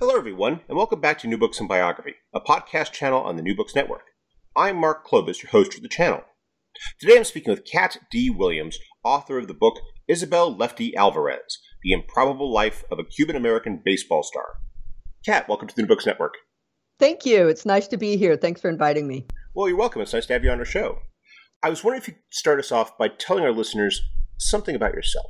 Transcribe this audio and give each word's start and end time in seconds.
Hello, 0.00 0.16
everyone, 0.16 0.60
and 0.68 0.76
welcome 0.76 1.00
back 1.00 1.18
to 1.18 1.26
New 1.26 1.38
Books 1.38 1.58
in 1.58 1.66
Biography, 1.66 2.14
a 2.32 2.40
podcast 2.40 2.92
channel 2.92 3.20
on 3.20 3.34
the 3.34 3.42
New 3.42 3.56
Books 3.56 3.74
Network. 3.74 4.04
I'm 4.54 4.76
Mark 4.76 5.04
Klobas, 5.04 5.42
your 5.42 5.50
host 5.50 5.74
for 5.74 5.80
the 5.80 5.88
channel. 5.88 6.22
Today 7.00 7.16
I'm 7.16 7.24
speaking 7.24 7.52
with 7.52 7.64
Kat 7.64 7.96
D. 8.08 8.30
Williams, 8.30 8.78
author 9.02 9.38
of 9.38 9.48
the 9.48 9.54
book 9.54 9.80
Isabel 10.06 10.54
Lefty 10.54 10.94
Alvarez 10.94 11.58
The 11.82 11.90
Improbable 11.90 12.52
Life 12.52 12.84
of 12.92 13.00
a 13.00 13.04
Cuban 13.04 13.34
American 13.34 13.82
Baseball 13.84 14.22
Star. 14.22 14.44
Kat, 15.26 15.48
welcome 15.48 15.66
to 15.66 15.74
the 15.74 15.82
New 15.82 15.88
Books 15.88 16.06
Network. 16.06 16.34
Thank 17.00 17.26
you. 17.26 17.48
It's 17.48 17.66
nice 17.66 17.88
to 17.88 17.96
be 17.96 18.16
here. 18.16 18.36
Thanks 18.36 18.60
for 18.60 18.70
inviting 18.70 19.08
me. 19.08 19.26
Well, 19.52 19.68
you're 19.68 19.76
welcome. 19.76 20.00
It's 20.00 20.12
nice 20.12 20.26
to 20.26 20.32
have 20.32 20.44
you 20.44 20.52
on 20.52 20.60
our 20.60 20.64
show. 20.64 21.00
I 21.60 21.70
was 21.70 21.82
wondering 21.82 22.02
if 22.02 22.06
you 22.06 22.14
could 22.14 22.22
start 22.30 22.60
us 22.60 22.70
off 22.70 22.96
by 22.98 23.08
telling 23.08 23.42
our 23.42 23.50
listeners 23.50 24.00
something 24.36 24.76
about 24.76 24.94
yourself. 24.94 25.26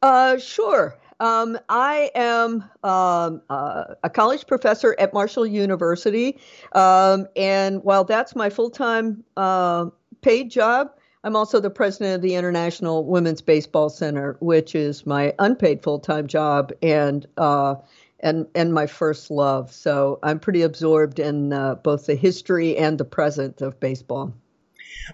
Uh, 0.00 0.38
sure. 0.38 0.98
Um, 1.22 1.56
I 1.68 2.10
am 2.16 2.64
um, 2.82 3.42
uh, 3.48 3.94
a 4.02 4.10
college 4.10 4.44
professor 4.48 4.96
at 4.98 5.14
Marshall 5.14 5.46
University. 5.46 6.40
Um, 6.72 7.28
and 7.36 7.84
while 7.84 8.02
that's 8.02 8.34
my 8.34 8.50
full 8.50 8.70
time 8.70 9.22
uh, 9.36 9.86
paid 10.20 10.50
job, 10.50 10.90
I'm 11.22 11.36
also 11.36 11.60
the 11.60 11.70
president 11.70 12.16
of 12.16 12.22
the 12.22 12.34
International 12.34 13.04
Women's 13.04 13.40
Baseball 13.40 13.88
Center, 13.88 14.36
which 14.40 14.74
is 14.74 15.06
my 15.06 15.32
unpaid 15.38 15.80
full 15.80 16.00
time 16.00 16.26
job 16.26 16.72
and 16.82 17.24
uh, 17.36 17.76
and 18.18 18.48
and 18.56 18.74
my 18.74 18.88
first 18.88 19.30
love. 19.30 19.72
So 19.72 20.18
I'm 20.24 20.40
pretty 20.40 20.62
absorbed 20.62 21.20
in 21.20 21.52
uh, 21.52 21.76
both 21.76 22.06
the 22.06 22.16
history 22.16 22.76
and 22.76 22.98
the 22.98 23.04
present 23.04 23.62
of 23.62 23.78
baseball. 23.78 24.34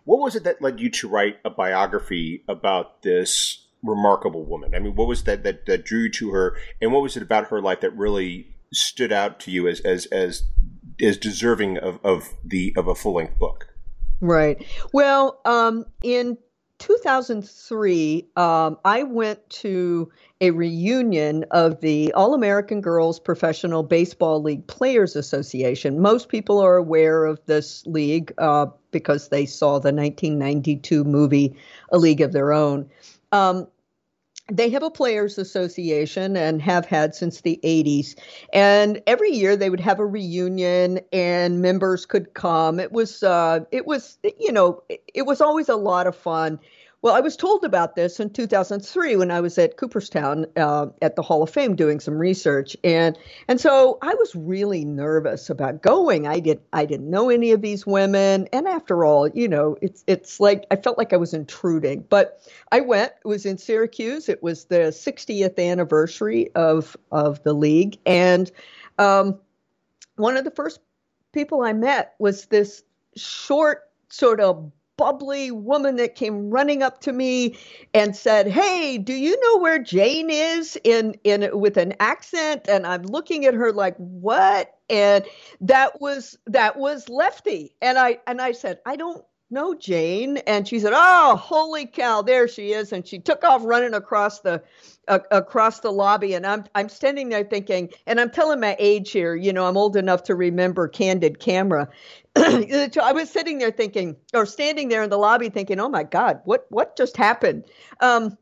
What 0.05 0.21
was 0.21 0.37
it 0.37 0.45
that 0.45 0.63
led 0.63 0.81
you 0.81 0.89
to 0.89 1.09
write 1.09 1.37
a 1.45 1.51
biography 1.51 2.45
about 2.49 3.03
this 3.03 3.58
remarkable 3.83 4.45
woman? 4.45 4.75
I 4.75 4.79
mean, 4.79 4.95
what 4.95 5.09
was 5.09 5.25
that 5.25 5.45
that, 5.45 5.67
that 5.67 5.85
drew 5.85 6.05
you 6.05 6.11
to 6.13 6.31
her, 6.31 6.57
and 6.81 6.93
what 6.93 7.03
was 7.03 7.17
it 7.17 7.23
about 7.23 7.49
her 7.49 7.61
life 7.61 7.81
that 7.81 7.97
really 7.97 8.55
stood 8.73 9.13
out 9.13 9.41
to 9.41 9.51
you 9.51 9.69
as 9.69 9.81
as 9.81 10.07
as 10.07 10.45
as 11.01 11.17
deserving 11.17 11.79
of, 11.79 11.99
of 12.05 12.35
the 12.45 12.73
of 12.77 12.89
a 12.89 12.95
full 12.95 13.15
length 13.15 13.39
book? 13.39 13.69
Right. 14.21 14.65
Well, 14.93 15.41
um, 15.45 15.85
in 16.03 16.39
2003, 16.79 18.29
um, 18.37 18.79
I 18.85 19.03
went 19.03 19.49
to 19.51 20.11
a 20.41 20.51
reunion 20.51 21.45
of 21.51 21.81
the 21.81 22.13
All 22.13 22.35
American 22.35 22.81
Girls 22.81 23.19
Professional 23.19 23.83
Baseball 23.83 24.43
League 24.43 24.67
Players 24.67 25.17
Association. 25.17 26.01
Most 26.01 26.29
people 26.29 26.61
are 26.61 26.77
aware 26.77 27.25
of 27.25 27.41
this 27.47 27.85
league 27.87 28.33
uh, 28.39 28.67
because 28.93 29.29
they 29.29 29.47
saw 29.47 29.79
the 29.79 29.93
1992 29.93 31.05
movie 31.05 31.57
A 31.91 31.99
League 31.99 32.21
of 32.21 32.33
Their 32.33 32.53
Own. 32.53 32.89
Um, 33.33 33.69
they 34.51 34.71
have 34.71 34.83
a 34.83 34.91
players 34.91 35.37
association 35.37 36.37
and 36.37 36.63
have 36.63 36.87
had 36.87 37.15
since 37.15 37.43
the 37.43 37.61
80s 37.63 38.19
and 38.53 39.03
every 39.07 39.31
year 39.31 39.57
they 39.57 39.69
would 39.69 39.81
have 39.81 40.01
a 40.01 40.07
reunion 40.07 41.01
and 41.13 41.61
members 41.61 42.07
could 42.07 42.33
come. 42.33 42.81
It 42.81 42.91
was 42.91 43.23
uh, 43.23 43.61
it 43.71 43.87
was 43.87 44.19
you 44.39 44.53
know 44.53 44.83
it, 44.89 45.03
it 45.13 45.23
was 45.27 45.41
always 45.41 45.69
a 45.69 45.77
lot 45.77 46.07
of 46.07 46.17
fun 46.17 46.59
well, 47.01 47.15
I 47.15 47.21
was 47.21 47.37
told 47.37 47.65
about 47.65 47.95
this 47.95 48.19
in 48.19 48.31
2003 48.31 49.17
when 49.17 49.31
I 49.31 49.41
was 49.41 49.57
at 49.57 49.77
Cooperstown 49.77 50.47
uh, 50.57 50.87
at 51.01 51.15
the 51.15 51.23
Hall 51.23 51.45
of 51.45 51.51
Fame 51.51 51.77
doing 51.77 52.01
some 52.01 52.19
research, 52.19 52.77
and 52.83 53.17
and 53.47 53.61
so 53.61 53.99
I 54.03 54.15
was 54.15 54.35
really 54.35 54.85
nervous 54.85 55.49
about 55.49 55.81
going. 55.81 56.27
I 56.27 56.41
did 56.41 56.61
I 56.73 56.87
didn't 56.87 57.09
know 57.09 57.31
any 57.31 57.53
of 57.53 57.63
these 57.63 57.87
women, 57.87 58.49
and 58.53 58.67
after 58.67 59.05
all, 59.05 59.29
you 59.29 59.47
know, 59.47 59.77
it's 59.81 60.03
it's 60.09 60.41
like 60.41 60.67
I 60.73 60.77
felt 60.77 60.99
like 60.99 61.13
I 61.13 61.19
was 61.19 61.35
intruding. 61.35 62.05
But 62.09 62.41
I 62.73 62.81
went. 62.81 63.13
It 63.25 63.29
was 63.29 63.47
in 63.47 63.59
Syracuse. 63.59 64.29
It 64.29 64.43
was 64.43 64.65
the 64.65 64.91
60th 64.91 65.57
anniversary 65.57 66.51
of 66.57 66.97
of 67.13 67.41
the 67.45 67.53
league, 67.53 67.99
and 68.07 68.51
um, 68.99 69.39
one 70.17 70.37
of 70.37 70.43
the 70.43 70.51
first 70.51 70.81
people 71.33 71.63
I 71.63 71.75
met 71.75 72.17
was 72.19 72.47
this 72.47 72.83
short 73.15 73.83
sort 74.09 74.41
of 74.41 74.73
bubbly 74.99 75.51
woman 75.53 75.97
that 75.97 76.17
came 76.17 76.51
running 76.51 76.83
up 76.83 77.01
to 77.03 77.13
me 77.15 77.57
and 77.95 78.15
said, 78.17 78.49
"Hey, 78.49 78.99
do 78.99 79.15
you 79.15 79.41
know 79.41 79.63
where 79.63 79.79
Jane 79.81 80.31
is?" 80.31 80.79
in 80.85 81.17
in 81.25 81.49
with 81.59 81.79
an 81.79 81.95
accent, 82.01 82.69
and 82.69 82.87
I'm 82.87 83.05
looking 83.05 83.47
at 83.47 83.55
her 83.55 83.73
like, 83.73 83.97
"What?" 83.99 84.75
And 84.91 85.25
that 85.63 86.03
was 86.03 86.39
that 86.49 86.79
was 86.79 87.09
Lefty, 87.09 87.77
and 87.83 87.99
I 87.99 88.19
and 88.27 88.43
I 88.43 88.53
said, 88.53 88.81
"I 88.87 88.97
don't 88.97 89.25
know 89.51 89.75
Jane," 89.75 90.39
and 90.39 90.67
she 90.67 90.79
said, 90.79 90.93
"Oh, 90.95 91.37
holy 91.37 91.87
cow, 91.87 92.23
there 92.23 92.49
she 92.49 92.73
is!" 92.73 92.93
And 92.93 93.07
she 93.07 93.19
took 93.19 93.45
off 93.45 93.63
running 93.65 93.95
across 93.95 94.41
the 94.41 94.63
uh, 95.09 95.21
across 95.31 95.81
the 95.81 95.93
lobby, 95.93 96.35
and 96.35 96.47
I'm 96.47 96.65
I'm 96.75 96.89
standing 96.89 97.29
there 97.29 97.45
thinking, 97.45 97.91
and 98.07 98.21
I'm 98.21 98.31
telling 98.31 98.61
my 98.61 98.77
age 98.79 99.11
here. 99.11 99.35
You 99.35 99.53
know, 99.53 99.67
I'm 99.67 99.77
old 99.77 99.97
enough 99.97 100.23
to 100.25 100.35
remember 100.35 100.89
candid 100.89 101.41
camera. 101.41 101.89
I 102.37 103.13
was 103.13 103.31
sitting 103.31 103.59
there 103.59 103.71
thinking, 103.71 104.17
or 104.35 104.47
standing 104.47 104.89
there 104.89 105.03
in 105.03 105.11
the 105.11 105.19
lobby 105.19 105.49
thinking, 105.49 105.81
"Oh 105.81 105.89
my 105.89 106.05
God, 106.05 106.41
what 106.45 106.67
what 106.71 106.97
just 106.97 107.17
happened?" 107.17 107.65
Um, 108.01 108.37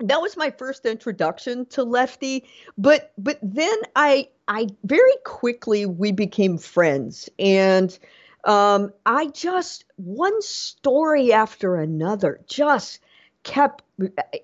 that 0.00 0.20
was 0.20 0.36
my 0.36 0.50
first 0.50 0.86
introduction 0.86 1.66
to 1.66 1.82
Lefty, 1.82 2.48
but 2.76 3.12
but 3.18 3.38
then 3.42 3.76
I 3.96 4.28
I 4.46 4.68
very 4.84 5.16
quickly 5.24 5.86
we 5.86 6.12
became 6.12 6.56
friends, 6.56 7.28
and 7.38 7.98
um, 8.44 8.92
I 9.06 9.26
just 9.28 9.84
one 9.96 10.40
story 10.42 11.32
after 11.32 11.76
another 11.76 12.40
just 12.46 13.00
kept 13.44 13.82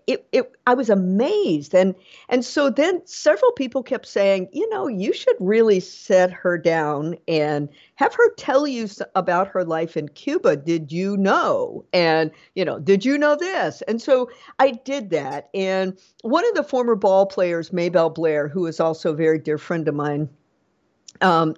it, 0.07 0.27
it 0.33 0.53
i 0.67 0.75
was 0.75 0.89
amazed. 0.89 1.75
And 1.75 1.95
and 2.29 2.45
so 2.45 2.71
then 2.71 3.03
several 3.07 3.53
people 3.53 3.83
kept 3.83 4.07
saying 4.07 4.49
you 4.53 4.69
know 4.71 4.87
you 4.89 5.13
should 5.13 5.37
really 5.41 5.81
set 5.81 6.31
her 6.33 6.57
down 6.57 7.17
and 7.29 7.69
have 7.97 8.15
her 8.15 8.35
tell 8.37 8.67
you 8.67 8.89
about 9.15 9.49
her 9.49 9.65
life 9.65 9.97
in 9.97 10.09
cuba. 10.09 10.57
Did 10.57 10.91
you 10.91 11.17
know? 11.17 11.85
And 11.93 12.31
you 12.55 12.65
know 12.65 12.79
did 12.79 13.05
you 13.05 13.19
know 13.19 13.37
this? 13.37 13.83
And 13.83 14.01
so 14.01 14.31
i 14.59 14.71
did 14.71 15.11
that. 15.11 15.51
And 15.55 15.99
one 16.23 16.47
of 16.49 16.55
the 16.55 16.65
former 16.65 16.95
ball 16.97 17.27
players 17.27 17.73
maybelle 17.73 18.11
blair 18.11 18.49
who 18.49 18.67
is 18.67 18.81
also 18.81 19.13
a 19.13 19.17
very 19.17 19.39
dear 19.39 19.59
friend 19.59 19.87
of 19.87 19.95
mine 19.95 20.29
um, 21.21 21.55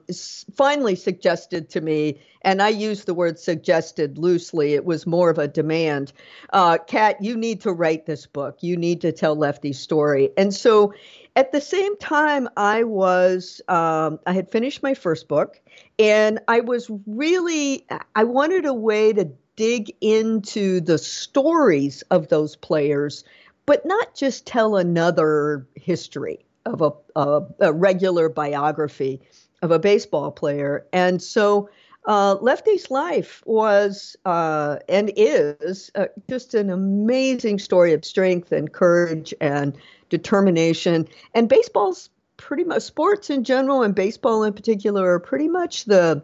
finally 0.55 0.95
suggested 0.95 1.69
to 1.71 1.81
me, 1.81 2.21
and 2.43 2.63
I 2.63 2.69
use 2.69 3.05
the 3.05 3.15
word 3.15 3.39
suggested 3.39 4.19
loosely, 4.19 4.75
it 4.75 4.85
was 4.85 5.07
more 5.07 5.31
of 5.31 5.39
a 5.39 5.49
demand. 5.49 6.13
Uh, 6.53 6.79
Kat, 6.79 7.23
you 7.23 7.37
need 7.37 7.61
to 7.63 7.73
write 7.73 8.07
this 8.07 8.27
book. 8.27 8.59
You 8.63 8.77
need 8.77 9.01
to 9.01 9.13
tell 9.13 9.35
Lefty's 9.35 9.79
story. 9.79 10.31
And 10.37 10.55
so 10.55 10.95
at 11.35 11.53
the 11.53 11.61
same 11.61 11.97
time, 11.99 12.49
I 12.57 12.85
was, 12.85 13.61
um, 13.69 14.19
I 14.27 14.33
had 14.33 14.51
finished 14.51 14.83
my 14.83 14.95
first 14.95 15.29
book, 15.29 15.61
and 15.99 16.39
I 16.49 16.61
was 16.61 16.91
really, 17.07 17.87
I 18.15 18.25
wanted 18.25 18.65
a 18.67 18.75
way 18.75 19.13
to 19.13 19.29
dig 19.57 19.95
into 20.01 20.81
the 20.81 20.99
stories 20.99 22.03
of 22.11 22.29
those 22.29 22.57
players, 22.57 23.25
but 23.65 23.85
not 23.85 24.15
just 24.15 24.47
tell 24.47 24.77
another 24.77 25.67
history 25.75 26.45
of 26.67 26.83
a, 26.83 26.93
a, 27.19 27.43
a 27.61 27.73
regular 27.73 28.29
biography 28.29 29.21
of 29.63 29.71
a 29.71 29.79
baseball 29.79 30.31
player. 30.31 30.87
And 30.93 31.23
so 31.23 31.69
uh, 32.07 32.37
Lefty's 32.41 32.91
life 32.91 33.43
was 33.47 34.17
uh, 34.25 34.79
and 34.89 35.13
is 35.17 35.91
uh, 35.95 36.07
just 36.31 36.55
an 36.55 36.71
amazing 36.71 37.59
story 37.59 37.93
of 37.93 38.05
strength 38.05 38.53
and 38.53 38.73
courage 38.73 39.35
and 39.41 39.77
determination. 40.09 41.09
And 41.35 41.49
baseball's 41.49 42.11
pretty 42.37 42.65
much 42.65 42.83
sports 42.83 43.31
in 43.31 43.45
general 43.45 43.83
and 43.83 43.95
baseball 43.95 44.45
in 44.45 44.53
particular 44.53 45.11
are 45.11 45.21
pretty 45.21 45.49
much 45.49 45.87
the 45.87 46.23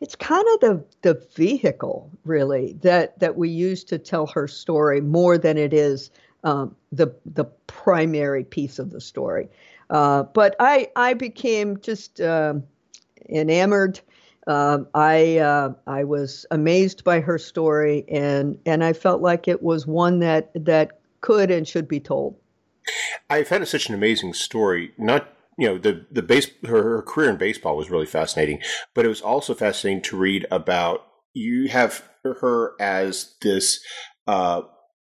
it's 0.00 0.14
kind 0.14 0.44
of 0.54 0.60
the 0.60 0.84
the 1.02 1.26
vehicle 1.34 2.10
really 2.24 2.74
that 2.82 3.18
that 3.18 3.36
we 3.36 3.48
use 3.48 3.84
to 3.84 3.98
tell 3.98 4.26
her 4.26 4.46
story 4.48 5.00
more 5.00 5.36
than 5.36 5.58
it 5.58 5.72
is 5.72 6.10
um, 6.44 6.74
the 6.92 7.14
the 7.26 7.44
primary 7.66 8.44
piece 8.44 8.78
of 8.78 8.90
the 8.90 9.00
story. 9.00 9.48
Uh, 9.90 10.22
but 10.22 10.56
I 10.60 10.88
I 10.96 11.14
became 11.14 11.80
just 11.80 12.20
uh, 12.20 12.54
enamored. 13.28 14.00
Uh, 14.46 14.78
I 14.94 15.72
I 15.86 16.04
was 16.04 16.46
amazed 16.50 17.04
by 17.04 17.20
her 17.20 17.38
story, 17.38 18.04
and 18.08 18.58
and 18.64 18.82
I 18.82 18.92
felt 18.92 19.20
like 19.20 19.48
it 19.48 19.62
was 19.62 19.86
one 19.86 20.20
that 20.20 20.50
that 20.54 21.00
could 21.20 21.50
and 21.50 21.66
should 21.66 21.88
be 21.88 22.00
told. 22.00 22.36
I 23.28 23.44
found 23.44 23.62
it 23.62 23.66
such 23.66 23.88
an 23.88 23.94
amazing 23.94 24.34
story. 24.34 24.92
Not 24.98 25.28
you 25.58 25.68
know 25.68 25.78
the 25.78 26.06
the 26.10 26.22
base 26.22 26.50
her, 26.66 26.82
her 26.82 27.02
career 27.02 27.30
in 27.30 27.36
baseball 27.36 27.76
was 27.76 27.90
really 27.90 28.06
fascinating, 28.06 28.60
but 28.94 29.04
it 29.04 29.08
was 29.08 29.20
also 29.20 29.54
fascinating 29.54 30.02
to 30.04 30.16
read 30.16 30.46
about. 30.50 31.06
You 31.32 31.68
have 31.68 32.02
her 32.24 32.72
as 32.80 33.34
this. 33.40 33.80
Uh, 34.26 34.62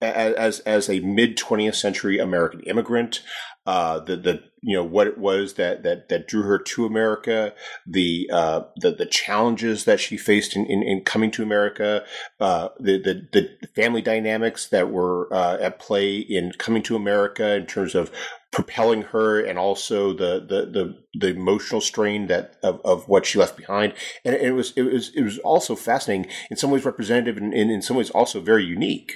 as 0.02 0.60
as 0.62 0.90
a 0.90 1.00
mid 1.00 1.38
20th 1.38 1.76
century 1.76 2.20
American 2.20 2.62
immigrant, 2.62 3.24
uh, 3.66 4.00
the 4.00 4.16
the 4.16 4.44
you 4.62 4.76
know 4.76 4.84
what 4.84 5.08
it 5.08 5.18
was 5.18 5.56
that 5.56 5.84
that 5.84 6.10
that 6.10 6.28
drew 6.28 6.44
her 6.44 6.58
to 6.60 6.86
America, 6.86 7.54
the 7.86 8.30
uh, 8.32 8.62
the 8.78 8.92
the 8.92 9.06
challenges 9.06 9.86
that 9.86 10.00
she 10.00 10.18
faced 10.18 10.56
in, 10.56 10.66
in, 10.66 10.84
in 10.84 11.04
coming 11.04 11.32
to 11.32 11.44
America, 11.44 12.04
uh, 12.40 12.70
the, 12.80 12.98
the 12.98 13.28
the 13.34 13.68
family 13.76 14.02
dynamics 14.02 14.68
that 14.68 14.90
were 14.90 15.28
uh, 15.34 15.58
at 15.60 15.80
play 15.80 16.18
in 16.18 16.52
coming 16.58 16.84
to 16.84 16.96
America 16.96 17.56
in 17.56 17.66
terms 17.66 17.94
of 17.96 18.12
propelling 18.52 19.02
her 19.02 19.40
and 19.40 19.60
also 19.60 20.14
the 20.14 20.40
the 20.40 20.66
the, 20.66 20.98
the 21.20 21.28
emotional 21.28 21.82
strain 21.82 22.28
that 22.28 22.56
of, 22.64 22.80
of 22.86 23.08
what 23.10 23.26
she 23.26 23.38
left 23.38 23.58
behind. 23.58 23.94
And 24.24 24.36
it 24.36 24.52
was 24.52 24.72
it 24.78 24.84
was 24.84 25.10
it 25.16 25.24
was 25.24 25.40
also 25.40 25.76
fascinating 25.76 26.32
in 26.50 26.56
some 26.56 26.72
ways 26.72 26.86
representative 26.86 27.36
and, 27.36 27.54
and 27.54 27.70
in 27.70 27.82
some 27.82 27.98
ways 27.98 28.12
also 28.12 28.40
very 28.40 28.64
unique 28.64 29.14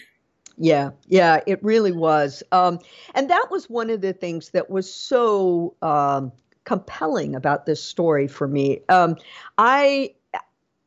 yeah, 0.58 0.92
yeah, 1.08 1.42
it 1.48 1.64
really 1.64 1.92
was. 1.92 2.44
Um, 2.52 2.80
and 3.16 3.30
that 3.30 3.48
was 3.50 3.70
one 3.70 3.90
of 3.90 4.02
the 4.02 4.14
things 4.14 4.50
that 4.50 4.70
was 4.70 4.92
so 4.92 5.76
um, 5.82 6.32
compelling 6.64 7.36
about 7.36 7.66
this 7.66 7.84
story 7.84 8.28
for 8.28 8.48
me. 8.48 8.82
Um, 8.90 9.18
I 9.58 10.14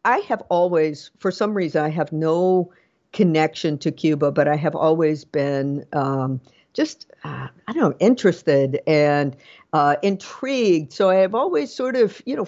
I 0.04 0.18
have 0.18 0.42
always, 0.50 1.10
for 1.18 1.30
some 1.30 1.54
reason, 1.54 1.82
I 1.82 1.88
have 1.88 2.12
no 2.12 2.72
connection 3.12 3.78
to 3.78 3.90
Cuba, 3.90 4.32
but 4.32 4.48
I 4.48 4.56
have 4.56 4.74
always 4.74 5.24
been 5.24 5.86
um, 5.92 6.40
just 6.74 7.10
uh, 7.24 7.48
I 7.66 7.72
don't 7.72 7.82
know 7.82 7.96
interested 8.00 8.80
and 8.86 9.36
uh, 9.72 9.96
intrigued. 10.02 10.92
So 10.92 11.08
I 11.08 11.16
have 11.16 11.34
always 11.34 11.72
sort 11.72 11.96
of 11.96 12.20
you 12.26 12.36
know 12.36 12.46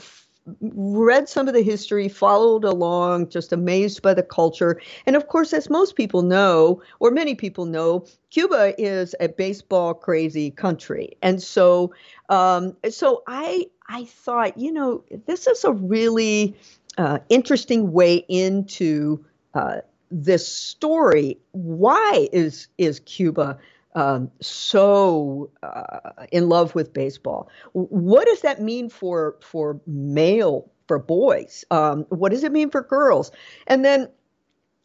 read 0.61 1.29
some 1.29 1.49
of 1.49 1.55
the 1.55 1.63
history, 1.63 2.09
followed 2.09 2.65
along, 2.65 3.29
just 3.29 3.53
amazed 3.53 4.03
by 4.03 4.15
the 4.15 4.23
culture. 4.23 4.81
And 5.07 5.17
of 5.17 5.29
course, 5.29 5.53
as 5.53 5.69
most 5.69 5.97
people 5.97 6.23
know, 6.23 6.83
or 7.01 7.11
many 7.11 7.35
people 7.35 7.65
know, 7.65 8.07
Cuba 8.31 8.75
is 8.81 9.15
a 9.21 9.29
baseball 9.29 9.95
crazy 9.95 10.51
country. 10.51 11.17
And 11.23 11.43
so, 11.43 11.93
um, 12.29 12.77
so 12.91 13.23
I, 13.27 13.67
I 13.89 14.05
thought, 14.05 14.57
you 14.59 14.73
know, 14.73 15.05
this 15.27 15.47
is 15.47 15.65
a 15.65 15.73
really 15.73 16.57
uh, 16.99 17.19
interesting 17.29 17.93
way 17.93 18.17
into 18.29 19.25
uh, 19.55 19.79
this 20.11 20.47
story. 20.47 21.39
Why 21.53 22.29
is 22.33 22.69
is 22.79 23.01
Cuba 23.01 23.59
um, 23.97 24.31
so 24.41 25.51
uh, 25.63 26.27
in 26.31 26.49
love 26.49 26.75
with 26.77 26.93
baseball. 26.93 27.49
What 27.73 28.27
does 28.29 28.43
that 28.43 28.63
mean 28.63 28.91
for 28.91 29.37
for 29.43 29.81
male 29.87 30.71
for 30.87 30.99
boys? 31.01 31.65
Um, 31.73 32.05
what 32.11 32.31
does 32.33 32.45
it 32.45 32.53
mean 32.53 32.71
for 32.71 32.83
girls? 32.83 33.33
And 33.67 33.85
then 33.85 34.09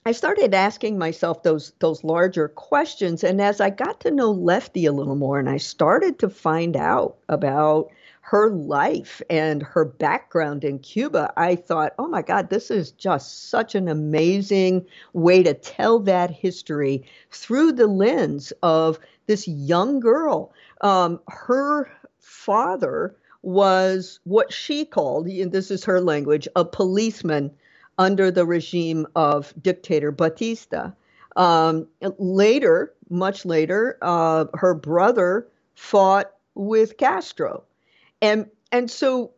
I 0.03 0.13
started 0.13 0.56
asking 0.56 0.98
myself 0.98 1.44
those 1.44 1.74
those 1.77 2.03
larger 2.03 2.48
questions. 2.48 3.24
And 3.24 3.39
as 3.39 3.62
I 3.62 3.69
got 3.69 4.00
to 4.00 4.12
know 4.12 4.31
Lefty 4.31 4.88
a 4.88 4.92
little 4.92 5.15
more, 5.15 5.38
and 5.38 5.48
I 5.48 5.57
started 5.57 6.18
to 6.19 6.30
find 6.30 6.75
out 6.75 7.18
about 7.30 7.92
her 8.21 8.50
life 8.50 9.21
and 9.30 9.62
her 9.62 9.86
background 9.86 10.63
in 10.63 10.80
Cuba, 10.80 11.31
I 11.38 11.56
thought, 11.56 11.94
oh 12.00 12.07
my 12.07 12.24
God, 12.24 12.50
this 12.50 12.71
is 12.71 12.92
just 12.92 13.50
such 13.50 13.75
an 13.75 13.88
amazing 13.88 14.88
way 15.13 15.44
to 15.44 15.53
tell 15.53 16.00
that 16.00 16.31
history 16.31 17.03
through 17.30 17.74
the 17.74 17.88
lens 17.88 18.53
of 18.63 19.00
this 19.27 19.48
young 19.48 20.00
girl. 20.00 20.51
Um, 20.81 21.19
her 21.27 21.92
father 22.19 23.15
was 23.44 24.19
what 24.24 24.51
she 24.51 24.86
called, 24.86 25.27
and 25.27 25.51
this 25.51 25.69
is 25.69 25.83
her 25.83 26.01
language, 26.01 26.48
a 26.56 26.65
policeman 26.65 27.51
under 28.01 28.31
the 28.31 28.48
regime 28.48 29.06
of 29.15 29.53
dictator 29.62 30.12
Batista. 30.12 30.92
Um, 31.36 31.88
later, 32.18 32.94
much 33.09 33.45
later, 33.45 34.00
uh, 34.01 34.45
her 34.56 34.74
brother 34.74 35.48
fought 35.75 36.31
with 36.56 36.98
Castro 36.98 37.63
and 38.21 38.48
and 38.71 38.89
so 38.89 39.31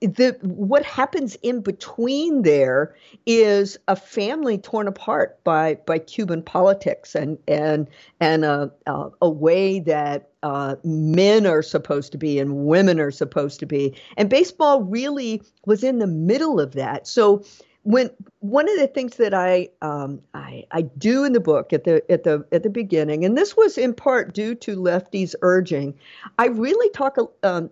the 0.00 0.36
what 0.42 0.84
happens 0.84 1.36
in 1.42 1.60
between 1.60 2.42
there 2.42 2.94
is 3.26 3.78
a 3.86 3.94
family 3.94 4.58
torn 4.58 4.88
apart 4.88 5.42
by 5.44 5.74
by 5.86 5.98
Cuban 5.98 6.42
politics 6.42 7.14
and 7.14 7.38
and 7.46 7.88
and 8.20 8.44
a 8.44 8.72
a, 8.86 9.10
a 9.22 9.30
way 9.30 9.80
that 9.80 10.30
uh, 10.42 10.76
men 10.84 11.46
are 11.46 11.62
supposed 11.62 12.12
to 12.12 12.18
be 12.18 12.38
and 12.38 12.66
women 12.66 13.00
are 13.00 13.10
supposed 13.10 13.60
to 13.60 13.66
be. 13.66 13.96
And 14.16 14.30
baseball 14.30 14.82
really 14.82 15.42
was 15.66 15.82
in 15.82 15.98
the 15.98 16.06
middle 16.06 16.60
of 16.60 16.72
that. 16.72 17.06
So 17.06 17.44
when 17.82 18.10
one 18.40 18.68
of 18.68 18.78
the 18.78 18.86
things 18.86 19.16
that 19.16 19.34
I, 19.34 19.68
um, 19.82 20.20
I 20.34 20.64
I 20.70 20.82
do 20.82 21.24
in 21.24 21.32
the 21.32 21.40
book 21.40 21.72
at 21.72 21.84
the 21.84 22.02
at 22.10 22.24
the 22.24 22.44
at 22.52 22.62
the 22.62 22.70
beginning, 22.70 23.24
and 23.24 23.36
this 23.36 23.56
was 23.56 23.78
in 23.78 23.94
part 23.94 24.34
due 24.34 24.54
to 24.56 24.80
Lefty's 24.80 25.34
urging, 25.42 25.94
I 26.38 26.46
really 26.46 26.90
talk 26.90 27.16
um, 27.42 27.70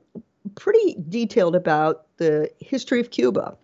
pretty 0.57 0.97
detailed 1.09 1.55
about 1.55 2.07
the 2.17 2.51
history 2.59 3.01
of 3.01 3.11
Cuba. 3.11 3.57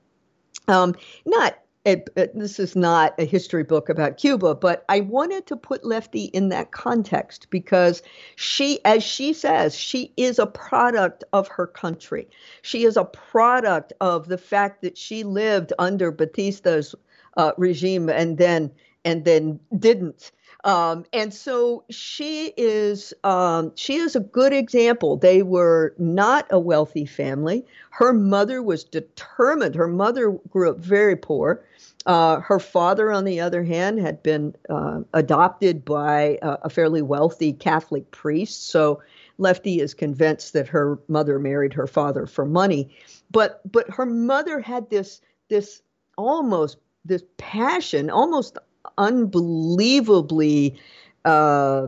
Um, 0.69 0.95
not 1.27 1.59
this 1.85 2.61
is 2.61 2.77
not 2.77 3.15
a 3.19 3.25
history 3.25 3.65
book 3.65 3.89
about 3.89 4.17
Cuba, 4.17 4.55
but 4.55 4.85
I 4.89 5.01
wanted 5.01 5.47
to 5.49 5.57
put 5.57 5.85
Lefty 5.85 6.27
in 6.27 6.49
that 6.51 6.71
context 6.71 7.49
because 7.51 8.03
she, 8.37 8.79
as 8.85 9.03
she 9.03 9.33
says, 9.33 9.75
she 9.75 10.13
is 10.17 10.39
a 10.39 10.47
product 10.47 11.25
of 11.33 11.49
her 11.49 11.67
country. 11.67 12.29
She 12.63 12.85
is 12.85 12.97
a 12.97 13.05
product 13.05 13.93
of 14.01 14.29
the 14.29 14.39
fact 14.39 14.83
that 14.83 14.97
she 14.97 15.25
lived 15.25 15.73
under 15.79 16.13
Batista's 16.13 16.95
uh, 17.37 17.53
regime 17.57 18.09
and 18.09 18.39
then 18.39 18.71
and 19.05 19.25
then 19.25 19.59
didn't. 19.77 20.31
Um, 20.65 21.05
and 21.13 21.35
so 21.35 21.85
she 21.91 22.53
is 22.57 23.13
um, 23.25 23.73
she 23.75 23.97
is 23.97 24.15
a 24.15 24.21
good 24.21 24.53
example. 24.53 25.17
They 25.17 25.43
were 25.43 25.95
not 25.99 26.47
a 26.51 26.59
wealthy 26.59 27.05
family. 27.05 27.65
Her 27.91 28.13
mother 28.13 28.63
was 28.63 28.85
determined. 28.85 29.75
Her 29.75 29.89
mother 29.89 30.31
grew 30.51 30.71
up 30.71 30.79
very 30.79 31.17
poor. 31.17 31.65
Uh, 32.07 32.41
her 32.41 32.61
father, 32.61 33.13
on 33.13 33.25
the 33.25 33.41
other 33.41 33.65
hand, 33.65 33.99
had 33.99 34.23
been 34.23 34.55
uh, 34.71 35.01
adopted 35.15 35.85
by 35.85 36.39
a, 36.43 36.59
a 36.65 36.71
fairly 36.71 37.03
wealthy 37.03 37.53
Catholic 37.53 38.11
priest. 38.11 38.69
So 38.69 39.03
Lefty 39.39 39.81
is 39.81 39.95
convinced 39.95 40.53
that 40.53 40.69
her 40.69 40.99
mother 41.09 41.39
married 41.39 41.73
her 41.75 41.87
father 41.87 42.27
for 42.27 42.45
money. 42.45 42.97
But 43.31 43.61
but 43.71 43.91
her 43.91 44.07
mother 44.07 44.61
had 44.61 44.91
this 44.91 45.21
this 45.49 45.83
almost 46.17 46.77
this 47.05 47.25
passion, 47.37 48.11
almost 48.11 48.59
unbelievably 48.99 50.79
uh, 51.25 51.87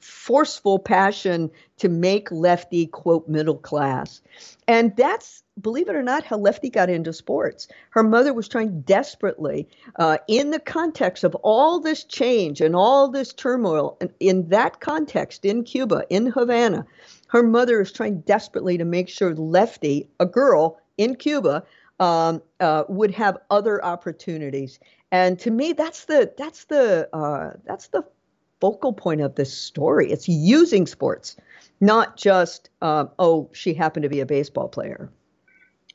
forceful 0.00 0.78
passion 0.78 1.50
to 1.76 1.88
make 1.88 2.30
Lefty, 2.30 2.86
quote, 2.86 3.28
middle 3.28 3.56
class. 3.56 4.20
And 4.66 4.94
that's, 4.96 5.42
believe 5.60 5.88
it 5.88 5.94
or 5.94 6.02
not, 6.02 6.24
how 6.24 6.36
Lefty 6.36 6.68
got 6.68 6.90
into 6.90 7.12
sports. 7.12 7.68
Her 7.90 8.02
mother 8.02 8.34
was 8.34 8.48
trying 8.48 8.80
desperately, 8.82 9.68
uh, 9.96 10.18
in 10.26 10.50
the 10.50 10.58
context 10.58 11.22
of 11.24 11.34
all 11.36 11.80
this 11.80 12.04
change 12.04 12.60
and 12.60 12.74
all 12.74 13.08
this 13.08 13.32
turmoil, 13.32 13.96
and 14.00 14.10
in 14.20 14.48
that 14.48 14.80
context, 14.80 15.44
in 15.44 15.62
Cuba, 15.64 16.04
in 16.10 16.26
Havana, 16.26 16.84
her 17.28 17.42
mother 17.42 17.80
is 17.80 17.92
trying 17.92 18.20
desperately 18.22 18.78
to 18.78 18.84
make 18.84 19.08
sure 19.08 19.34
Lefty, 19.34 20.08
a 20.18 20.26
girl 20.26 20.80
in 20.98 21.14
Cuba, 21.14 21.64
um, 22.00 22.42
uh, 22.58 22.84
would 22.88 23.12
have 23.12 23.38
other 23.50 23.84
opportunities. 23.84 24.80
And 25.12 25.38
to 25.40 25.50
me, 25.50 25.72
that's 25.72 26.04
the 26.04 26.32
that's 26.36 26.64
the 26.64 27.08
uh, 27.14 27.56
that's 27.64 27.88
the 27.88 28.04
focal 28.60 28.92
point 28.92 29.20
of 29.20 29.34
this 29.34 29.52
story. 29.52 30.12
It's 30.12 30.28
using 30.28 30.86
sports, 30.86 31.36
not 31.80 32.16
just 32.16 32.70
um, 32.80 33.10
oh, 33.18 33.50
she 33.52 33.74
happened 33.74 34.04
to 34.04 34.08
be 34.08 34.20
a 34.20 34.26
baseball 34.26 34.68
player. 34.68 35.10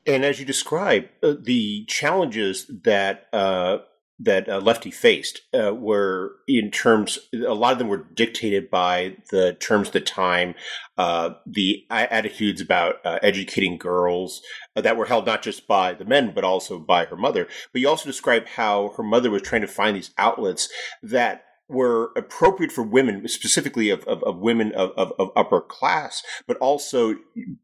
And 0.08 0.24
as 0.24 0.40
you 0.40 0.46
describe, 0.46 1.06
uh, 1.24 1.34
the 1.40 1.86
challenges 1.86 2.68
that 2.84 3.28
uh, 3.34 3.80
that 4.20 4.48
uh, 4.48 4.60
Lefty 4.60 4.92
faced 4.92 5.42
uh, 5.54 5.74
were 5.74 6.36
in 6.48 6.72
terms. 6.72 7.20
A 7.34 7.54
lot 7.54 7.74
of 7.74 7.80
them 7.80 7.90
were 7.90 8.06
dictated 8.14 8.70
by 8.70 9.18
the 9.30 9.54
terms 9.54 9.88
of 9.88 9.94
the 9.94 10.02
time, 10.02 10.56
uh, 10.98 11.32
the 11.46 11.86
attitudes 11.90 12.62
about 12.62 12.96
uh, 13.06 13.20
educating 13.22 13.78
girls 13.78 14.42
uh, 14.76 14.82
that 14.82 14.98
were 14.98 15.06
held 15.06 15.26
not 15.26 15.42
just 15.42 15.68
by 15.68 15.94
the 15.94 16.06
men 16.06 16.32
but 16.34 16.44
also 16.44 16.80
by 16.80 17.06
her 17.06 17.18
mother. 17.18 17.48
But 17.72 17.82
you 17.82 17.90
also 17.90 18.06
describe 18.06 18.48
how 18.48 18.94
her 18.96 19.04
mother 19.04 19.30
was 19.30 19.42
trying 19.42 19.62
to 19.62 19.68
find 19.68 19.96
these 19.96 20.12
outlets 20.18 20.70
that 21.04 21.46
were 21.68 22.12
appropriate 22.16 22.72
for 22.72 22.84
women, 22.84 23.28
specifically 23.28 23.90
of, 23.90 24.04
of, 24.06 24.24
of 24.24 24.38
women 24.38 24.72
of, 24.74 24.92
of, 24.98 25.14
of, 25.18 25.30
upper 25.36 25.62
class, 25.62 26.24
but 26.48 26.58
also, 26.58 27.16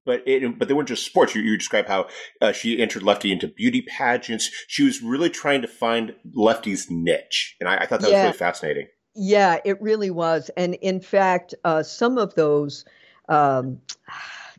but 0.05 0.23
it, 0.25 0.57
but 0.57 0.67
they 0.67 0.73
weren't 0.73 0.87
just 0.87 1.05
sports. 1.05 1.35
You, 1.35 1.41
you 1.41 1.57
describe 1.57 1.87
how 1.87 2.07
uh, 2.41 2.51
she 2.51 2.81
entered 2.81 3.03
Lefty 3.03 3.31
into 3.31 3.47
beauty 3.47 3.83
pageants. 3.83 4.49
She 4.67 4.83
was 4.83 5.01
really 5.01 5.29
trying 5.29 5.61
to 5.61 5.67
find 5.67 6.15
Lefty's 6.33 6.87
niche, 6.89 7.55
and 7.59 7.69
I, 7.69 7.77
I 7.77 7.85
thought 7.85 8.01
that 8.01 8.09
yeah. 8.09 8.17
was 8.17 8.25
really 8.27 8.37
fascinating. 8.37 8.87
Yeah, 9.13 9.59
it 9.65 9.81
really 9.81 10.09
was. 10.09 10.49
And 10.55 10.75
in 10.75 11.01
fact, 11.01 11.53
uh, 11.63 11.83
some 11.83 12.17
of 12.17 12.33
those, 12.35 12.85
um, 13.29 13.81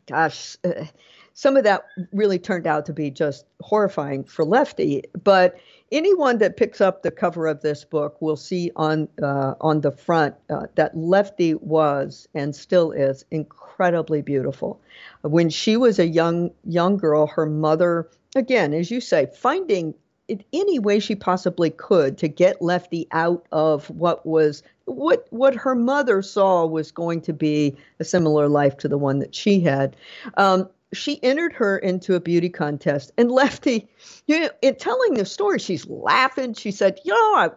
gosh, 0.07 0.57
uh, 0.63 0.85
some 1.33 1.57
of 1.57 1.63
that 1.63 1.85
really 2.11 2.39
turned 2.39 2.67
out 2.67 2.85
to 2.85 2.93
be 2.93 3.09
just 3.09 3.45
horrifying 3.61 4.23
for 4.23 4.45
Lefty. 4.45 5.03
But 5.23 5.55
anyone 5.93 6.39
that 6.39 6.57
picks 6.57 6.81
up 6.81 7.03
the 7.03 7.11
cover 7.11 7.47
of 7.47 7.61
this 7.61 7.85
book 7.85 8.21
will 8.21 8.35
see 8.35 8.71
on 8.75 9.07
uh, 9.21 9.53
on 9.61 9.81
the 9.81 9.91
front 9.91 10.35
uh, 10.49 10.65
that 10.75 10.97
Lefty 10.97 11.53
was 11.53 12.27
and 12.33 12.53
still 12.55 12.91
is 12.91 13.23
incredibly 13.31 14.21
beautiful. 14.21 14.81
When 15.21 15.49
she 15.49 15.77
was 15.77 15.99
a 15.99 16.07
young 16.07 16.51
young 16.65 16.97
girl, 16.97 17.27
her 17.27 17.45
mother, 17.45 18.09
again, 18.35 18.73
as 18.73 18.91
you 18.91 18.99
say, 18.99 19.27
finding 19.33 19.93
in 20.27 20.43
any 20.53 20.79
way 20.79 20.99
she 20.99 21.15
possibly 21.15 21.69
could 21.69 22.17
to 22.17 22.27
get 22.27 22.61
Lefty 22.61 23.07
out 23.11 23.45
of 23.51 23.89
what 23.89 24.25
was 24.25 24.63
what 24.85 25.27
what 25.29 25.53
her 25.55 25.75
mother 25.75 26.21
saw 26.21 26.65
was 26.65 26.91
going 26.91 27.21
to 27.21 27.33
be 27.33 27.75
a 27.99 28.03
similar 28.03 28.49
life 28.49 28.77
to 28.77 28.87
the 28.87 28.97
one 28.97 29.19
that 29.19 29.35
she 29.35 29.59
had. 29.59 29.95
Um, 30.37 30.69
she 30.93 31.21
entered 31.23 31.53
her 31.53 31.77
into 31.77 32.15
a 32.15 32.19
beauty 32.19 32.49
contest, 32.49 33.11
and 33.17 33.31
Lefty, 33.43 33.89
you 34.27 34.41
know, 34.41 34.49
in 34.61 34.75
telling 34.75 35.15
the 35.15 35.25
story, 35.25 35.59
she's 35.59 35.87
laughing. 35.87 36.53
She 36.53 36.71
said, 36.71 36.99
"You 37.03 37.13
know, 37.13 37.35
I, 37.35 37.49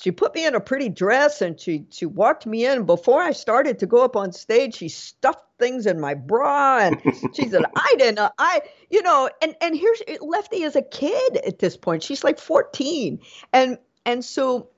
she 0.00 0.10
put 0.10 0.34
me 0.34 0.46
in 0.46 0.54
a 0.54 0.60
pretty 0.60 0.88
dress 0.88 1.42
and 1.42 1.60
she 1.60 1.84
she 1.90 2.06
walked 2.06 2.46
me 2.46 2.64
in. 2.66 2.86
Before 2.86 3.20
I 3.20 3.32
started 3.32 3.78
to 3.80 3.86
go 3.86 4.02
up 4.02 4.16
on 4.16 4.32
stage, 4.32 4.76
she 4.76 4.88
stuffed 4.88 5.44
things 5.58 5.86
in 5.86 6.00
my 6.00 6.14
bra 6.14 6.78
and 6.78 7.00
she 7.34 7.48
said, 7.48 7.64
I 7.76 7.94
didn't 7.98 8.14
know. 8.14 8.30
I, 8.38 8.62
you 8.88 9.02
know, 9.02 9.28
and 9.42 9.54
and 9.60 9.76
here's 9.76 10.00
Lefty 10.22 10.62
is 10.62 10.74
a 10.74 10.82
kid 10.82 11.36
at 11.46 11.58
this 11.58 11.76
point. 11.76 12.02
She's 12.02 12.24
like 12.24 12.38
14. 12.38 13.20
And 13.52 13.78
and 14.06 14.24
so 14.24 14.70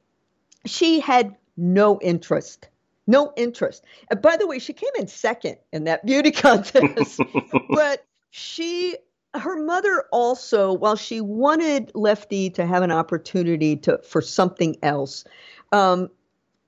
she 0.66 0.98
had 0.98 1.36
no 1.56 2.00
interest. 2.00 2.68
No 3.06 3.32
interest. 3.36 3.84
And 4.10 4.22
by 4.22 4.36
the 4.36 4.46
way, 4.46 4.58
she 4.58 4.72
came 4.72 4.90
in 4.98 5.08
second 5.08 5.56
in 5.72 5.84
that 5.84 6.04
beauty 6.06 6.30
contest. 6.32 7.20
but 7.70 8.04
she 8.30 8.96
her 9.34 9.56
mother 9.56 10.04
also, 10.12 10.72
while 10.72 10.96
she 10.96 11.20
wanted 11.20 11.90
Lefty 11.94 12.50
to 12.50 12.66
have 12.66 12.82
an 12.82 12.90
opportunity 12.90 13.76
to 13.76 13.98
for 13.98 14.20
something 14.20 14.76
else, 14.82 15.24
um, 15.72 16.10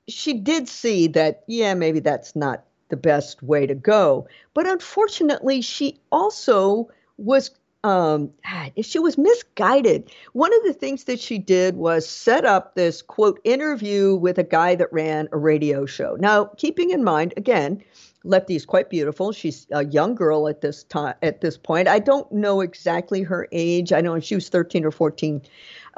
she 0.09 0.35
did 0.35 0.69
see 0.69 1.09
that 1.09 1.45
yeah, 1.47 1.75
maybe 1.75 2.01
that's 2.01 2.35
not 2.35 2.65
the 2.89 2.97
best 2.97 3.43
way 3.43 3.67
to 3.67 3.75
go. 3.75 4.29
But 4.55 4.67
unfortunately, 4.67 5.61
she 5.61 6.01
also 6.11 6.89
was 7.17 7.51
um, 7.85 8.33
she 8.83 8.99
was 8.99 9.17
misguided. 9.17 10.11
One 10.33 10.53
of 10.53 10.65
the 10.65 10.73
things 10.73 11.05
that 11.05 11.21
she 11.21 11.39
did 11.39 11.77
was 11.77 12.09
set 12.09 12.45
up 12.45 12.75
this 12.75 13.03
quote 13.03 13.41
interview 13.45 14.17
with 14.17 14.39
a 14.39 14.45
guy 14.45 14.75
that 14.75 14.93
ran 14.93 15.29
a 15.31 15.39
radio 15.39 15.87
show. 15.87 16.17
Now, 16.19 16.47
keeping 16.57 16.91
in 16.91 17.05
mind, 17.05 17.35
again, 17.37 17.85
Lefty 18.25 18.57
is 18.57 18.65
quite 18.65 18.89
beautiful. 18.89 19.33
She's 19.33 19.67
a 19.71 19.85
young 19.85 20.15
girl 20.15 20.49
at 20.49 20.63
this 20.63 20.83
time. 20.85 21.15
At 21.23 21.43
this 21.43 21.59
point, 21.59 21.89
I 21.89 21.99
don't 21.99 22.31
know 22.33 22.63
exactly 22.63 23.23
her 23.23 23.47
age. 23.53 23.93
I 23.93 24.01
know 24.01 24.19
she 24.19 24.35
was 24.35 24.49
thirteen 24.49 24.85
or 24.85 24.91
fourteen. 24.91 25.43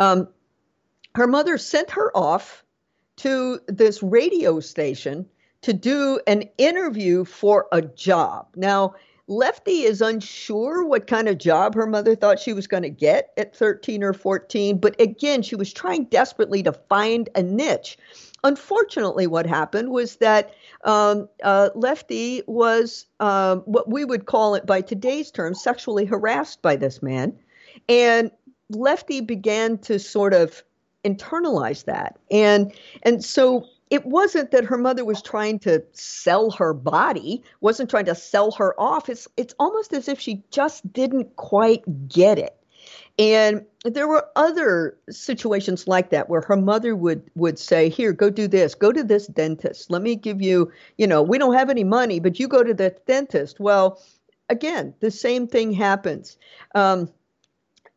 Um, 0.01 0.29
her 1.15 1.29
mother 1.29 1.57
sent 1.57 1.93
her 1.93 2.15
off 2.17 2.65
to 3.19 3.61
this 3.69 4.03
radio 4.03 4.59
station 4.59 5.27
to 5.63 5.73
do 5.73 6.21
an 6.27 6.45
interview 6.59 7.25
for 7.25 7.69
a 7.71 7.81
job. 7.81 8.49
Now, 8.57 8.95
Lefty 9.29 9.83
is 9.83 10.01
unsure 10.01 10.85
what 10.85 11.09
kind 11.09 11.29
of 11.29 11.39
job 11.39 11.75
her 11.75 11.87
mother 11.87 12.15
thought 12.15 12.39
she 12.39 12.53
was 12.53 12.67
going 12.67 12.85
to 12.85 12.91
get 12.91 13.33
at 13.37 13.57
13 13.57 14.05
or 14.05 14.13
14, 14.13 14.79
but 14.79 15.01
again, 15.01 15.43
she 15.43 15.57
was 15.57 15.73
trying 15.73 16.05
desperately 16.05 16.63
to 16.63 16.73
find 16.73 17.29
a 17.35 17.43
niche. 17.43 17.99
Unfortunately, 18.45 19.27
what 19.27 19.45
happened 19.45 19.91
was 19.91 20.17
that 20.17 20.55
um, 20.85 21.29
uh, 21.43 21.71
Lefty 21.75 22.43
was 22.47 23.07
um, 23.19 23.61
what 23.63 23.91
we 23.91 24.05
would 24.05 24.27
call 24.27 24.55
it 24.55 24.65
by 24.65 24.81
today's 24.81 25.33
terms 25.33 25.61
sexually 25.61 26.05
harassed 26.05 26.63
by 26.63 26.77
this 26.77 27.03
man. 27.03 27.37
And 27.89 28.31
Lefty 28.71 29.21
began 29.21 29.79
to 29.79 29.99
sort 29.99 30.35
of 30.35 30.63
internalize 31.05 31.85
that. 31.87 32.19
And, 32.31 32.73
and 33.03 33.25
so 33.25 33.67
it 33.91 34.05
wasn't 34.05 34.51
that 34.51 34.65
her 34.65 34.79
mother 34.79 35.05
was 35.05 35.23
trying 35.23 35.59
to 35.61 35.85
sell 35.93 36.51
her 36.51 36.73
body, 36.73 37.43
wasn't 37.61 37.89
trying 37.89 38.07
to 38.07 38.15
sell 38.15 38.51
her 38.53 38.79
off. 38.81 39.09
It's 39.09 39.29
it's 39.37 39.55
almost 39.59 39.93
as 39.93 40.09
if 40.09 40.19
she 40.19 40.43
just 40.51 40.93
didn't 40.93 41.37
quite 41.37 42.09
get 42.09 42.39
it. 42.39 42.57
And 43.19 43.65
there 43.85 44.09
were 44.09 44.27
other 44.37 44.99
situations 45.09 45.89
like 45.89 46.11
that 46.11 46.29
where 46.29 46.43
her 46.43 46.57
mother 46.57 46.95
would 46.97 47.23
would 47.37 47.59
say, 47.59 47.89
"Here, 47.89 48.13
go 48.13 48.29
do 48.29 48.49
this. 48.49 48.75
Go 48.75 48.93
to 48.93 49.05
this 49.05 49.29
dentist. 49.29 49.91
Let 49.91 50.03
me 50.03 50.17
give 50.17 50.43
you, 50.43 50.71
you 50.99 51.07
know, 51.07 51.23
we 51.23 51.39
don't 51.39 51.55
have 51.55 51.71
any 51.71 51.85
money, 51.85 52.19
but 52.21 52.41
you 52.41 52.49
go 52.49 52.63
to 52.63 52.75
the 52.75 52.95
dentist." 53.07 53.61
Well, 53.61 54.03
again, 54.49 54.95
the 55.01 55.11
same 55.11 55.47
thing 55.47 55.73
happens. 55.73 56.37
Um, 56.75 57.09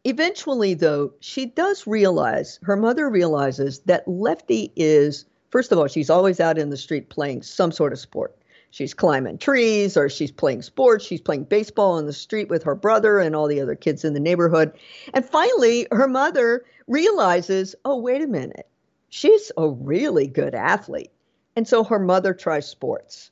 eventually, 0.03 0.75
though, 0.75 1.13
she 1.19 1.47
does 1.47 1.87
realize 1.87 2.59
her 2.63 2.77
mother 2.77 3.09
realizes 3.09 3.79
that 3.79 4.07
Lefty 4.07 4.71
is 4.75 5.25
First 5.49 5.71
of 5.71 5.77
all, 5.77 5.87
she's 5.87 6.09
always 6.09 6.39
out 6.39 6.57
in 6.57 6.69
the 6.69 6.77
street 6.77 7.09
playing 7.09 7.41
some 7.41 7.71
sort 7.71 7.93
of 7.93 7.99
sport. 7.99 8.35
She's 8.71 8.93
climbing 8.93 9.39
trees 9.39 9.97
or 9.97 10.09
she's 10.09 10.31
playing 10.31 10.61
sports. 10.61 11.03
She's 11.03 11.21
playing 11.21 11.45
baseball 11.45 11.97
in 11.97 12.05
the 12.05 12.13
street 12.13 12.49
with 12.49 12.63
her 12.63 12.75
brother 12.75 13.19
and 13.19 13.35
all 13.35 13.47
the 13.47 13.61
other 13.61 13.75
kids 13.75 14.05
in 14.05 14.13
the 14.13 14.19
neighborhood. 14.19 14.71
And 15.13 15.25
finally, 15.25 15.87
her 15.91 16.07
mother 16.07 16.63
realizes 16.87 17.75
oh, 17.83 17.97
wait 17.97 18.21
a 18.21 18.27
minute, 18.27 18.67
she's 19.09 19.51
a 19.57 19.67
really 19.67 20.27
good 20.27 20.53
athlete. 20.53 21.11
And 21.55 21.67
so 21.67 21.83
her 21.83 21.99
mother 21.99 22.33
tries 22.33 22.67
sports. 22.67 23.31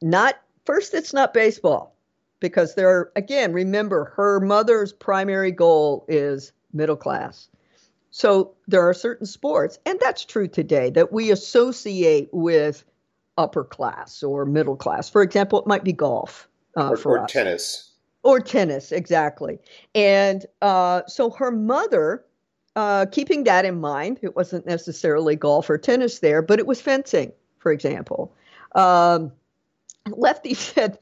Not 0.00 0.40
first, 0.64 0.94
it's 0.94 1.12
not 1.12 1.34
baseball 1.34 1.94
because 2.40 2.74
there, 2.74 3.10
again, 3.14 3.52
remember, 3.52 4.12
her 4.16 4.40
mother's 4.40 4.92
primary 4.92 5.52
goal 5.52 6.04
is 6.08 6.52
middle 6.72 6.96
class. 6.96 7.48
So 8.10 8.54
there 8.66 8.88
are 8.88 8.94
certain 8.94 9.26
sports, 9.26 9.78
and 9.84 9.98
that's 10.00 10.24
true 10.24 10.48
today, 10.48 10.90
that 10.90 11.12
we 11.12 11.30
associate 11.30 12.28
with 12.32 12.84
upper 13.36 13.64
class 13.64 14.22
or 14.22 14.44
middle 14.44 14.76
class. 14.76 15.08
For 15.08 15.22
example, 15.22 15.60
it 15.60 15.66
might 15.66 15.84
be 15.84 15.92
golf 15.92 16.48
uh, 16.76 16.90
or, 16.90 16.96
for 16.96 17.20
or 17.20 17.26
tennis. 17.26 17.92
Or 18.22 18.40
tennis, 18.40 18.92
exactly. 18.92 19.58
And 19.94 20.44
uh, 20.60 21.02
so 21.06 21.30
her 21.30 21.50
mother, 21.50 22.24
uh, 22.76 23.06
keeping 23.12 23.44
that 23.44 23.64
in 23.64 23.80
mind, 23.80 24.18
it 24.22 24.34
wasn't 24.34 24.66
necessarily 24.66 25.36
golf 25.36 25.70
or 25.70 25.78
tennis 25.78 26.18
there, 26.18 26.42
but 26.42 26.58
it 26.58 26.66
was 26.66 26.80
fencing, 26.80 27.32
for 27.58 27.72
example. 27.72 28.34
Um, 28.74 29.32
Lefty 30.10 30.54
said, 30.54 30.98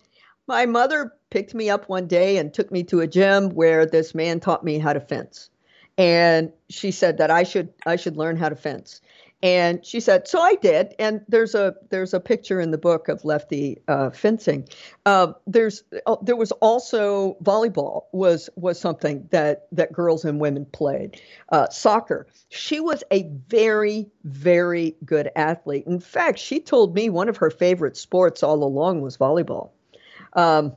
My 0.46 0.66
mother 0.66 1.12
picked 1.30 1.54
me 1.54 1.70
up 1.70 1.88
one 1.88 2.06
day 2.06 2.36
and 2.36 2.52
took 2.52 2.70
me 2.70 2.82
to 2.84 3.00
a 3.00 3.06
gym 3.06 3.50
where 3.50 3.86
this 3.86 4.14
man 4.14 4.40
taught 4.40 4.64
me 4.64 4.78
how 4.78 4.92
to 4.92 5.00
fence 5.00 5.50
and 5.98 6.52
she 6.68 6.90
said 6.90 7.18
that 7.18 7.30
I 7.30 7.42
should 7.42 7.72
I 7.86 7.96
should 7.96 8.16
learn 8.16 8.36
how 8.36 8.48
to 8.48 8.56
fence. 8.56 9.00
And 9.42 9.84
she 9.84 10.00
said, 10.00 10.26
so 10.26 10.40
I 10.40 10.54
did. 10.54 10.94
And 10.98 11.20
there's 11.28 11.54
a 11.54 11.74
there's 11.90 12.14
a 12.14 12.20
picture 12.20 12.58
in 12.58 12.70
the 12.70 12.78
book 12.78 13.08
of 13.08 13.24
Lefty 13.24 13.82
uh, 13.86 14.10
fencing. 14.10 14.66
Uh, 15.04 15.34
there's 15.46 15.84
uh, 16.06 16.16
there 16.22 16.36
was 16.36 16.52
also 16.52 17.36
volleyball 17.42 18.04
was 18.12 18.48
was 18.56 18.80
something 18.80 19.28
that 19.32 19.68
that 19.72 19.92
girls 19.92 20.24
and 20.24 20.40
women 20.40 20.64
played. 20.64 21.20
Uh, 21.50 21.68
soccer. 21.68 22.26
She 22.48 22.80
was 22.80 23.04
a 23.10 23.30
very 23.48 24.08
very 24.24 24.96
good 25.04 25.30
athlete. 25.36 25.84
In 25.86 26.00
fact, 26.00 26.38
she 26.38 26.58
told 26.58 26.94
me 26.94 27.10
one 27.10 27.28
of 27.28 27.36
her 27.36 27.50
favorite 27.50 27.96
sports 27.96 28.42
all 28.42 28.64
along 28.64 29.02
was 29.02 29.18
volleyball. 29.18 29.70
Um, 30.32 30.74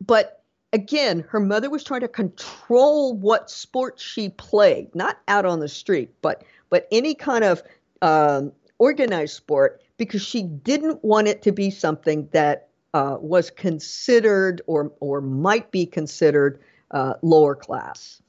but 0.00 0.41
again, 0.72 1.24
her 1.28 1.40
mother 1.40 1.70
was 1.70 1.84
trying 1.84 2.00
to 2.00 2.08
control 2.08 3.14
what 3.14 3.50
sport 3.50 4.00
she 4.00 4.30
played, 4.30 4.94
not 4.94 5.18
out 5.28 5.44
on 5.44 5.60
the 5.60 5.68
street, 5.68 6.10
but 6.22 6.44
but 6.70 6.88
any 6.90 7.14
kind 7.14 7.44
of 7.44 7.62
um, 8.00 8.52
organized 8.78 9.34
sport, 9.34 9.82
because 9.98 10.22
she 10.22 10.42
didn't 10.42 11.04
want 11.04 11.28
it 11.28 11.42
to 11.42 11.52
be 11.52 11.70
something 11.70 12.28
that 12.32 12.68
uh, 12.94 13.16
was 13.20 13.50
considered 13.50 14.62
or 14.66 14.92
or 15.00 15.20
might 15.20 15.70
be 15.70 15.86
considered 15.86 16.60
uh, 16.90 17.14
lower 17.22 17.54
class. 17.54 18.20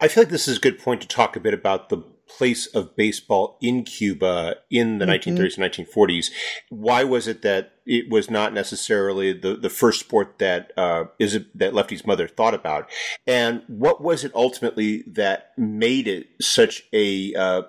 I 0.00 0.08
feel 0.08 0.24
like 0.24 0.32
this 0.32 0.48
is 0.48 0.58
a 0.58 0.60
good 0.60 0.78
point 0.78 1.00
to 1.02 1.08
talk 1.08 1.36
a 1.36 1.40
bit 1.40 1.54
about 1.54 1.88
the 1.88 2.02
place 2.36 2.66
of 2.66 2.96
baseball 2.96 3.58
in 3.60 3.84
Cuba 3.84 4.56
in 4.70 4.98
the 4.98 5.06
mm-hmm. 5.06 5.36
1930s 5.36 5.58
and 5.58 5.88
1940s. 5.88 6.30
Why 6.70 7.04
was 7.04 7.28
it 7.28 7.42
that 7.42 7.72
it 7.86 8.10
was 8.10 8.30
not 8.30 8.52
necessarily 8.52 9.32
the, 9.32 9.56
the 9.56 9.70
first 9.70 10.00
sport 10.00 10.38
that 10.38 10.72
uh, 10.76 11.04
is 11.18 11.34
it, 11.34 11.58
that 11.58 11.74
Lefty's 11.74 12.06
mother 12.06 12.28
thought 12.28 12.54
about, 12.54 12.88
and 13.26 13.62
what 13.66 14.00
was 14.00 14.24
it 14.24 14.32
ultimately 14.34 15.04
that 15.06 15.52
made 15.58 16.06
it 16.06 16.26
such 16.40 16.84
a 16.92 17.34
uh, 17.34 17.62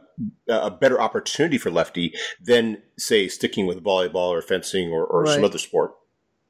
a 0.48 0.72
better 0.72 1.02
opportunity 1.02 1.58
for 1.58 1.72
Lefty 1.72 2.14
than 2.42 2.82
say 2.98 3.28
sticking 3.28 3.66
with 3.66 3.84
volleyball 3.84 4.30
or 4.30 4.42
fencing 4.42 4.92
or, 4.92 5.04
or 5.06 5.24
right. 5.24 5.36
some 5.36 5.44
other 5.44 5.58
sport? 5.58 5.94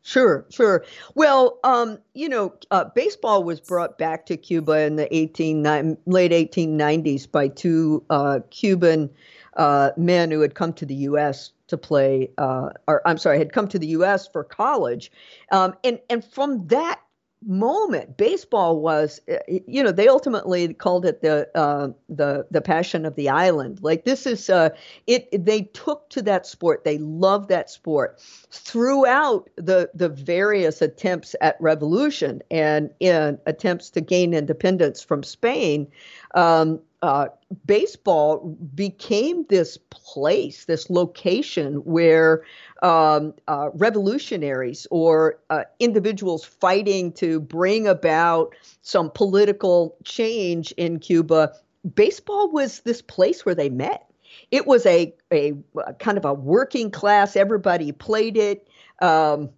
Sure, 0.06 0.46
sure. 0.50 0.84
Well, 1.16 1.60
um, 1.64 1.98
you 2.14 2.28
know, 2.28 2.54
uh, 2.72 2.84
baseball 2.94 3.44
was 3.44 3.62
brought 3.62 3.98
back 3.98 4.26
to 4.26 4.36
Cuba 4.36 4.82
in 4.82 4.98
the 4.98 5.14
18, 5.16 5.64
late 6.06 6.32
1890s 6.34 7.26
by 7.32 7.48
two 7.48 8.04
uh, 8.10 8.42
Cuban 8.50 9.10
uh, 9.56 9.92
men 9.96 10.30
who 10.30 10.42
had 10.42 10.56
come 10.56 10.74
to 10.74 10.86
the 10.86 10.96
U.S. 10.96 11.52
to 11.68 11.78
play, 11.78 12.30
uh, 12.38 12.72
or 12.86 13.02
I'm 13.08 13.18
sorry, 13.18 13.38
had 13.38 13.54
come 13.54 13.70
to 13.70 13.80
the 13.80 13.88
U.S. 13.88 14.28
for 14.28 14.44
college, 14.44 15.10
um, 15.52 15.74
and 15.86 16.00
and 16.10 16.24
from 16.24 16.68
that 16.68 17.00
moment. 17.46 18.18
Baseball 18.18 18.80
was 18.80 19.22
uh, 19.32 19.38
you 19.48 19.84
know 19.84 19.92
they 19.92 20.08
ultimately 20.08 20.74
called 20.74 21.06
it 21.06 21.22
the 21.22 21.50
uh, 21.56 21.90
the 22.10 22.46
the 22.52 22.62
passion 22.62 23.06
of 23.06 23.16
the 23.16 23.30
island. 23.30 23.80
Like 23.82 24.06
this 24.06 24.26
is 24.26 24.50
uh 24.50 24.70
it 25.08 25.46
they 25.46 25.64
took 25.64 26.10
to 26.10 26.22
that 26.24 26.46
sport. 26.46 26.84
They 26.84 26.98
loved 26.98 27.50
that 27.50 27.70
sport 27.70 28.20
throughout 28.52 29.50
the 29.56 29.90
the 29.94 30.10
various 30.10 30.82
attempts 30.82 31.36
at 31.42 31.58
revolution 31.60 32.42
and 32.52 32.90
in 33.00 33.40
attempts 33.46 33.90
to 33.92 34.02
gain 34.02 34.34
independence 34.34 35.02
from 35.02 35.24
Spain. 35.24 35.88
Um, 36.36 36.80
uh, 37.04 37.28
baseball 37.66 38.58
became 38.74 39.46
this 39.50 39.78
place, 39.90 40.64
this 40.64 40.90
location 40.90 41.76
where 41.84 42.46
um, 42.82 43.34
uh, 43.50 43.72
revolutionaries 43.74 44.88
or 44.90 45.38
uh, 45.50 45.66
individuals 45.82 46.46
fighting 46.46 47.12
to 47.12 47.42
bring 47.42 47.88
about 47.88 48.56
some 48.84 49.12
political 49.12 49.98
change 50.06 50.72
in 50.78 50.98
Cuba, 50.98 51.54
baseball 51.94 52.50
was 52.50 52.80
this 52.80 53.02
place 53.02 53.46
where 53.46 53.56
they 53.56 53.70
met. 53.70 54.10
It 54.50 54.66
was 54.66 54.86
a, 54.86 55.14
a, 55.30 55.52
a 55.86 55.94
kind 55.96 56.18
of 56.18 56.24
a 56.24 56.34
working 56.34 56.90
class, 56.90 57.36
everybody 57.36 57.92
played 57.92 58.38
it. 58.38 58.70
Um, 59.02 59.50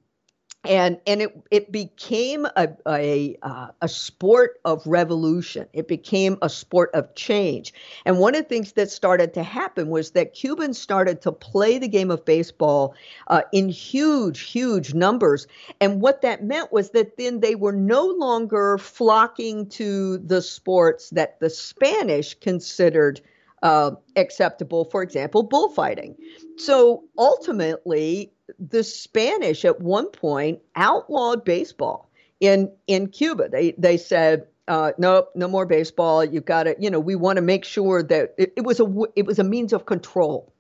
and 0.68 1.00
and 1.08 1.22
it 1.22 1.38
it 1.52 1.72
became 1.72 2.46
a 2.46 2.70
a 2.88 3.38
uh, 3.42 3.68
a 3.82 3.88
sport 3.88 4.60
of 4.66 4.86
revolution. 4.86 5.68
It 5.74 5.88
became 5.88 6.38
a 6.42 6.50
sport 6.50 6.92
of 6.94 7.14
change. 7.16 7.74
And 8.06 8.20
one 8.20 8.36
of 8.36 8.44
the 8.44 8.50
things 8.50 8.74
that 8.74 8.92
started 8.92 9.34
to 9.36 9.44
happen 9.44 9.90
was 9.90 10.12
that 10.12 10.34
Cubans 10.34 10.80
started 10.80 11.22
to 11.22 11.32
play 11.32 11.78
the 11.78 11.88
game 11.88 12.12
of 12.12 12.26
baseball 12.26 12.96
uh, 13.28 13.42
in 13.52 13.70
huge 13.70 14.42
huge 14.42 14.94
numbers. 14.94 15.48
And 15.82 16.02
what 16.02 16.22
that 16.22 16.44
meant 16.44 16.72
was 16.72 16.92
that 16.92 17.18
then 17.18 17.40
they 17.40 17.56
were 17.56 17.74
no 17.74 18.06
longer 18.06 18.78
flocking 18.78 19.68
to 19.70 20.18
the 20.20 20.42
sports 20.42 21.10
that 21.12 21.40
the 21.40 21.50
Spanish 21.50 22.34
considered 22.36 23.22
uh, 23.64 23.92
acceptable, 24.16 24.86
for 24.86 25.02
example, 25.02 25.42
bullfighting. 25.42 26.16
So 26.58 27.04
ultimately, 27.18 28.32
the 28.60 28.84
Spanish 28.84 29.66
at 29.66 29.82
one 29.82 30.10
point 30.10 30.60
outlawed 30.76 31.44
baseball 31.46 32.10
in 32.40 32.72
in 32.88 33.08
Cuba. 33.08 33.50
They 33.50 33.72
they 33.78 33.98
said. 33.98 34.48
Uh, 34.68 34.94
nope, 34.98 35.30
no 35.36 35.48
more 35.48 35.68
baseball. 35.68 36.26
You 36.26 36.42
got 36.42 36.64
to, 36.64 36.76
you 36.80 36.90
know, 36.90 37.00
we 37.00 37.16
want 37.16 37.36
to 37.36 37.44
make 37.44 37.64
sure 37.64 38.02
that 38.02 38.34
it, 38.36 38.54
it 38.56 38.62
was 38.62 38.80
a 38.80 38.88
it 39.16 39.24
was 39.24 39.38
a 39.38 39.44
means 39.44 39.74
of 39.74 39.86
control. 39.86 40.52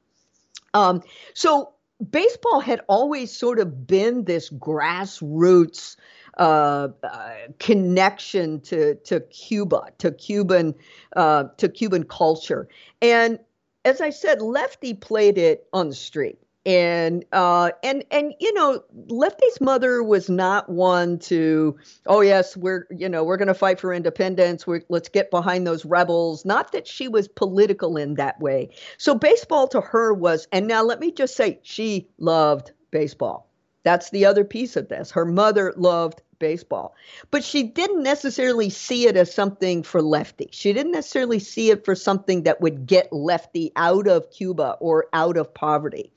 Um, 0.75 1.01
so 1.33 1.73
baseball 2.11 2.59
had 2.59 2.81
always 2.87 3.35
sort 3.35 3.59
of 3.59 3.87
been 3.87 4.25
this 4.25 4.51
grassroots 4.51 5.95
uh, 6.37 6.89
uh, 7.03 7.33
connection 7.57 8.61
to 8.61 8.93
to 8.95 9.21
Cuba, 9.21 9.85
to 9.97 10.11
Cuban 10.11 10.75
uh, 11.15 11.45
to 11.57 11.67
Cuban 11.67 12.03
culture. 12.03 12.67
And 13.01 13.39
as 13.85 14.01
I 14.01 14.11
said, 14.11 14.39
Lefty 14.39 14.93
played 14.93 15.39
it 15.39 15.67
on 15.73 15.89
the 15.89 15.95
street. 15.95 16.37
And 16.65 17.25
uh, 17.31 17.71
and 17.83 18.03
and 18.09 18.33
you 18.39 18.51
know, 18.53 18.83
Lefty's 19.07 19.61
mother 19.61 20.01
was 20.01 20.29
not 20.29 20.67
one 20.67 21.19
to, 21.19 21.77
oh 22.07 22.21
yes, 22.21 22.57
we're 22.57 22.87
you 22.89 23.07
know 23.07 23.23
we're 23.23 23.37
going 23.37 23.49
to 23.49 23.53
fight 23.53 23.79
for 23.79 23.93
independence. 23.93 24.65
We're, 24.65 24.81
let's 24.89 25.09
get 25.09 25.29
behind 25.29 25.67
those 25.67 25.85
rebels. 25.85 26.43
Not 26.43 26.71
that 26.71 26.87
she 26.87 27.07
was 27.07 27.27
political 27.27 27.97
in 27.97 28.15
that 28.15 28.39
way. 28.39 28.69
So 28.97 29.13
baseball 29.13 29.67
to 29.69 29.81
her 29.81 30.11
was, 30.11 30.47
and 30.51 30.67
now 30.67 30.81
let 30.81 30.99
me 30.99 31.11
just 31.11 31.35
say, 31.35 31.59
she 31.61 32.07
loved 32.17 32.71
baseball. 32.89 33.47
That's 33.83 34.09
the 34.09 34.25
other 34.25 34.43
piece 34.43 34.75
of 34.75 34.89
this. 34.89 35.11
Her 35.11 35.25
mother 35.25 35.71
loved 35.77 36.23
baseball. 36.39 36.95
But 37.29 37.43
she 37.43 37.63
didn't 37.63 38.01
necessarily 38.03 38.69
see 38.69 39.07
it 39.07 39.15
as 39.15 39.33
something 39.33 39.83
for 39.83 40.01
lefty. 40.01 40.49
She 40.51 40.73
didn't 40.73 40.91
necessarily 40.93 41.39
see 41.39 41.69
it 41.69 41.85
for 41.85 41.95
something 41.95 42.43
that 42.43 42.61
would 42.61 42.87
get 42.87 43.13
lefty 43.13 43.71
out 43.75 44.07
of 44.07 44.31
Cuba 44.31 44.77
or 44.79 45.05
out 45.13 45.37
of 45.37 45.53
poverty. 45.53 46.11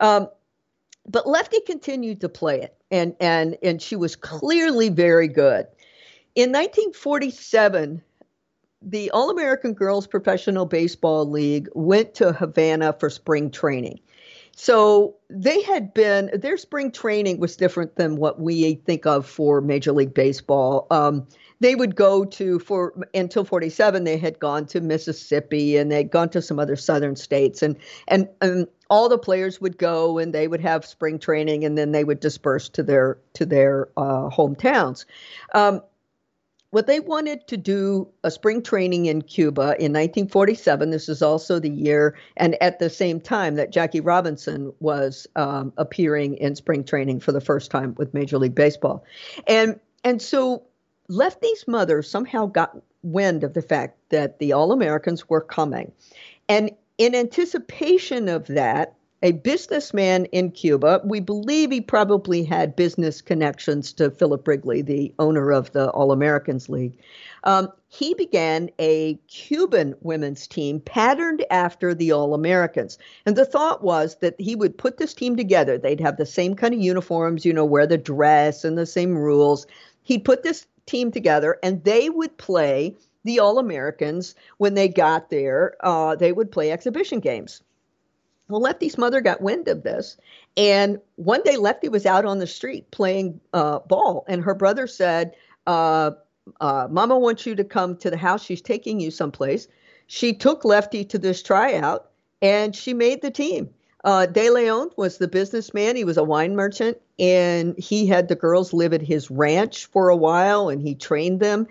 Um, 0.00 0.28
but 1.06 1.26
Lefty 1.26 1.60
continued 1.60 2.20
to 2.20 2.28
play 2.28 2.60
it, 2.60 2.76
and 2.90 3.14
and 3.20 3.56
and 3.62 3.80
she 3.80 3.96
was 3.96 4.16
clearly 4.16 4.88
very 4.88 5.28
good. 5.28 5.66
In 6.34 6.52
1947, 6.52 8.02
the 8.82 9.10
All 9.10 9.30
American 9.30 9.74
Girls 9.74 10.06
Professional 10.06 10.66
Baseball 10.66 11.28
League 11.28 11.68
went 11.74 12.14
to 12.14 12.32
Havana 12.32 12.94
for 12.98 13.10
spring 13.10 13.50
training. 13.50 14.00
So 14.52 15.16
they 15.28 15.62
had 15.62 15.94
been 15.94 16.30
their 16.34 16.56
spring 16.56 16.90
training 16.90 17.40
was 17.40 17.56
different 17.56 17.96
than 17.96 18.16
what 18.16 18.40
we 18.40 18.74
think 18.74 19.06
of 19.06 19.26
for 19.26 19.60
Major 19.60 19.92
League 19.92 20.14
Baseball. 20.14 20.86
Um, 20.90 21.26
they 21.60 21.74
would 21.74 21.94
go 21.94 22.24
to 22.24 22.58
for 22.58 22.94
until 23.14 23.44
47 23.44 24.04
they 24.04 24.16
had 24.16 24.38
gone 24.38 24.66
to 24.66 24.80
Mississippi 24.80 25.76
and 25.76 25.92
they'd 25.92 26.10
gone 26.10 26.30
to 26.30 26.42
some 26.42 26.58
other 26.58 26.76
southern 26.76 27.16
states 27.16 27.62
and 27.62 27.76
and, 28.08 28.28
and 28.40 28.66
all 28.88 29.08
the 29.08 29.18
players 29.18 29.60
would 29.60 29.78
go 29.78 30.18
and 30.18 30.34
they 30.34 30.48
would 30.48 30.60
have 30.60 30.84
spring 30.84 31.18
training 31.18 31.64
and 31.64 31.78
then 31.78 31.92
they 31.92 32.04
would 32.04 32.20
disperse 32.20 32.68
to 32.70 32.82
their 32.82 33.18
to 33.34 33.46
their 33.46 33.88
uh, 33.96 34.28
hometowns. 34.28 35.04
Um, 35.54 35.82
what 36.72 36.86
they 36.86 37.00
wanted 37.00 37.48
to 37.48 37.56
do 37.56 38.08
a 38.22 38.30
spring 38.30 38.62
training 38.62 39.06
in 39.06 39.22
Cuba 39.22 39.74
in 39.80 39.92
1947. 39.92 40.90
This 40.90 41.08
is 41.08 41.20
also 41.20 41.58
the 41.58 41.68
year 41.68 42.16
and 42.36 42.56
at 42.62 42.78
the 42.78 42.88
same 42.88 43.20
time 43.20 43.56
that 43.56 43.72
Jackie 43.72 44.00
Robinson 44.00 44.72
was 44.78 45.26
um, 45.34 45.72
appearing 45.76 46.36
in 46.36 46.54
spring 46.54 46.84
training 46.84 47.18
for 47.18 47.32
the 47.32 47.40
first 47.40 47.72
time 47.72 47.94
with 47.98 48.14
Major 48.14 48.38
League 48.38 48.54
Baseball, 48.54 49.04
and 49.46 49.78
and 50.04 50.22
so 50.22 50.62
Lefty's 51.10 51.66
mother 51.66 52.02
somehow 52.02 52.46
got 52.46 52.80
wind 53.02 53.44
of 53.44 53.54
the 53.54 53.62
fact 53.62 53.98
that 54.10 54.38
the 54.38 54.52
All 54.52 54.72
Americans 54.72 55.28
were 55.28 55.40
coming, 55.40 55.92
and 56.48 56.70
in 56.98 57.14
anticipation 57.14 58.28
of 58.28 58.46
that, 58.46 58.94
a 59.22 59.32
businessman 59.32 60.24
in 60.26 60.50
Cuba. 60.50 61.00
We 61.04 61.20
believe 61.20 61.70
he 61.70 61.80
probably 61.80 62.42
had 62.42 62.76
business 62.76 63.20
connections 63.20 63.92
to 63.94 64.10
Philip 64.10 64.46
Wrigley, 64.48 64.82
the 64.82 65.12
owner 65.18 65.52
of 65.52 65.72
the 65.72 65.90
All 65.90 66.12
Americans 66.12 66.68
League. 66.68 66.96
Um, 67.44 67.68
he 67.88 68.14
began 68.14 68.70
a 68.78 69.14
Cuban 69.28 69.94
women's 70.00 70.46
team 70.46 70.80
patterned 70.80 71.44
after 71.50 71.94
the 71.94 72.12
All 72.12 72.34
Americans. 72.34 72.98
And 73.26 73.36
the 73.36 73.44
thought 73.44 73.82
was 73.82 74.16
that 74.16 74.40
he 74.40 74.56
would 74.56 74.78
put 74.78 74.96
this 74.96 75.12
team 75.12 75.36
together. 75.36 75.76
They'd 75.76 76.00
have 76.00 76.16
the 76.16 76.26
same 76.26 76.54
kind 76.54 76.72
of 76.72 76.80
uniforms, 76.80 77.44
you 77.44 77.52
know, 77.52 77.64
wear 77.64 77.86
the 77.86 77.98
dress 77.98 78.64
and 78.64 78.78
the 78.78 78.86
same 78.86 79.16
rules. 79.16 79.66
He'd 80.02 80.24
put 80.24 80.42
this 80.42 80.66
team 80.90 81.10
together 81.10 81.58
and 81.62 81.84
they 81.84 82.10
would 82.10 82.36
play 82.36 82.96
the 83.24 83.38
All 83.38 83.58
Americans 83.58 84.34
when 84.58 84.74
they 84.74 84.88
got 84.88 85.30
there. 85.30 85.76
Uh, 85.80 86.16
they 86.16 86.32
would 86.32 86.50
play 86.50 86.70
exhibition 86.70 87.20
games. 87.20 87.62
Well, 88.48 88.60
Lefty's 88.60 88.98
mother 88.98 89.20
got 89.20 89.40
wind 89.40 89.68
of 89.68 89.84
this. 89.84 90.16
And 90.56 90.98
one 91.16 91.42
day, 91.42 91.56
Lefty 91.56 91.88
was 91.88 92.04
out 92.04 92.24
on 92.24 92.38
the 92.38 92.46
street 92.46 92.90
playing 92.90 93.40
uh, 93.52 93.78
ball, 93.80 94.24
and 94.26 94.42
her 94.42 94.54
brother 94.54 94.88
said, 94.88 95.36
uh, 95.68 96.10
uh, 96.60 96.88
Mama 96.90 97.16
wants 97.16 97.46
you 97.46 97.54
to 97.54 97.64
come 97.64 97.96
to 97.98 98.10
the 98.10 98.16
house. 98.16 98.44
She's 98.44 98.60
taking 98.60 98.98
you 98.98 99.12
someplace. 99.12 99.68
She 100.08 100.34
took 100.34 100.64
Lefty 100.64 101.04
to 101.04 101.18
this 101.18 101.42
tryout, 101.44 102.10
and 102.42 102.74
she 102.74 102.92
made 102.92 103.22
the 103.22 103.30
team. 103.30 103.70
Uh, 104.02 104.26
De 104.26 104.50
Leon 104.50 104.90
was 104.96 105.18
the 105.18 105.28
businessman. 105.28 105.96
He 105.96 106.04
was 106.04 106.16
a 106.16 106.24
wine 106.24 106.56
merchant, 106.56 106.98
and 107.18 107.78
he 107.78 108.06
had 108.06 108.28
the 108.28 108.34
girls 108.34 108.72
live 108.72 108.92
at 108.92 109.02
his 109.02 109.30
ranch 109.30 109.86
for 109.86 110.08
a 110.08 110.16
while, 110.16 110.68
and 110.68 110.80
he 110.80 110.94
trained 110.94 111.40
them. 111.40 111.66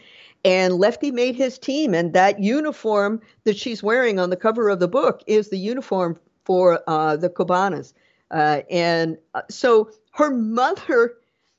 And 0.46 0.76
Lefty 0.76 1.12
made 1.12 1.36
his 1.36 1.58
team, 1.58 1.94
and 1.94 2.14
that 2.14 2.40
uniform 2.40 3.22
that 3.44 3.58
she's 3.58 3.84
wearing 3.84 4.20
on 4.20 4.30
the 4.30 4.38
cover 4.38 4.70
of 4.70 4.80
the 4.80 4.88
book 4.88 5.24
is 5.28 5.50
the 5.50 5.58
uniform 5.58 6.18
for 6.46 6.82
uh, 6.88 7.18
the 7.18 7.30
Cubanas. 7.30 7.94
Uh, 8.32 8.62
and 8.70 9.18
uh, 9.34 9.42
so 9.50 9.92
her 10.12 10.30
mother, 10.30 11.16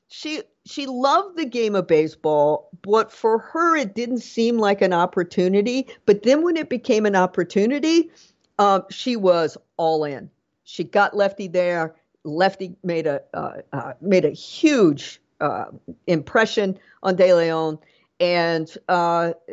she 0.07 0.41
she 0.65 0.85
loved 0.85 1.37
the 1.37 1.45
game 1.45 1.75
of 1.75 1.87
baseball, 1.87 2.69
but 2.81 3.11
for 3.11 3.39
her 3.39 3.75
it 3.75 3.93
didn't 3.93 4.19
seem 4.19 4.57
like 4.57 4.81
an 4.81 4.93
opportunity. 4.93 5.87
But 6.05 6.23
then 6.23 6.43
when 6.43 6.55
it 6.55 6.69
became 6.69 7.05
an 7.05 7.15
opportunity, 7.15 8.09
um, 8.57 8.83
she 8.89 9.15
was 9.15 9.57
all 9.77 10.05
in. 10.05 10.29
She 10.71 10.85
got 10.85 11.13
Lefty 11.13 11.49
there. 11.49 11.95
Lefty 12.23 12.77
made 12.81 13.05
a 13.05 13.21
uh, 13.33 13.57
uh, 13.73 13.93
made 13.99 14.23
a 14.23 14.29
huge 14.29 15.19
uh, 15.41 15.65
impression 16.07 16.79
on 17.03 17.17
De 17.17 17.33
Leon, 17.33 17.77
and 18.21 18.69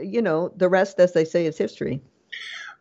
you 0.00 0.22
know 0.22 0.52
the 0.57 0.68
rest, 0.68 1.00
as 1.00 1.14
they 1.14 1.24
say, 1.24 1.46
is 1.46 1.59
history. 1.59 2.00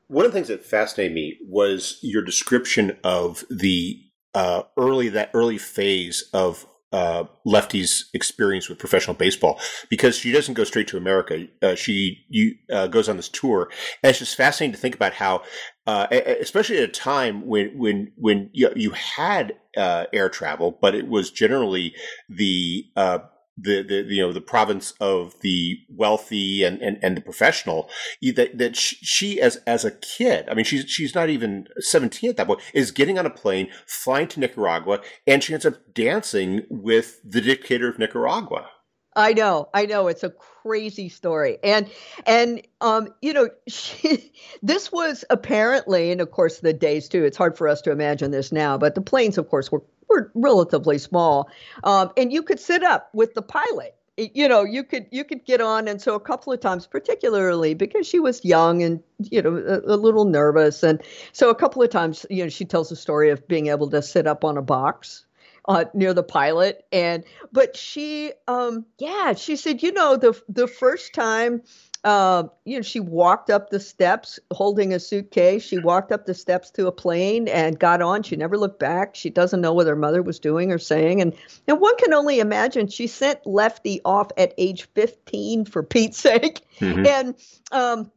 One 0.05 0.23
of 0.23 0.31
the 0.31 0.37
things 0.37 0.49
that 0.49 0.63
fascinated 0.63 1.15
me 1.15 1.39
was 1.47 1.97
your 2.03 2.21
description 2.21 2.95
of 3.03 3.43
the 3.49 3.99
uh, 4.35 4.63
early 4.77 5.09
that 5.09 5.31
early 5.33 5.57
phase 5.57 6.29
of 6.31 6.67
uh, 6.93 7.25
Lefty's 7.43 8.09
experience 8.13 8.69
with 8.69 8.79
professional 8.79 9.15
baseball 9.15 9.59
because 9.89 10.15
she 10.15 10.31
doesn't 10.31 10.53
go 10.53 10.63
straight 10.63 10.87
to 10.89 10.97
America. 10.97 11.47
Uh, 11.61 11.75
she 11.75 12.25
you, 12.29 12.55
uh, 12.71 12.87
goes 12.87 13.09
on 13.09 13.17
this 13.17 13.29
tour, 13.29 13.69
and 14.03 14.09
it's 14.09 14.19
just 14.19 14.35
fascinating 14.35 14.73
to 14.73 14.79
think 14.79 14.95
about 14.95 15.13
how 15.13 15.41
uh, 15.87 16.07
especially 16.11 16.77
at 16.77 16.83
a 16.83 16.87
time 16.89 17.47
when 17.47 17.77
when 17.77 18.11
when 18.17 18.49
you, 18.51 18.69
you 18.75 18.91
had 18.91 19.55
uh, 19.77 20.05
air 20.11 20.29
travel, 20.29 20.77
but 20.81 20.93
it 20.93 21.07
was 21.07 21.31
generally 21.31 21.95
the 22.29 22.85
uh, 22.97 23.19
the, 23.57 23.81
the 23.81 24.03
you 24.13 24.21
know 24.21 24.33
the 24.33 24.41
province 24.41 24.93
of 24.99 25.39
the 25.41 25.79
wealthy 25.89 26.63
and, 26.63 26.81
and, 26.81 26.99
and 27.01 27.17
the 27.17 27.21
professional 27.21 27.89
that 28.21 28.57
that 28.57 28.75
she 28.75 29.41
as 29.41 29.57
as 29.65 29.83
a 29.83 29.91
kid 29.91 30.47
I 30.49 30.53
mean 30.53 30.65
she's 30.65 30.89
she's 30.89 31.15
not 31.15 31.29
even 31.29 31.67
17 31.79 32.29
at 32.29 32.37
that 32.37 32.47
point 32.47 32.61
is 32.73 32.91
getting 32.91 33.17
on 33.17 33.25
a 33.25 33.31
plane 33.31 33.69
flying 33.87 34.27
to 34.27 34.39
Nicaragua 34.39 35.01
and 35.25 35.43
she 35.43 35.53
ends 35.53 35.65
up 35.65 35.93
dancing 35.93 36.65
with 36.69 37.19
the 37.23 37.41
dictator 37.41 37.89
of 37.89 37.97
Nicaragua 37.97 38.69
I 39.17 39.33
know, 39.33 39.67
I 39.73 39.87
know. 39.87 40.07
It's 40.07 40.23
a 40.23 40.29
crazy 40.29 41.09
story, 41.09 41.57
and 41.63 41.89
and 42.27 42.61
um, 42.81 43.09
you 43.19 43.33
know, 43.33 43.49
she, 43.67 44.31
this 44.61 44.91
was 44.91 45.25
apparently, 45.31 46.11
and 46.11 46.21
of 46.21 46.29
course, 46.29 46.59
the 46.59 46.71
days 46.71 47.09
too. 47.09 47.25
It's 47.25 47.35
hard 47.35 47.57
for 47.57 47.67
us 47.67 47.81
to 47.81 47.91
imagine 47.91 48.29
this 48.29 48.51
now, 48.51 48.77
but 48.77 48.93
the 48.93 49.01
planes, 49.01 49.39
of 49.39 49.49
course, 49.49 49.71
were 49.71 49.81
were 50.07 50.31
relatively 50.35 50.99
small, 50.99 51.49
um, 51.83 52.11
and 52.15 52.31
you 52.31 52.43
could 52.43 52.59
sit 52.59 52.83
up 52.83 53.09
with 53.11 53.33
the 53.33 53.41
pilot. 53.41 53.95
You 54.17 54.47
know, 54.47 54.63
you 54.63 54.83
could 54.83 55.07
you 55.11 55.23
could 55.23 55.45
get 55.45 55.61
on, 55.61 55.87
and 55.87 55.99
so 55.99 56.13
a 56.13 56.19
couple 56.19 56.53
of 56.53 56.59
times, 56.59 56.85
particularly 56.85 57.73
because 57.73 58.05
she 58.05 58.19
was 58.19 58.45
young 58.45 58.83
and 58.83 59.01
you 59.17 59.41
know 59.41 59.55
a, 59.57 59.95
a 59.95 59.97
little 59.97 60.25
nervous, 60.25 60.83
and 60.83 61.01
so 61.33 61.49
a 61.49 61.55
couple 61.55 61.81
of 61.81 61.89
times, 61.89 62.27
you 62.29 62.43
know, 62.43 62.49
she 62.49 62.65
tells 62.65 62.89
the 62.89 62.95
story 62.95 63.31
of 63.31 63.47
being 63.47 63.67
able 63.67 63.89
to 63.89 64.01
sit 64.03 64.27
up 64.27 64.43
on 64.43 64.57
a 64.57 64.61
box 64.61 65.25
uh, 65.67 65.85
near 65.93 66.13
the 66.13 66.23
pilot 66.23 66.85
and 66.91 67.23
but 67.51 67.75
she 67.75 68.31
um 68.47 68.85
yeah 68.99 69.33
she 69.33 69.55
said 69.55 69.83
you 69.83 69.91
know 69.91 70.15
the 70.15 70.39
the 70.47 70.67
first 70.67 71.13
time 71.13 71.61
uh, 72.07 72.43
you 72.63 72.77
know 72.77 72.81
she 72.81 73.01
walked 73.01 73.49
up 73.49 73.69
the 73.69 73.79
steps 73.81 74.39
holding 74.51 74.93
a 74.93 74.99
suitcase. 74.99 75.61
She 75.61 75.77
walked 75.77 76.13
up 76.13 76.25
the 76.25 76.33
steps 76.33 76.69
to 76.71 76.87
a 76.87 76.91
plane 76.91 77.49
and 77.49 77.77
got 77.77 78.01
on. 78.01 78.23
She 78.23 78.37
never 78.37 78.57
looked 78.57 78.79
back. 78.79 79.13
She 79.13 79.29
doesn't 79.29 79.59
know 79.59 79.73
what 79.73 79.87
her 79.87 79.95
mother 79.95 80.21
was 80.21 80.39
doing 80.39 80.71
or 80.71 80.77
saying. 80.77 81.21
And 81.21 81.35
and 81.67 81.81
one 81.81 81.97
can 81.97 82.13
only 82.13 82.39
imagine 82.39 82.87
she 82.87 83.07
sent 83.07 83.45
lefty 83.45 83.99
off 84.05 84.29
at 84.37 84.53
age 84.57 84.87
15 84.93 85.65
for 85.65 85.83
pete's 85.83 86.17
sake. 86.21 86.61
Mm-hmm. 86.79 87.05
and 87.05 87.35
um 87.73 88.11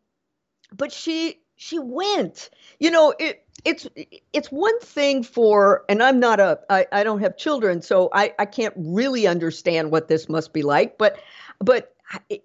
but 0.73 0.93
she 0.93 1.41
she 1.57 1.79
went. 1.81 2.51
You 2.79 2.93
know 2.93 3.13
it 3.19 3.45
it's 3.65 3.87
it's 4.33 4.49
one 4.49 4.79
thing 4.81 5.23
for 5.23 5.85
and 5.89 6.03
i'm 6.03 6.21
not 6.21 6.41
a 6.41 6.59
i, 6.71 6.87
I 6.93 7.05
don't 7.05 7.21
have 7.21 7.37
children 7.37 7.83
so 7.83 8.09
I, 8.13 8.35
I 8.39 8.47
can't 8.47 8.75
really 8.77 9.27
understand 9.27 9.91
what 9.91 10.09
this 10.09 10.29
must 10.29 10.53
be 10.53 10.63
like 10.63 10.99
but 10.99 11.19
but 11.59 11.95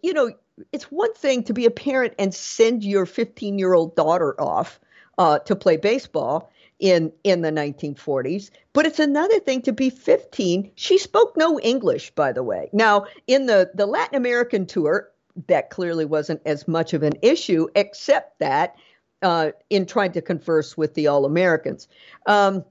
you 0.02 0.14
know 0.14 0.32
it's 0.72 0.86
one 0.86 1.14
thing 1.14 1.44
to 1.44 1.54
be 1.54 1.66
a 1.66 1.72
parent 1.72 2.14
and 2.18 2.34
send 2.34 2.84
your 2.84 3.06
15 3.06 3.60
year 3.60 3.74
old 3.74 3.96
daughter 3.96 4.40
off 4.40 4.80
uh, 5.18 5.40
to 5.40 5.56
play 5.56 5.78
baseball 5.78 6.52
in 6.80 7.12
in 7.24 7.42
the 7.42 7.52
1940s 7.52 8.52
but 8.74 8.86
it's 8.86 9.00
another 9.00 9.40
thing 9.40 9.62
to 9.62 9.72
be 9.72 9.90
15 9.90 10.72
she 10.76 10.98
spoke 10.98 11.38
no 11.38 11.60
english 11.60 12.12
by 12.12 12.32
the 12.34 12.44
way. 12.44 12.70
Now 12.74 13.06
in 13.28 13.46
the 13.46 13.72
the 13.74 13.86
latin 13.86 14.16
american 14.18 14.66
tour 14.66 15.10
that 15.48 15.70
clearly 15.70 16.06
wasn't 16.06 16.42
as 16.46 16.68
much 16.68 16.94
of 16.94 17.04
an 17.04 17.14
issue 17.22 17.68
except 17.76 18.40
that 18.40 18.76
uh, 19.22 19.52
in 19.70 19.86
trying 19.86 20.12
to 20.14 20.22
converse 20.22 20.78
with 20.78 20.94
the 20.94 21.08
All 21.08 21.26
Americans. 21.26 21.88
Um, 22.26 22.66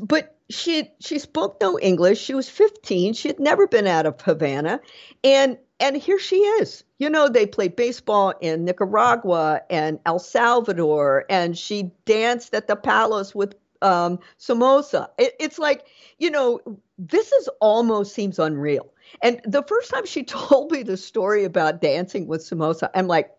but 0.00 0.36
she 0.50 0.90
she 1.00 1.18
spoke 1.18 1.58
no 1.60 1.78
English. 1.78 2.20
She 2.20 2.34
was 2.34 2.48
15. 2.48 3.14
She 3.14 3.28
had 3.28 3.40
never 3.40 3.66
been 3.66 3.86
out 3.86 4.06
of 4.06 4.20
Havana, 4.20 4.80
and 5.24 5.58
and 5.80 5.96
here 5.96 6.18
she 6.18 6.36
is. 6.36 6.84
You 6.98 7.10
know, 7.10 7.28
they 7.28 7.46
played 7.46 7.74
baseball 7.74 8.34
in 8.40 8.64
Nicaragua 8.64 9.62
and 9.68 9.98
El 10.06 10.18
Salvador, 10.18 11.24
and 11.28 11.58
she 11.58 11.90
danced 12.04 12.54
at 12.54 12.68
the 12.68 12.76
palace 12.76 13.34
with 13.34 13.54
um, 13.82 14.20
Somoza. 14.38 15.10
It, 15.18 15.34
it's 15.40 15.58
like, 15.58 15.86
you 16.18 16.30
know, 16.30 16.60
this 16.98 17.32
is 17.32 17.48
almost 17.60 18.14
seems 18.14 18.38
unreal. 18.38 18.92
And 19.22 19.40
the 19.44 19.64
first 19.64 19.90
time 19.90 20.06
she 20.06 20.22
told 20.24 20.70
me 20.70 20.84
the 20.84 20.96
story 20.96 21.44
about 21.44 21.80
dancing 21.80 22.28
with 22.28 22.44
Somoza, 22.44 22.90
I'm 22.94 23.08
like, 23.08 23.32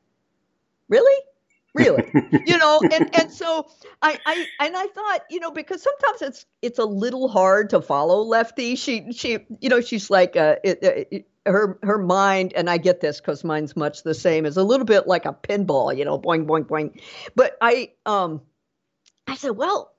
really? 0.90 1.24
Really? 1.74 2.12
You 2.46 2.58
know 2.58 2.82
and 2.92 3.10
and 3.16 3.32
so 3.32 3.68
i 4.02 4.20
i 4.26 4.48
and 4.60 4.76
i 4.76 4.86
thought 4.88 5.22
you 5.30 5.40
know 5.40 5.52
because 5.52 5.82
sometimes 5.82 6.22
it's 6.22 6.46
it's 6.62 6.80
a 6.80 6.86
little 6.86 7.28
hard 7.28 7.70
to 7.70 7.82
follow 7.82 8.22
lefty. 8.22 8.76
She 8.76 9.12
she 9.14 9.40
you 9.62 9.70
know 9.70 9.80
she's 9.80 10.10
like 10.10 10.36
uh 10.36 10.58
it, 10.64 10.80
it, 10.84 11.28
her 11.46 11.80
her 11.84 11.98
mind 11.98 12.54
and 12.54 12.70
i 12.70 12.78
get 12.78 13.02
this 13.02 13.20
because 13.20 13.44
mine's 13.44 13.76
much 13.76 14.04
the 14.04 14.14
same 14.14 14.46
is 14.46 14.58
a 14.58 14.64
little 14.64 14.86
bit 14.86 15.08
like 15.08 15.26
a 15.26 15.34
pinball 15.34 15.96
you 15.96 16.06
know 16.06 16.20
boing 16.20 16.46
boing 16.46 16.66
boing. 16.66 17.00
But 17.36 17.58
i 17.62 17.92
um 18.06 18.42
i 19.28 19.36
said 19.36 19.52
well 19.52 19.94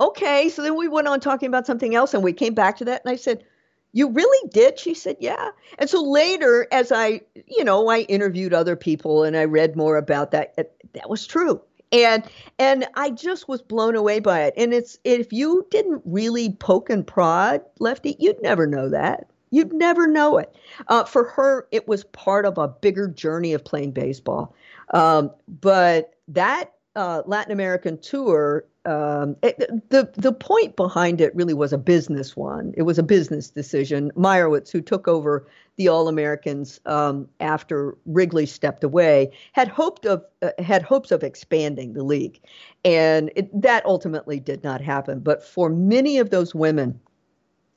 okay. 0.00 0.48
So 0.48 0.62
then 0.62 0.76
we 0.76 0.88
went 0.88 1.06
on 1.06 1.20
talking 1.20 1.46
about 1.46 1.66
something 1.66 1.94
else 1.94 2.14
and 2.14 2.22
we 2.24 2.32
came 2.32 2.54
back 2.54 2.78
to 2.78 2.84
that 2.86 3.02
and 3.04 3.12
i 3.12 3.16
said 3.16 3.44
you 3.92 4.10
really 4.10 4.48
did? 4.48 4.78
She 4.78 4.94
said, 4.94 5.16
Yeah. 5.20 5.50
And 5.78 5.88
so 5.88 6.02
later, 6.02 6.66
as 6.72 6.90
I, 6.92 7.20
you 7.46 7.64
know, 7.64 7.88
I 7.88 8.00
interviewed 8.00 8.54
other 8.54 8.76
people 8.76 9.24
and 9.24 9.36
I 9.36 9.44
read 9.44 9.76
more 9.76 9.96
about 9.96 10.30
that, 10.32 10.54
that 10.56 11.10
was 11.10 11.26
true. 11.26 11.60
And 11.92 12.24
and 12.58 12.86
I 12.94 13.10
just 13.10 13.48
was 13.48 13.60
blown 13.60 13.96
away 13.96 14.20
by 14.20 14.44
it. 14.44 14.54
And 14.56 14.72
it's 14.72 14.98
if 15.04 15.32
you 15.32 15.66
didn't 15.70 16.02
really 16.06 16.50
poke 16.50 16.88
and 16.88 17.06
prod 17.06 17.62
Lefty, 17.78 18.16
you'd 18.18 18.42
never 18.42 18.66
know 18.66 18.88
that. 18.88 19.28
You'd 19.50 19.74
never 19.74 20.06
know 20.06 20.38
it. 20.38 20.56
Uh, 20.88 21.04
for 21.04 21.24
her, 21.24 21.68
it 21.70 21.86
was 21.86 22.04
part 22.04 22.46
of 22.46 22.56
a 22.56 22.68
bigger 22.68 23.06
journey 23.06 23.52
of 23.52 23.62
playing 23.62 23.90
baseball. 23.90 24.54
Um, 24.94 25.30
but 25.46 26.14
that 26.28 26.72
uh, 26.96 27.22
Latin 27.26 27.52
American 27.52 27.98
tour 27.98 28.64
um, 28.84 29.36
it, 29.42 29.58
the 29.90 30.10
the 30.14 30.32
point 30.32 30.74
behind 30.74 31.20
it 31.20 31.34
really 31.36 31.54
was 31.54 31.72
a 31.72 31.78
business 31.78 32.36
one. 32.36 32.72
It 32.76 32.82
was 32.82 32.98
a 32.98 33.02
business 33.02 33.50
decision. 33.50 34.10
Meyerhoff, 34.16 34.70
who 34.70 34.80
took 34.80 35.06
over 35.06 35.46
the 35.76 35.88
All 35.88 36.08
Americans 36.08 36.80
um, 36.86 37.28
after 37.38 37.96
Wrigley 38.06 38.46
stepped 38.46 38.82
away, 38.82 39.30
had 39.52 39.68
hoped 39.68 40.04
of 40.04 40.24
uh, 40.42 40.50
had 40.58 40.82
hopes 40.82 41.12
of 41.12 41.22
expanding 41.22 41.92
the 41.92 42.02
league, 42.02 42.40
and 42.84 43.30
it, 43.36 43.62
that 43.62 43.86
ultimately 43.86 44.40
did 44.40 44.64
not 44.64 44.80
happen. 44.80 45.20
But 45.20 45.44
for 45.44 45.70
many 45.70 46.18
of 46.18 46.30
those 46.30 46.52
women, 46.54 46.98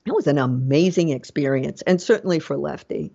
it 0.06 0.14
was 0.14 0.26
an 0.26 0.40
amazing 0.40 1.10
experience, 1.10 1.84
and 1.84 2.02
certainly 2.02 2.40
for 2.40 2.58
Lefty. 2.58 3.14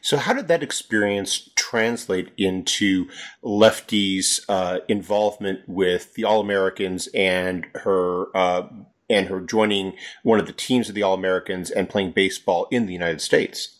So, 0.00 0.16
how 0.16 0.32
did 0.32 0.48
that 0.48 0.62
experience 0.62 1.50
translate 1.56 2.30
into 2.36 3.08
Lefty's 3.42 4.40
uh, 4.48 4.78
involvement 4.88 5.60
with 5.68 6.14
the 6.14 6.24
All 6.24 6.40
Americans 6.40 7.08
and 7.14 7.66
her 7.74 8.36
uh, 8.36 8.68
and 9.10 9.28
her 9.28 9.40
joining 9.40 9.94
one 10.22 10.40
of 10.40 10.46
the 10.46 10.52
teams 10.52 10.88
of 10.88 10.94
the 10.94 11.02
All 11.02 11.14
Americans 11.14 11.70
and 11.70 11.88
playing 11.88 12.12
baseball 12.12 12.66
in 12.70 12.86
the 12.86 12.92
United 12.92 13.20
States? 13.20 13.77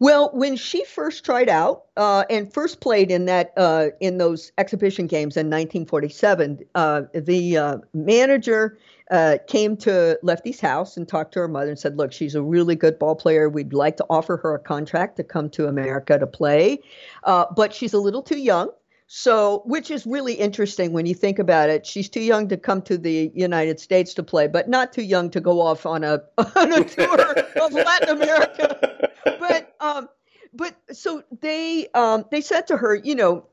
Well, 0.00 0.30
when 0.32 0.56
she 0.56 0.82
first 0.84 1.26
tried 1.26 1.50
out 1.50 1.82
uh, 1.98 2.24
and 2.30 2.50
first 2.50 2.80
played 2.80 3.10
in 3.10 3.26
that 3.26 3.52
uh, 3.58 3.88
in 4.00 4.16
those 4.16 4.50
exhibition 4.56 5.06
games 5.06 5.36
in 5.36 5.48
1947, 5.48 6.60
uh, 6.74 7.02
the 7.12 7.58
uh, 7.58 7.78
manager 7.92 8.78
uh, 9.10 9.36
came 9.46 9.76
to 9.76 10.18
Lefty's 10.22 10.58
house 10.58 10.96
and 10.96 11.06
talked 11.06 11.32
to 11.34 11.40
her 11.40 11.48
mother 11.48 11.68
and 11.68 11.78
said, 11.78 11.98
"Look, 11.98 12.12
she's 12.12 12.34
a 12.34 12.42
really 12.42 12.76
good 12.76 12.98
ball 12.98 13.14
player. 13.14 13.50
We'd 13.50 13.74
like 13.74 13.98
to 13.98 14.06
offer 14.08 14.38
her 14.38 14.54
a 14.54 14.58
contract 14.58 15.18
to 15.18 15.24
come 15.24 15.50
to 15.50 15.66
America 15.66 16.18
to 16.18 16.26
play, 16.26 16.80
uh, 17.24 17.44
but 17.54 17.74
she's 17.74 17.92
a 17.92 17.98
little 17.98 18.22
too 18.22 18.38
young." 18.38 18.70
So, 19.12 19.62
which 19.66 19.90
is 19.90 20.06
really 20.06 20.34
interesting 20.34 20.92
when 20.92 21.04
you 21.04 21.14
think 21.16 21.40
about 21.40 21.68
it. 21.68 21.84
She's 21.84 22.08
too 22.08 22.20
young 22.20 22.46
to 22.46 22.56
come 22.56 22.80
to 22.82 22.96
the 22.96 23.32
United 23.34 23.80
States 23.80 24.14
to 24.14 24.22
play, 24.22 24.46
but 24.46 24.68
not 24.68 24.92
too 24.92 25.02
young 25.02 25.30
to 25.30 25.40
go 25.40 25.60
off 25.60 25.84
on 25.84 26.04
a 26.04 26.22
on 26.38 26.72
a 26.72 26.84
tour 26.84 27.20
of 27.60 27.72
Latin 27.72 28.10
America. 28.10 29.10
But 29.24 29.74
um, 29.80 30.08
but 30.54 30.76
so 30.92 31.24
they 31.40 31.88
um, 31.92 32.24
they 32.30 32.40
said 32.40 32.68
to 32.68 32.76
her, 32.76 32.94
you 32.94 33.16
know, 33.16 33.48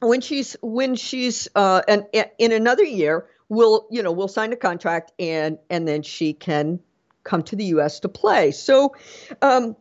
when 0.00 0.22
she's 0.22 0.56
when 0.62 0.94
she's 0.94 1.48
uh, 1.54 1.82
and 1.86 2.06
in 2.38 2.52
another 2.52 2.84
year 2.84 3.26
we'll 3.50 3.86
you 3.90 4.02
know 4.02 4.10
we'll 4.10 4.26
sign 4.26 4.54
a 4.54 4.56
contract 4.56 5.12
and 5.18 5.58
and 5.68 5.86
then 5.86 6.02
she 6.02 6.32
can 6.32 6.80
come 7.24 7.42
to 7.42 7.56
the 7.56 7.64
U.S. 7.64 8.00
to 8.00 8.08
play. 8.08 8.52
So 8.52 8.96
um, 9.42 9.76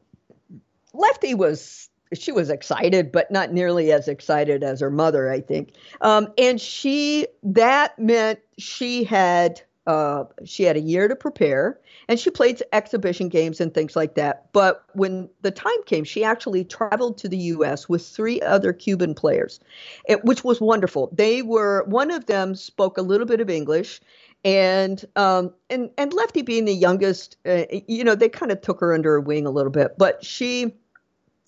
Lefty 0.93 1.33
was 1.33 1.89
she 2.13 2.31
was 2.31 2.49
excited, 2.49 3.11
but 3.11 3.31
not 3.31 3.53
nearly 3.53 3.91
as 3.91 4.07
excited 4.07 4.63
as 4.63 4.79
her 4.79 4.91
mother, 4.91 5.31
I 5.31 5.41
think. 5.41 5.73
Um, 6.01 6.27
and 6.37 6.59
she 6.59 7.27
that 7.43 7.97
meant 7.97 8.39
she 8.57 9.03
had 9.03 9.61
uh, 9.87 10.25
she 10.45 10.63
had 10.63 10.77
a 10.77 10.81
year 10.81 11.07
to 11.07 11.15
prepare 11.15 11.79
and 12.07 12.19
she 12.19 12.29
played 12.29 12.61
exhibition 12.71 13.29
games 13.29 13.59
and 13.59 13.73
things 13.73 13.95
like 13.95 14.15
that. 14.15 14.51
But 14.53 14.83
when 14.93 15.29
the 15.41 15.51
time 15.51 15.81
came, 15.85 16.03
she 16.03 16.23
actually 16.23 16.63
traveled 16.63 17.17
to 17.19 17.29
the 17.29 17.37
U.S. 17.37 17.89
with 17.89 18.05
three 18.05 18.41
other 18.41 18.73
Cuban 18.73 19.15
players, 19.15 19.59
it, 20.05 20.23
which 20.23 20.43
was 20.43 20.61
wonderful. 20.61 21.09
They 21.13 21.41
were 21.41 21.83
one 21.85 22.11
of 22.11 22.25
them 22.27 22.53
spoke 22.53 22.97
a 22.97 23.01
little 23.01 23.25
bit 23.25 23.41
of 23.41 23.49
English, 23.49 24.01
and 24.43 25.03
um, 25.15 25.53
and 25.69 25.89
and 25.97 26.13
Lefty 26.13 26.41
being 26.41 26.65
the 26.65 26.73
youngest, 26.73 27.37
uh, 27.45 27.63
you 27.87 28.03
know, 28.03 28.15
they 28.15 28.29
kind 28.29 28.51
of 28.51 28.61
took 28.61 28.79
her 28.81 28.93
under 28.93 29.11
her 29.11 29.21
wing 29.21 29.45
a 29.45 29.51
little 29.51 29.71
bit. 29.71 29.97
But 29.97 30.23
she, 30.23 30.75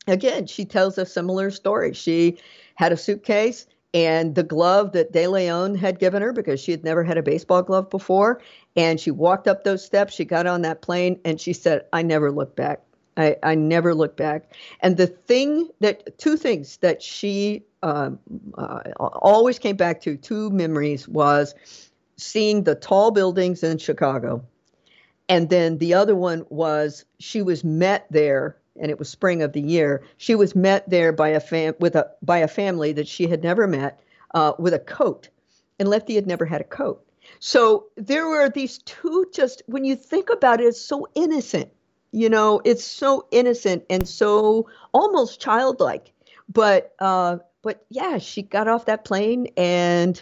again, 0.07 0.47
she 0.47 0.65
tells 0.65 0.97
a 0.97 1.05
similar 1.05 1.51
story. 1.51 1.93
She 1.93 2.37
had 2.75 2.91
a 2.91 2.97
suitcase 2.97 3.67
and 3.93 4.33
the 4.33 4.43
glove 4.43 4.93
that 4.93 5.11
De 5.11 5.27
Leon 5.27 5.75
had 5.75 5.99
given 5.99 6.21
her 6.21 6.33
because 6.33 6.59
she 6.59 6.71
had 6.71 6.83
never 6.83 7.03
had 7.03 7.17
a 7.17 7.23
baseball 7.23 7.61
glove 7.61 7.89
before. 7.89 8.41
And 8.75 8.99
she 8.99 9.11
walked 9.11 9.47
up 9.47 9.63
those 9.63 9.85
steps, 9.85 10.13
she 10.15 10.25
got 10.25 10.47
on 10.47 10.63
that 10.63 10.81
plane, 10.81 11.19
and 11.23 11.39
she 11.39 11.53
said, 11.53 11.85
I 11.93 12.01
never 12.01 12.31
looked 12.31 12.55
back. 12.55 12.81
I, 13.15 13.35
I 13.43 13.53
never 13.53 13.93
looked 13.93 14.17
back. 14.17 14.51
And 14.79 14.97
the 14.97 15.05
thing 15.05 15.69
that, 15.81 16.17
two 16.17 16.35
things 16.35 16.77
that 16.77 17.03
she 17.03 17.63
um, 17.83 18.17
uh, 18.57 18.79
always 18.97 19.59
came 19.59 19.75
back 19.75 20.01
to, 20.01 20.17
two 20.17 20.49
memories 20.49 21.07
was 21.07 21.53
seeing 22.17 22.63
the 22.63 22.73
tall 22.73 23.11
buildings 23.11 23.61
in 23.61 23.77
Chicago. 23.77 24.43
And 25.29 25.49
then 25.49 25.77
the 25.77 25.93
other 25.93 26.15
one 26.15 26.45
was 26.49 27.05
she 27.19 27.43
was 27.43 27.63
met 27.63 28.07
there 28.09 28.57
and 28.79 28.89
it 28.89 28.99
was 28.99 29.09
spring 29.09 29.41
of 29.41 29.53
the 29.53 29.61
year. 29.61 30.03
She 30.17 30.35
was 30.35 30.55
met 30.55 30.89
there 30.89 31.11
by 31.11 31.29
a 31.29 31.39
fam 31.39 31.75
with 31.79 31.95
a 31.95 32.11
by 32.21 32.39
a 32.39 32.47
family 32.47 32.93
that 32.93 33.07
she 33.07 33.27
had 33.27 33.43
never 33.43 33.67
met 33.67 33.99
uh, 34.33 34.53
with 34.57 34.73
a 34.73 34.79
coat, 34.79 35.29
and 35.79 35.89
Lefty 35.89 36.15
had 36.15 36.27
never 36.27 36.45
had 36.45 36.61
a 36.61 36.65
coat. 36.65 37.05
So 37.39 37.85
there 37.95 38.27
were 38.27 38.49
these 38.49 38.79
two. 38.79 39.25
Just 39.33 39.63
when 39.67 39.85
you 39.85 39.95
think 39.95 40.29
about 40.29 40.61
it, 40.61 40.65
it's 40.65 40.81
so 40.81 41.07
innocent. 41.15 41.69
You 42.11 42.29
know, 42.29 42.61
it's 42.63 42.83
so 42.83 43.27
innocent 43.31 43.85
and 43.89 44.07
so 44.07 44.69
almost 44.93 45.39
childlike. 45.41 46.11
But 46.47 46.93
uh, 46.99 47.37
but 47.61 47.85
yeah, 47.89 48.17
she 48.17 48.41
got 48.43 48.67
off 48.67 48.85
that 48.85 49.05
plane 49.05 49.47
and 49.57 50.21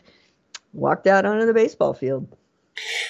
walked 0.73 1.07
out 1.07 1.25
onto 1.25 1.45
the 1.45 1.53
baseball 1.53 1.93
field. 1.93 2.27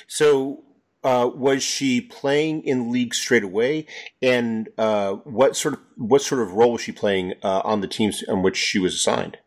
So 0.08 0.64
uh, 1.04 1.30
was 1.34 1.64
she 1.64 2.02
playing 2.02 2.64
in 2.64 2.92
league 2.92 3.14
straight 3.14 3.44
away, 3.44 3.86
and 4.22 4.70
uh, 4.78 5.14
what 5.24 5.56
sort 5.56 5.76
of 5.76 5.80
what 5.98 6.22
sort 6.22 6.42
of 6.42 6.54
role 6.54 6.74
was 6.74 6.82
she 6.82 6.92
playing 6.92 7.34
uh, 7.44 7.62
on 7.64 7.82
the 7.82 7.88
teams 7.88 8.24
on 8.28 8.42
which 8.42 8.58
she 8.58 8.80
was 8.80 8.94
assigned? 8.94 9.38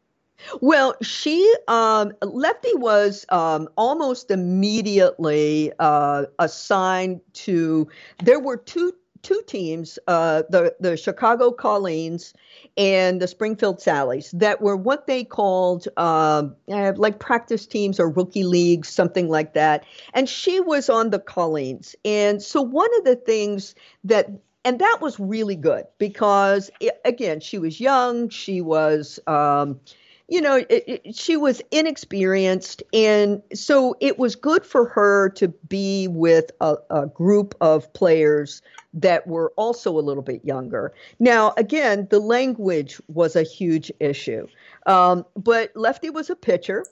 Well, 0.61 0.95
she 1.01 1.55
um, 1.69 2.13
Lefty 2.23 2.75
was 2.75 3.25
um, 3.31 3.69
almost 3.77 4.31
immediately 4.31 5.73
uh, 5.79 6.25
assigned 6.39 7.21
to. 7.35 7.89
There 8.23 8.41
were 8.41 8.57
two 8.57 8.93
two 9.25 9.43
teams, 9.47 9.99
uh, 10.07 10.43
the 10.51 10.77
the 10.79 10.97
Chicago 10.97 11.51
Colleens 11.51 12.35
and 12.77 13.21
the 13.21 13.27
Springfield 13.27 13.81
Sallies, 13.81 14.31
that 14.39 14.61
were 14.61 14.77
what 14.77 15.07
they 15.07 15.25
called 15.25 15.89
uh, 15.97 16.45
like 16.69 17.19
practice 17.19 17.67
teams 17.67 17.99
or 17.99 18.09
rookie 18.09 18.45
leagues, 18.45 18.89
something 18.89 19.29
like 19.29 19.55
that. 19.55 19.85
And 20.13 20.29
she 20.29 20.61
was 20.61 20.89
on 20.89 21.11
the 21.11 21.19
Colleens, 21.19 21.97
and 22.05 22.41
so 22.41 22.63
one 22.63 22.91
of 22.99 23.05
the 23.05 23.17
things 23.17 23.75
that 24.05 24.31
and 24.65 24.79
that 24.79 24.99
was 25.01 25.19
really 25.19 25.57
good 25.57 25.85
because 25.99 26.71
again, 27.05 27.41
she 27.41 27.59
was 27.59 27.81
young, 27.81 28.29
she 28.29 28.61
was. 28.61 29.19
Um, 29.27 29.81
you 30.29 30.41
know, 30.41 30.57
it, 30.57 30.85
it, 30.87 31.15
she 31.15 31.37
was 31.37 31.61
inexperienced. 31.71 32.83
And 32.93 33.43
so 33.53 33.95
it 34.01 34.19
was 34.19 34.37
good 34.37 34.65
for 34.65 34.89
her 34.89 35.29
to 35.31 35.49
be 35.49 36.09
with 36.09 36.51
a, 36.61 36.77
a, 36.91 37.07
group 37.07 37.55
of 37.61 37.93
players 37.93 38.63
that 38.95 39.27
were 39.27 39.53
also 39.57 39.99
a 39.99 40.01
little 40.01 40.23
bit 40.23 40.45
younger. 40.45 40.95
Now, 41.19 41.53
again, 41.57 42.07
the 42.11 42.21
language 42.21 43.01
was 43.09 43.37
a 43.37 43.43
huge 43.43 43.93
issue. 44.01 44.47
Um, 44.87 45.27
but 45.37 45.73
Lefty 45.75 46.11
was 46.11 46.31
a 46.31 46.37
pitcher 46.37 46.85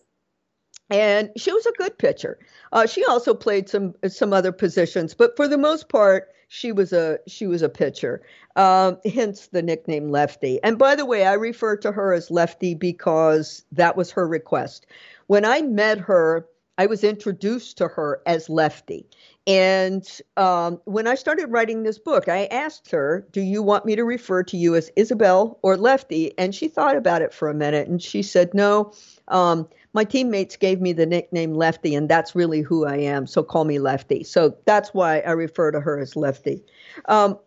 and 0.91 1.31
she 1.37 1.53
was 1.53 1.65
a 1.65 1.73
good 1.73 1.97
pitcher. 1.97 2.39
Uh, 2.73 2.87
she 2.87 3.05
also 3.05 3.35
played 3.35 3.69
some 3.69 3.95
some 4.09 4.33
other 4.33 4.53
positions, 4.53 5.15
but 5.15 5.37
for 5.37 5.49
the 5.49 5.57
most 5.57 5.89
part, 5.89 6.29
she 6.49 6.71
was 6.71 6.93
a 6.93 7.19
she 7.27 7.47
was 7.47 7.63
a 7.63 7.69
pitcher. 7.69 8.21
Um, 8.57 8.99
hence 9.07 9.47
the 9.47 9.63
nickname 9.63 10.11
Lefty. 10.11 10.63
And 10.63 10.79
by 10.79 10.95
the 10.95 11.07
way, 11.07 11.25
I 11.25 11.33
refer 11.35 11.77
to 11.79 11.93
her 11.93 12.13
as 12.13 12.31
Lefty 12.31 12.75
because 12.75 13.65
that 13.73 13.97
was 13.97 14.11
her 14.11 14.29
request. 14.29 14.87
When 15.29 15.47
I 15.47 15.63
met 15.63 15.99
her, 15.99 16.47
I 16.77 16.87
was 16.87 17.05
introduced 17.05 17.79
to 17.79 17.89
her 17.89 18.21
as 18.27 18.51
Lefty. 18.51 19.07
And 19.47 20.09
um, 20.37 20.81
when 20.85 21.09
I 21.09 21.17
started 21.17 21.47
writing 21.47 21.83
this 21.83 21.99
book, 21.99 22.29
I 22.29 22.45
asked 22.47 22.93
her, 22.93 23.27
Do 23.33 23.41
you 23.41 23.61
want 23.61 23.85
me 23.85 23.97
to 23.97 24.05
refer 24.05 24.45
to 24.45 24.57
you 24.57 24.77
as 24.77 24.91
Isabel 24.95 25.59
or 25.63 25.77
Lefty? 25.77 26.37
And 26.39 26.55
she 26.55 26.69
thought 26.69 26.97
about 26.97 27.23
it 27.23 27.35
for 27.35 27.49
a 27.49 27.55
minute 27.55 27.89
and 27.89 28.01
she 28.01 28.23
said, 28.23 28.55
No, 28.55 28.93
um, 29.29 29.69
my 29.95 30.05
teammates 30.05 30.57
gave 30.57 30.81
me 30.81 30.93
the 30.93 31.07
nickname 31.07 31.55
Lefty, 31.55 31.95
and 31.95 32.09
that's 32.09 32.35
really 32.35 32.61
who 32.63 32.87
I 32.87 32.97
am. 32.97 33.27
So 33.27 33.43
call 33.43 33.65
me 33.65 33.79
Lefty. 33.79 34.25
So 34.25 34.57
that's 34.65 34.95
why 34.95 35.21
I 35.21 35.33
refer 35.33 35.71
to 35.73 35.81
her 35.81 35.99
as 35.99 36.15
Lefty. 36.15 36.63
Um, 37.07 37.39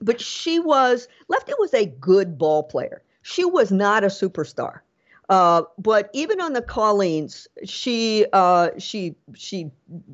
but 0.00 0.20
she 0.20 0.58
was, 0.58 1.08
Lefty 1.28 1.52
was 1.58 1.72
a 1.72 1.86
good 1.86 2.36
ball 2.36 2.64
player. 2.64 3.02
She 3.22 3.44
was 3.44 3.72
not 3.72 4.04
a 4.04 4.08
superstar. 4.08 4.80
Uh, 5.28 5.62
but 5.78 6.10
even 6.12 6.40
on 6.40 6.52
the 6.52 6.62
Colleens, 6.62 7.48
she 7.64 8.26
uh, 8.32 8.70
she 8.78 9.16
she 9.34 9.70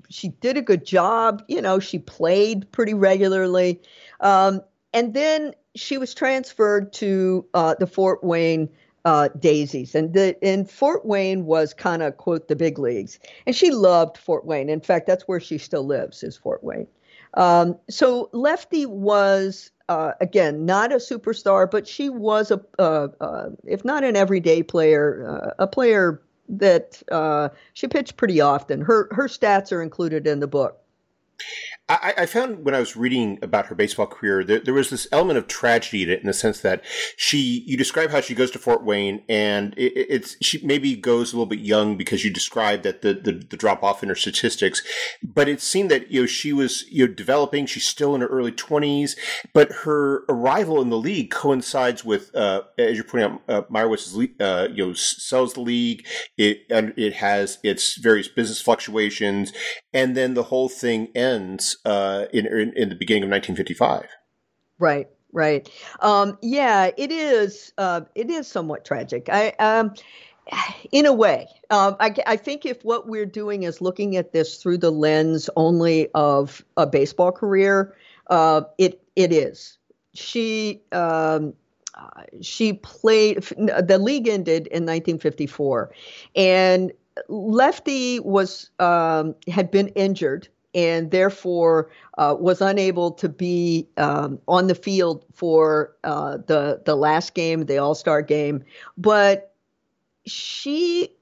she 0.08 0.28
did 0.28 0.56
a 0.56 0.62
good 0.62 0.84
job. 0.84 1.42
You 1.48 1.60
know, 1.60 1.80
she 1.80 1.98
played 1.98 2.70
pretty 2.70 2.94
regularly, 2.94 3.80
um, 4.20 4.62
and 4.92 5.12
then 5.14 5.54
she 5.74 5.98
was 5.98 6.14
transferred 6.14 6.92
to 6.94 7.44
uh, 7.54 7.74
the 7.78 7.86
Fort 7.86 8.22
Wayne 8.22 8.68
uh, 9.04 9.28
daisies. 9.38 9.94
And 9.94 10.12
the 10.12 10.36
and 10.44 10.70
Fort 10.70 11.04
Wayne 11.04 11.44
was 11.44 11.74
kind 11.74 12.02
of 12.02 12.16
quote 12.16 12.48
the 12.48 12.56
big 12.56 12.78
leagues, 12.78 13.18
and 13.46 13.56
she 13.56 13.70
loved 13.70 14.16
Fort 14.16 14.44
Wayne. 14.44 14.68
In 14.68 14.80
fact, 14.80 15.06
that's 15.06 15.26
where 15.26 15.40
she 15.40 15.58
still 15.58 15.84
lives 15.84 16.22
is 16.22 16.36
Fort 16.36 16.62
Wayne. 16.62 16.86
Um, 17.34 17.78
so 17.88 18.28
Lefty 18.32 18.86
was 18.86 19.70
uh, 19.90 20.12
again 20.20 20.64
not 20.64 20.92
a 20.92 20.96
superstar, 20.96 21.68
but 21.68 21.87
she 21.87 22.09
was 22.09 22.53
a 22.53 22.61
uh, 22.79 23.09
uh 23.20 23.50
if 23.64 23.85
not 23.85 24.05
an 24.05 24.16
everyday 24.16 24.62
player, 24.62 25.26
uh, 25.29 25.64
a 25.64 25.66
player 25.66 26.22
that 26.48 27.03
uh, 27.11 27.48
she 27.74 27.88
pitched 27.88 28.16
pretty 28.16 28.40
often. 28.40 28.81
Her 28.81 29.09
her 29.12 29.26
stats 29.26 29.72
are 29.72 29.83
included 29.83 30.29
in 30.29 30.38
the 30.38 30.46
book. 30.46 30.79
I, 31.90 32.14
I, 32.18 32.26
found 32.26 32.64
when 32.64 32.72
I 32.72 32.79
was 32.79 32.94
reading 32.94 33.40
about 33.42 33.66
her 33.66 33.74
baseball 33.74 34.07
career, 34.07 34.44
there, 34.44 34.61
there, 34.61 34.74
was 34.74 34.90
this 34.90 35.09
element 35.11 35.38
of 35.38 35.48
tragedy 35.48 36.05
in 36.05 36.11
it, 36.11 36.20
in 36.20 36.29
the 36.29 36.33
sense 36.33 36.61
that 36.61 36.85
she, 37.16 37.64
you 37.66 37.76
describe 37.76 38.11
how 38.11 38.20
she 38.20 38.33
goes 38.33 38.53
to 38.53 38.61
Fort 38.61 38.85
Wayne, 38.85 39.24
and 39.29 39.74
it, 39.76 39.92
it's 39.96 40.37
she 40.40 40.64
maybe 40.64 40.94
goes 40.94 41.33
a 41.33 41.37
little 41.37 41.46
bit 41.46 41.59
young 41.59 41.96
because 41.96 42.24
you 42.24 42.31
described 42.31 42.85
that 42.85 43.03
the, 43.03 43.14
the, 43.14 43.33
the 43.33 43.57
drop 43.57 43.83
off 43.83 44.05
in 44.05 44.09
her 44.09 44.14
statistics, 44.14 44.83
but 45.20 45.48
it 45.48 45.61
seemed 45.61 45.90
that 45.90 46.12
you 46.12 46.20
know 46.20 46.26
she 46.26 46.53
was 46.53 46.85
you 46.90 47.09
know 47.09 47.12
developing. 47.12 47.66
She's 47.66 47.87
still 47.87 48.14
in 48.14 48.20
her 48.20 48.29
early 48.29 48.53
twenties, 48.53 49.16
but 49.53 49.72
her 49.83 50.24
arrival 50.29 50.81
in 50.81 50.90
the 50.90 50.98
league 50.98 51.33
coincides 51.33 52.05
with, 52.05 52.33
uh, 52.37 52.62
as 52.79 52.94
you're 52.94 53.05
pointing 53.05 53.33
out, 53.33 53.42
uh, 53.48 53.62
Meyerhoff 53.62 54.31
uh, 54.40 54.68
you 54.72 54.87
know 54.87 54.92
sells 54.92 55.55
the 55.55 55.61
league. 55.61 56.07
It 56.38 56.66
and 56.70 56.94
it 56.96 57.14
has 57.14 57.59
its 57.64 57.96
various 57.96 58.29
business 58.29 58.62
fluctuations, 58.62 59.53
and 59.92 60.16
then 60.16 60.35
the 60.35 60.44
whole 60.44 60.68
thing 60.68 61.09
ends 61.14 61.79
uh, 61.85 62.26
in, 62.33 62.46
in, 62.46 62.72
in 62.76 62.88
the 62.88 62.94
beginning 62.94 63.24
of 63.24 63.31
1955. 63.31 64.07
Right, 64.79 65.09
right. 65.33 65.68
Um, 66.00 66.38
yeah, 66.42 66.90
it 66.96 67.11
is. 67.11 67.72
Uh, 67.76 68.03
it 68.14 68.31
is 68.31 68.46
somewhat 68.46 68.85
tragic. 68.85 69.29
I, 69.31 69.50
um, 69.59 69.94
in 70.92 71.07
a 71.07 71.12
way, 71.12 71.48
um, 71.70 71.96
I, 72.00 72.14
I 72.26 72.37
think 72.37 72.64
if 72.66 72.83
what 72.85 73.07
we're 73.07 73.26
doing 73.26 73.64
is 73.64 73.81
looking 73.81 74.16
at 74.16 74.33
this 74.33 74.57
through 74.62 74.79
the 74.79 74.90
lens 74.90 75.50
only 75.57 76.09
of 76.14 76.64
a 76.76 76.87
baseball 76.87 77.33
career, 77.33 77.94
uh, 78.29 78.62
it 78.79 79.03
it 79.16 79.33
is. 79.33 79.79
She 80.14 80.83
um, 80.92 81.55
she 82.40 82.74
played. 82.74 83.42
The 83.42 83.98
league 84.00 84.29
ended 84.29 84.66
in 84.68 84.85
1954, 84.85 85.92
and 86.35 86.92
Lefty 87.28 88.20
was 88.20 88.70
um, 88.78 89.35
had 89.48 89.70
been 89.70 89.88
injured 89.88 90.48
and 90.74 91.11
therefore 91.11 91.90
uh, 92.18 92.37
was 92.38 92.61
unable 92.61 93.11
to 93.12 93.28
be 93.28 93.88
um, 93.96 94.38
on 94.46 94.66
the 94.66 94.74
field 94.74 95.24
for 95.35 95.96
uh, 96.04 96.38
the 96.46 96.80
the 96.85 96.96
last 96.96 97.35
game, 97.35 97.66
the 97.66 97.78
All 97.78 97.94
Star 97.94 98.22
game. 98.22 98.64
But 98.96 99.52
she, 100.26 101.16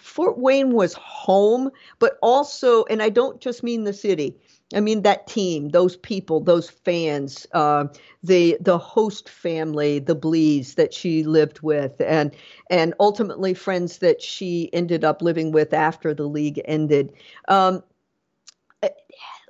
Fort 0.00 0.38
Wayne 0.38 0.72
was 0.72 0.94
home, 0.94 1.70
but 1.98 2.18
also, 2.22 2.84
and 2.84 3.02
I 3.02 3.08
don't 3.08 3.40
just 3.40 3.62
mean 3.62 3.84
the 3.84 3.92
city. 3.92 4.36
I 4.74 4.80
mean 4.80 5.02
that 5.02 5.26
team, 5.26 5.70
those 5.70 5.96
people, 5.96 6.40
those 6.40 6.70
fans, 6.70 7.46
uh, 7.52 7.86
the 8.22 8.56
the 8.60 8.78
host 8.78 9.28
family, 9.28 9.98
the 9.98 10.16
Blees 10.16 10.74
that 10.76 10.94
she 10.94 11.24
lived 11.24 11.60
with, 11.60 12.00
and 12.00 12.34
and 12.70 12.94
ultimately 13.00 13.54
friends 13.54 13.98
that 13.98 14.22
she 14.22 14.70
ended 14.72 15.04
up 15.04 15.22
living 15.22 15.52
with 15.52 15.72
after 15.74 16.14
the 16.14 16.26
league 16.28 16.60
ended. 16.64 17.12
Um, 17.48 17.82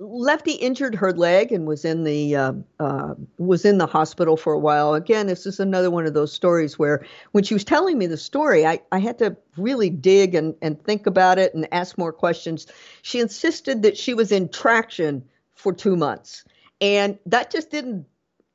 Lefty 0.05 0.53
injured 0.53 0.97
her 0.97 1.12
leg 1.12 1.53
and 1.53 1.65
was 1.65 1.85
in 1.85 2.03
the 2.03 2.35
uh, 2.35 2.53
uh, 2.81 3.15
was 3.38 3.65
in 3.65 3.79
the 3.79 3.87
hospital 3.87 4.37
for 4.37 4.53
a 4.53 4.59
while. 4.59 4.95
Again, 4.95 5.29
this 5.29 5.47
is 5.47 5.61
another 5.61 5.91
one 5.91 6.07
of 6.07 6.15
those 6.15 6.33
stories 6.33 6.77
where 6.77 7.05
when 7.31 7.45
she 7.45 7.55
was 7.55 7.65
telling 7.65 7.99
me 7.99 8.07
the 8.07 8.17
story, 8.17 8.67
I, 8.67 8.81
I 8.91 8.99
had 8.99 9.19
to 9.19 9.37
really 9.57 9.91
dig 9.91 10.35
and, 10.35 10.57
and 10.61 10.83
think 10.83 11.07
about 11.07 11.38
it 11.38 11.55
and 11.55 11.69
ask 11.73 11.97
more 11.97 12.12
questions. 12.12 12.67
She 13.03 13.21
insisted 13.21 13.83
that 13.83 13.97
she 13.97 14.12
was 14.12 14.33
in 14.33 14.49
traction 14.49 15.23
for 15.55 15.73
two 15.73 15.95
months, 15.95 16.45
and 16.81 17.17
that 17.27 17.53
just 17.53 17.71
didn't 17.71 18.07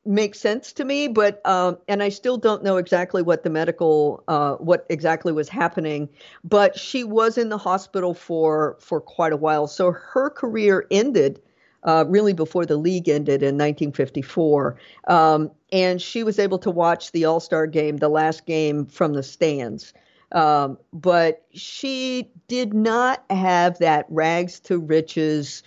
makes 0.07 0.39
sense 0.39 0.73
to 0.73 0.85
me, 0.85 1.07
but 1.07 1.45
um, 1.45 1.77
and 1.87 2.01
I 2.01 2.09
still 2.09 2.37
don't 2.37 2.63
know 2.63 2.77
exactly 2.77 3.21
what 3.21 3.43
the 3.43 3.49
medical 3.49 4.23
uh, 4.27 4.55
what 4.55 4.85
exactly 4.89 5.33
was 5.33 5.49
happening. 5.49 6.09
But 6.43 6.77
she 6.77 7.03
was 7.03 7.37
in 7.37 7.49
the 7.49 7.57
hospital 7.57 8.13
for 8.13 8.77
for 8.79 9.01
quite 9.01 9.33
a 9.33 9.37
while, 9.37 9.67
so 9.67 9.91
her 9.91 10.29
career 10.29 10.85
ended 10.91 11.41
uh, 11.83 12.05
really 12.07 12.33
before 12.33 12.65
the 12.65 12.77
league 12.77 13.09
ended 13.09 13.41
in 13.41 13.55
1954. 13.55 14.77
Um, 15.07 15.51
and 15.71 16.01
she 16.01 16.23
was 16.23 16.39
able 16.39 16.59
to 16.59 16.71
watch 16.71 17.11
the 17.11 17.25
All 17.25 17.39
Star 17.39 17.67
game, 17.67 17.97
the 17.97 18.09
last 18.09 18.45
game 18.45 18.85
from 18.85 19.13
the 19.13 19.23
stands. 19.23 19.93
Um, 20.33 20.77
but 20.91 21.45
she 21.53 22.29
did 22.47 22.73
not 22.73 23.23
have 23.29 23.79
that 23.79 24.05
rags 24.09 24.59
to 24.61 24.77
riches, 24.77 25.63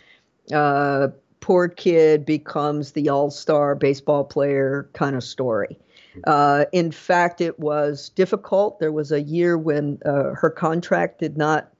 uh, 0.53 1.09
poor 1.41 1.69
kid 1.69 2.25
becomes 2.25 2.93
the 2.93 3.09
all 3.09 3.31
star 3.31 3.75
baseball 3.75 4.25
player 4.25 4.89
kind 4.93 5.17
of 5.17 5.25
story. 5.25 5.79
Uh, 6.27 6.65
in 6.73 6.91
fact, 6.91 7.41
it 7.41 7.59
was 7.59 8.11
difficult. 8.11 8.81
There 8.81 8.93
was 8.93 9.13
a 9.13 9.23
year 9.23 9.57
when 9.57 9.99
uh, 10.05 10.35
her 10.35 10.51
contract 10.51 11.21
did 11.21 11.37
not 11.37 11.73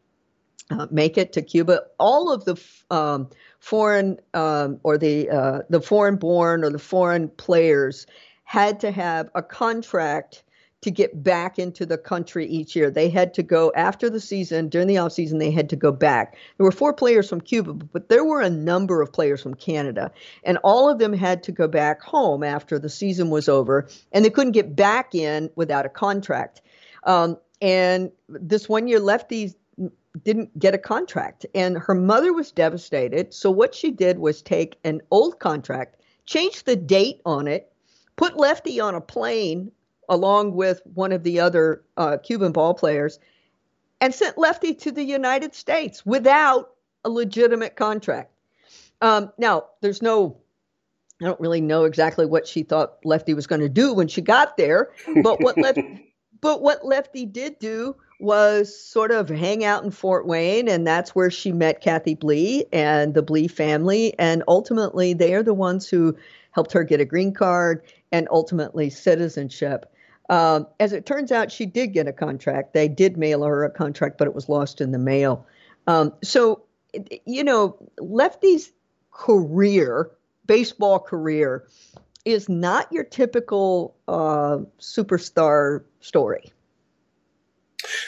uh, 0.71 0.87
make 0.91 1.19
it 1.19 1.33
to 1.33 1.43
Cuba. 1.43 1.81
All 1.99 2.33
of 2.33 2.45
the 2.45 2.61
um, 2.91 3.29
foreign 3.59 4.19
um, 4.35 4.79
or 4.83 4.97
the 4.97 5.29
uh, 5.29 5.61
the 5.69 5.81
foreign 5.81 6.17
born 6.17 6.65
or 6.65 6.71
the 6.71 6.79
foreign 6.79 7.29
players 7.29 8.07
had 8.45 8.81
to 8.81 8.91
have 8.91 9.31
a 9.35 9.43
contract 9.43 10.45
to 10.83 10.91
get 10.91 11.23
back 11.23 11.59
into 11.59 11.85
the 11.85 11.99
country 11.99 12.47
each 12.47 12.75
year. 12.75 12.91
They 12.91 13.11
had 13.11 13.35
to 13.35 13.43
go 13.43 13.71
after 13.77 14.09
the 14.09 14.21
season, 14.21 14.69
during 14.69 14.89
the 14.89 14.99
off 14.99 15.13
season, 15.13 15.39
they 15.39 15.51
had 15.51 15.69
to 15.71 15.77
go 15.77 15.93
back. 15.93 16.37
There 16.57 16.65
were 16.65 16.73
four 16.73 16.95
players 16.95 17.29
from 17.29 17.43
Cuba, 17.43 17.75
but 17.75 18.09
there 18.09 18.25
were 18.25 18.41
a 18.41 18.51
number 18.51 19.03
of 19.03 19.13
players 19.13 19.43
from 19.43 19.55
Canada, 19.55 20.11
and 20.43 20.59
all 20.65 20.89
of 20.89 20.99
them 20.99 21.13
had 21.13 21.43
to 21.45 21.53
go 21.53 21.69
back 21.69 22.03
home 22.03 22.43
after 22.43 22.79
the 22.79 22.89
season 22.89 23.31
was 23.31 23.49
over, 23.49 23.89
and 24.13 24.25
they 24.25 24.31
couldn't 24.31 24.53
get 24.53 24.75
back 24.75 25.15
in 25.15 25.51
without 25.55 25.85
a 25.85 25.91
contract. 25.91 26.63
Um, 27.05 27.37
and 27.61 28.11
this 28.29 28.69
one 28.69 28.89
year, 28.89 29.01
Lefty 29.01 29.55
didn't 30.25 30.59
get 30.59 30.75
a 30.75 30.79
contract 30.79 31.47
and 31.55 31.79
her 31.79 31.95
mother 31.95 32.33
was 32.33 32.51
devastated 32.51 33.33
so 33.33 33.49
what 33.49 33.75
she 33.75 33.93
did 33.93 34.19
was 34.19 34.43
take 34.43 34.77
an 34.83 35.01
old 35.13 35.39
contract 35.39 36.01
change 36.27 36.65
the 36.65 36.75
date 36.75 37.21
on 37.25 37.47
it 37.47 37.73
put 38.17 38.37
lefty 38.37 38.81
on 38.81 38.97
a 38.97 39.01
plane 39.01 39.71
along 40.11 40.55
with 40.55 40.83
one 40.93 41.13
of 41.13 41.23
the 41.23 41.41
other 41.41 41.83
uh, 41.97 42.19
cuban 42.19 42.53
ball 42.53 42.75
players 42.75 43.19
and 44.03 44.15
sent 44.15 44.37
lefty 44.37 44.75
to 44.75 44.93
the 44.93 45.03
united 45.03 45.55
states 45.55 46.05
without 46.05 46.75
a 47.05 47.09
legitimate 47.09 47.77
contract 47.77 48.31
um, 49.01 49.33
now 49.39 49.65
there's 49.81 50.03
no 50.03 50.37
i 51.23 51.25
don't 51.25 51.41
really 51.41 51.63
know 51.63 51.85
exactly 51.85 52.27
what 52.27 52.47
she 52.47 52.63
thought 52.63 52.99
lefty 53.05 53.33
was 53.33 53.47
going 53.47 53.63
to 53.63 53.69
do 53.69 53.95
when 53.95 54.09
she 54.09 54.21
got 54.21 54.59
there 54.59 54.91
but 55.23 55.41
what 55.41 55.57
lefty 55.57 56.13
but 56.43 56.61
what 56.61 56.85
lefty 56.85 57.25
did 57.25 57.59
do 57.59 57.97
was 58.21 58.79
sort 58.79 59.11
of 59.11 59.29
hang 59.29 59.65
out 59.65 59.83
in 59.83 59.91
Fort 59.91 60.27
Wayne, 60.27 60.69
and 60.69 60.87
that's 60.87 61.15
where 61.15 61.31
she 61.31 61.53
met 61.53 61.81
Kathy 61.81 62.15
Blee 62.15 62.67
and 62.73 63.15
the 63.15 63.23
Blee 63.23 63.49
family. 63.49 64.15
And 64.19 64.43
ultimately, 64.47 65.15
they 65.15 65.35
are 65.35 65.43
the 65.43 65.55
ones 65.55 65.89
who 65.89 66.17
helped 66.53 66.73
her 66.73 66.85
get 66.85 67.01
a 67.01 67.05
green 67.05 67.33
card 67.33 67.83
and 68.13 68.29
ultimately 68.31 68.91
citizenship. 68.91 69.93
Um, 70.31 70.69
as 70.79 70.93
it 70.93 71.05
turns 71.05 71.33
out, 71.33 71.51
she 71.51 71.67
did 71.67 71.89
get 71.93 72.07
a 72.07 72.13
contract. 72.13 72.73
They 72.73 72.87
did 72.89 73.19
mail 73.19 73.43
her 73.43 73.65
a 73.65 73.71
contract, 73.71 74.17
but 74.17 74.29
it 74.29 74.35
was 74.35 74.49
lost 74.49 74.81
in 74.81 74.93
the 74.93 74.99
mail. 74.99 75.45
Um, 75.89 76.13
so, 76.23 76.63
you 77.27 77.43
know, 77.43 77.77
Lefty's 77.99 78.73
career, 79.11 80.11
baseball 80.47 81.01
career, 81.01 81.67
is 82.25 82.49
not 82.49 82.93
your 82.93 83.03
typical 83.03 83.97
uh, 84.07 84.59
superstar 84.79 85.83
story. 86.01 86.53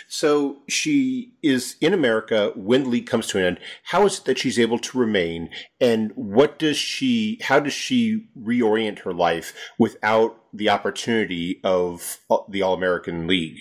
So 0.09 0.63
she 0.69 1.35
is 1.43 1.77
in 1.81 1.93
America 1.93 2.53
when 2.55 2.91
league 2.91 3.07
comes 3.07 3.27
to 3.29 3.39
an 3.39 3.45
end. 3.45 3.61
How 3.85 4.05
is 4.07 4.19
it 4.19 4.25
that 4.25 4.39
she's 4.39 4.59
able 4.59 4.79
to 4.79 4.99
remain? 4.99 5.51
And 5.81 6.13
what 6.15 6.59
does 6.59 6.77
she, 6.77 7.39
how 7.43 7.61
does 7.61 7.73
she 7.73 8.29
reorient 8.39 9.01
her 9.01 9.13
life 9.13 9.55
without 9.79 10.39
the 10.53 10.69
opportunity 10.69 11.61
of 11.65 12.19
uh, 12.31 12.39
the 12.49 12.63
All 12.63 12.75
American 12.75 13.27
League? 13.27 13.59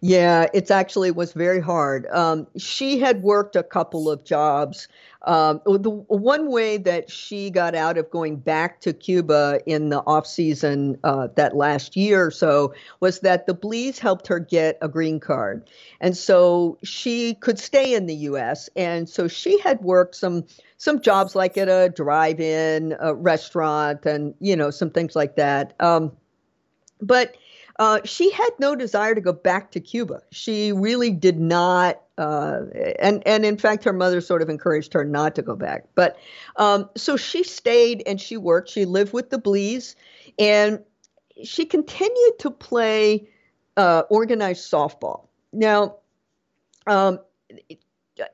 Yeah, 0.00 0.46
it 0.54 0.70
actually 0.70 1.10
was 1.10 1.32
very 1.32 1.60
hard. 1.60 2.06
Um, 2.06 2.46
she 2.56 2.98
had 2.98 3.22
worked 3.22 3.56
a 3.56 3.62
couple 3.62 4.10
of 4.10 4.24
jobs. 4.24 4.88
Um, 5.22 5.60
the 5.66 5.90
one 5.90 6.50
way 6.50 6.76
that 6.78 7.10
she 7.10 7.50
got 7.50 7.74
out 7.74 7.98
of 7.98 8.08
going 8.10 8.36
back 8.36 8.80
to 8.82 8.92
Cuba 8.92 9.60
in 9.66 9.88
the 9.88 9.98
off 9.98 10.26
season 10.26 10.98
uh, 11.02 11.28
that 11.34 11.56
last 11.56 11.96
year 11.96 12.26
or 12.26 12.30
so 12.30 12.72
was 13.00 13.20
that 13.20 13.46
the 13.46 13.54
Blees 13.54 13.98
helped 13.98 14.28
her 14.28 14.38
get 14.38 14.78
a 14.80 14.88
green 14.88 15.18
card, 15.18 15.68
and 16.00 16.16
so 16.16 16.78
she 16.84 17.34
could 17.34 17.58
stay 17.58 17.94
in 17.94 18.06
the 18.06 18.14
U.S. 18.14 18.70
And 18.76 19.08
so 19.08 19.26
she 19.26 19.58
had 19.60 19.80
worked 19.82 20.14
some 20.14 20.44
some 20.76 21.00
jobs 21.00 21.34
like 21.34 21.58
at 21.58 21.68
a 21.68 21.92
drive-in 21.94 22.96
a 23.00 23.12
restaurant 23.12 24.06
and 24.06 24.34
you 24.40 24.54
know 24.54 24.70
some 24.70 24.90
things 24.90 25.16
like 25.16 25.34
that. 25.34 25.74
Um, 25.80 26.12
but 27.00 27.36
uh, 27.78 28.00
she 28.04 28.30
had 28.30 28.50
no 28.58 28.74
desire 28.74 29.14
to 29.14 29.20
go 29.20 29.32
back 29.32 29.70
to 29.72 29.80
Cuba. 29.80 30.22
She 30.32 30.72
really 30.72 31.10
did 31.10 31.38
not, 31.38 32.00
uh, 32.16 32.62
and 32.98 33.22
and 33.26 33.44
in 33.44 33.56
fact, 33.56 33.84
her 33.84 33.92
mother 33.92 34.20
sort 34.20 34.42
of 34.42 34.48
encouraged 34.48 34.92
her 34.94 35.04
not 35.04 35.36
to 35.36 35.42
go 35.42 35.54
back. 35.54 35.84
But 35.94 36.18
um, 36.56 36.90
so 36.96 37.16
she 37.16 37.44
stayed 37.44 38.02
and 38.04 38.20
she 38.20 38.36
worked. 38.36 38.68
She 38.68 38.84
lived 38.84 39.12
with 39.12 39.30
the 39.30 39.38
Blees, 39.38 39.94
and 40.38 40.80
she 41.44 41.64
continued 41.64 42.38
to 42.40 42.50
play 42.50 43.28
uh, 43.76 44.02
organized 44.10 44.70
softball. 44.70 45.28
Now, 45.52 45.96
um, 46.88 47.20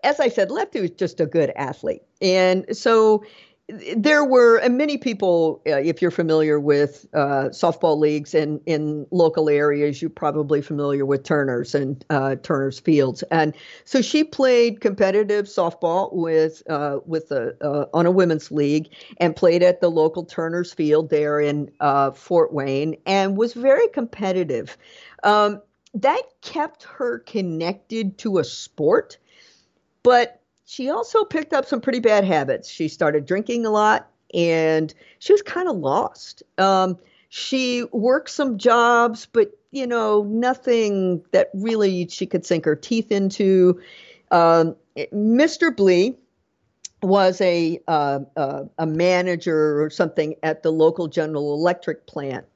as 0.02 0.20
I 0.20 0.28
said, 0.28 0.50
Lefty 0.50 0.80
was 0.80 0.92
just 0.92 1.20
a 1.20 1.26
good 1.26 1.52
athlete, 1.54 2.02
and 2.22 2.64
so 2.74 3.24
there 3.68 4.24
were 4.24 4.66
many 4.68 4.98
people 4.98 5.62
uh, 5.66 5.76
if 5.76 6.02
you're 6.02 6.10
familiar 6.10 6.60
with 6.60 7.06
uh, 7.14 7.48
softball 7.48 7.98
leagues 7.98 8.34
in 8.34 8.60
in 8.66 9.06
local 9.10 9.48
areas 9.48 10.02
you're 10.02 10.10
probably 10.10 10.60
familiar 10.60 11.06
with 11.06 11.22
turners 11.22 11.74
and 11.74 12.04
uh, 12.10 12.36
turners 12.36 12.78
fields. 12.78 13.22
And 13.30 13.54
so 13.84 14.02
she 14.02 14.22
played 14.22 14.82
competitive 14.82 15.46
softball 15.46 16.12
with 16.12 16.62
uh, 16.68 16.98
with 17.06 17.30
a, 17.30 17.56
uh, 17.64 17.86
on 17.94 18.04
a 18.04 18.10
women's 18.10 18.50
league 18.50 18.88
and 19.16 19.34
played 19.34 19.62
at 19.62 19.80
the 19.80 19.90
local 19.90 20.24
turners 20.24 20.74
field 20.74 21.08
there 21.08 21.40
in 21.40 21.70
uh, 21.80 22.10
fort 22.10 22.52
wayne 22.52 22.96
and 23.06 23.36
was 23.36 23.54
very 23.54 23.88
competitive. 23.88 24.76
Um, 25.22 25.62
that 25.94 26.22
kept 26.42 26.82
her 26.82 27.20
connected 27.20 28.18
to 28.18 28.38
a 28.38 28.44
sport 28.44 29.16
but 30.02 30.43
she 30.64 30.90
also 30.90 31.24
picked 31.24 31.52
up 31.52 31.66
some 31.66 31.80
pretty 31.80 32.00
bad 32.00 32.24
habits. 32.24 32.68
She 32.68 32.88
started 32.88 33.26
drinking 33.26 33.66
a 33.66 33.70
lot 33.70 34.08
and 34.32 34.92
she 35.18 35.32
was 35.32 35.42
kind 35.42 35.68
of 35.68 35.76
lost. 35.76 36.42
Um, 36.58 36.98
she 37.28 37.84
worked 37.92 38.30
some 38.30 38.58
jobs, 38.58 39.26
but 39.26 39.52
you 39.70 39.86
know, 39.86 40.22
nothing 40.22 41.24
that 41.32 41.50
really 41.52 42.06
she 42.08 42.26
could 42.26 42.46
sink 42.46 42.64
her 42.64 42.76
teeth 42.76 43.10
into. 43.10 43.80
Um, 44.30 44.76
Mr. 44.96 45.76
Blee 45.76 46.16
was 47.02 47.40
a 47.40 47.80
uh, 47.88 48.20
uh, 48.36 48.64
a 48.78 48.86
manager 48.86 49.82
or 49.82 49.90
something 49.90 50.36
at 50.42 50.62
the 50.62 50.70
local 50.70 51.08
General 51.08 51.54
Electric 51.54 52.06
plant, 52.06 52.46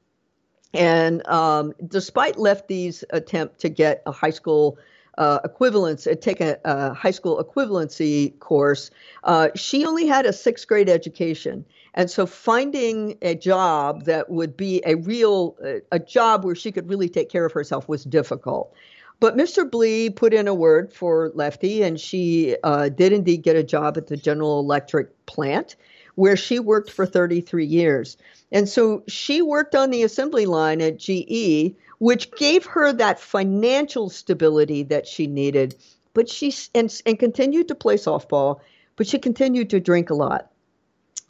and 0.73 1.27
um, 1.27 1.75
despite 1.87 2.39
Lefty's 2.39 3.05
attempt 3.11 3.61
to 3.61 3.69
get 3.69 4.03
a 4.07 4.13
high 4.13 4.31
school 4.31 4.79
uh, 5.19 5.41
equivalence, 5.45 6.07
uh, 6.07 6.15
take 6.19 6.41
a, 6.41 6.59
a, 6.65 6.95
high 6.95 7.11
school 7.11 7.43
equivalency 7.43 8.39
course, 8.39 8.91
uh, 9.25 9.49
she 9.57 9.85
only 9.85 10.07
had 10.07 10.25
a 10.25 10.33
sixth 10.33 10.67
grade 10.67 10.89
education. 10.89 11.65
And 11.95 12.09
so 12.09 12.25
finding 12.25 13.19
a 13.21 13.35
job 13.35 14.05
that 14.05 14.31
would 14.31 14.57
be 14.57 14.81
a 14.87 14.95
real, 14.95 15.57
uh, 15.63 15.81
a 15.91 15.99
job 15.99 16.45
where 16.45 16.55
she 16.55 16.71
could 16.71 16.89
really 16.89 17.09
take 17.09 17.29
care 17.29 17.45
of 17.45 17.53
herself 17.53 17.89
was 17.89 18.05
difficult. 18.05 18.73
But 19.21 19.37
Mr. 19.37 19.69
Blee 19.69 20.09
put 20.09 20.33
in 20.33 20.47
a 20.47 20.55
word 20.55 20.93
for 20.93 21.33
Lefty, 21.35 21.83
and 21.83 21.99
she 21.99 22.57
uh, 22.63 22.89
did 22.89 23.13
indeed 23.13 23.43
get 23.43 23.57
a 23.57 23.65
job 23.65 23.97
at 23.97 24.07
the 24.07 24.17
General 24.17 24.61
Electric 24.61 25.27
plant, 25.27 25.75
where 26.15 26.37
she 26.37 26.61
worked 26.61 26.93
for 26.93 27.05
33 27.05 27.67
years. 27.67 28.17
And 28.53 28.69
so 28.69 29.03
she 29.09 29.43
worked 29.43 29.75
on 29.75 29.91
the 29.91 30.05
assembly 30.05 30.47
line 30.47 30.81
at 30.81 30.99
GE 30.99 31.75
which 31.99 32.31
gave 32.33 32.65
her 32.67 32.93
that 32.93 33.21
financial 33.21 34.09
stability 34.09 34.85
that 34.85 35.07
she 35.07 35.27
needed. 35.27 35.75
But 36.15 36.29
she 36.29 36.55
and, 36.75 36.93
and 37.07 37.19
continued 37.19 37.69
to 37.69 37.75
play 37.75 37.97
softball, 37.97 38.61
but 38.97 39.07
she 39.07 39.19
continued 39.19 39.71
to 39.71 39.81
drink 39.81 40.11
a 40.11 40.15
lot. 40.15 40.51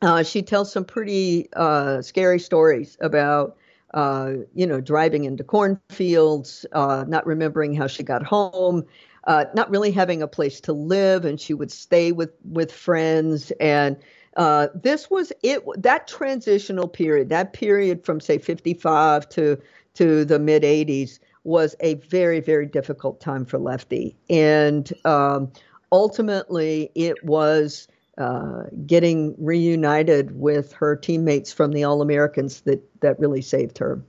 Uh, 0.01 0.23
she 0.23 0.43
tells 0.43 0.73
some 0.73 0.85
pretty 0.85 1.49
uh, 1.55 2.01
scary 2.03 2.39
stories 2.39 2.97
about, 3.01 3.57
uh, 3.93 4.33
you 4.55 4.67
know, 4.67 4.81
driving 4.81 5.25
into 5.25 5.43
cornfields, 5.43 6.65
uh, 6.73 7.05
not 7.09 7.27
remembering 7.27 7.75
how 7.75 7.87
she 7.87 8.03
got 8.03 8.23
home, 8.23 8.85
uh, 9.25 9.47
not 9.55 9.71
really 9.71 9.91
having 9.91 10.23
a 10.23 10.29
place 10.29 10.61
to 10.61 10.73
live, 10.73 11.25
and 11.25 11.41
she 11.41 11.53
would 11.53 11.73
stay 11.73 12.13
with 12.13 12.31
with 12.45 12.73
friends 12.73 13.51
and 13.61 13.97
uh, 14.39 14.69
this 14.73 15.11
was 15.11 15.33
it 15.43 15.65
that 15.77 16.07
transitional 16.07 16.87
period, 16.87 17.29
that 17.31 17.53
period 17.53 18.05
from 18.05 18.21
say 18.21 18.39
55 18.39 19.29
to 19.31 19.61
to 19.99 20.25
the 20.25 20.39
mid 20.39 20.63
80s 20.63 21.19
was 21.45 21.77
a 21.81 21.95
very 21.95 22.41
very 22.41 22.67
difficult 22.67 23.21
time 23.21 23.45
for 23.45 23.59
Lefty, 23.59 24.17
and 24.29 24.93
um, 25.05 25.53
ultimately 25.93 26.91
it 26.95 27.23
was. 27.25 27.89
Uh, 28.17 28.65
getting 28.85 29.33
reunited 29.39 30.37
with 30.37 30.73
her 30.73 30.97
teammates 30.97 31.53
from 31.53 31.71
the 31.71 31.85
All 31.85 32.03
Americans 32.03 32.63
that 32.63 32.83
that 33.01 33.17
really 33.21 33.41
saved 33.41 33.79
her. 33.79 34.03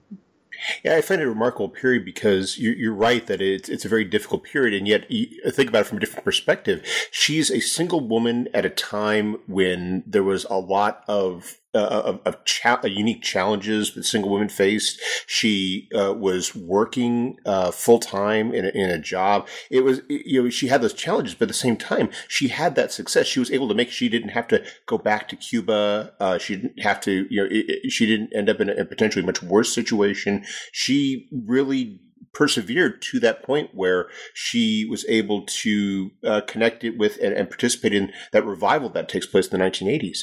Yeah, 0.84 0.96
I 0.96 1.02
find 1.02 1.22
it 1.22 1.26
a 1.26 1.30
remarkable 1.30 1.70
period 1.70 2.06
because 2.06 2.58
you're, 2.58 2.94
right 2.94 3.26
that 3.28 3.42
it's, 3.42 3.70
it's 3.70 3.86
a 3.86 3.90
very 3.90 4.04
difficult 4.04 4.44
period. 4.44 4.74
And 4.74 4.88
yet, 4.88 5.08
think 5.08 5.70
about 5.70 5.82
it 5.82 5.88
from 5.88 5.98
a 5.98 6.02
different 6.02 6.26
perspective. 6.26 6.86
She's 7.12 7.50
a 7.50 7.60
single 7.60 8.02
woman 8.02 8.50
at 8.54 8.66
a 8.66 8.70
time 8.70 9.38
when 9.48 10.04
there 10.06 10.24
was 10.24 10.46
a 10.46 10.58
lot 10.58 11.04
of 11.08 11.58
uh, 11.74 12.02
of, 12.06 12.20
of 12.26 12.44
cha- 12.46 12.82
unique 12.84 13.22
challenges 13.22 13.94
that 13.94 14.04
single 14.04 14.32
women 14.32 14.50
faced. 14.50 15.00
She 15.28 15.90
uh, 15.96 16.14
was 16.14 16.56
working 16.56 17.38
uh, 17.46 17.72
full 17.72 18.00
time 18.00 18.54
in 18.54 18.66
a, 18.66 18.70
in 18.70 18.90
a 18.90 19.00
job. 19.00 19.48
It 19.70 19.84
was 19.84 20.02
you 20.10 20.44
know 20.44 20.50
she 20.50 20.68
had 20.68 20.82
those 20.82 20.94
challenges, 20.94 21.36
but 21.36 21.44
at 21.44 21.50
the 21.50 21.54
same 21.54 21.78
time 21.78 22.10
she 22.28 22.48
had 22.48 22.76
that 22.76 22.92
success. 22.92 23.28
She 23.28 23.40
was 23.40 23.52
able 23.52 23.68
to 23.68 23.76
make. 23.76 23.92
She 23.92 24.10
didn't 24.10 24.30
have 24.30 24.48
to 24.50 24.64
go 24.88 24.98
back 24.98 25.28
to 25.30 25.36
Cuba. 25.36 26.14
Uh, 26.20 26.38
she 26.38 26.56
didn't 26.56 26.80
have 26.82 27.00
to 27.02 27.28
you 27.30 27.44
know 27.44 27.48
it, 27.52 27.92
she 27.92 28.06
didn't 28.06 28.34
end 28.36 28.50
up 28.50 28.60
in 28.60 28.70
a, 28.70 28.74
a 28.74 28.86
potentially 28.86 29.26
much 29.26 29.44
worse 29.44 29.74
situation. 29.74 30.44
She 30.72 31.28
really 31.32 32.02
persevered 32.34 33.02
to 33.02 33.20
that 33.20 33.44
point 33.44 33.72
where 33.74 34.08
she 34.34 34.86
was 34.86 35.06
able 35.08 35.46
to 35.46 36.12
uh, 36.24 36.42
connect 36.48 36.84
it 36.84 36.98
with 36.98 37.18
and, 37.22 37.34
and 37.34 37.50
participate 37.50 37.94
in 37.94 38.12
that 38.32 38.46
revival 38.46 38.90
that 38.90 39.10
takes 39.10 39.26
place 39.26 39.48
in 39.48 39.60
the 39.60 39.66
1980s. 39.66 40.20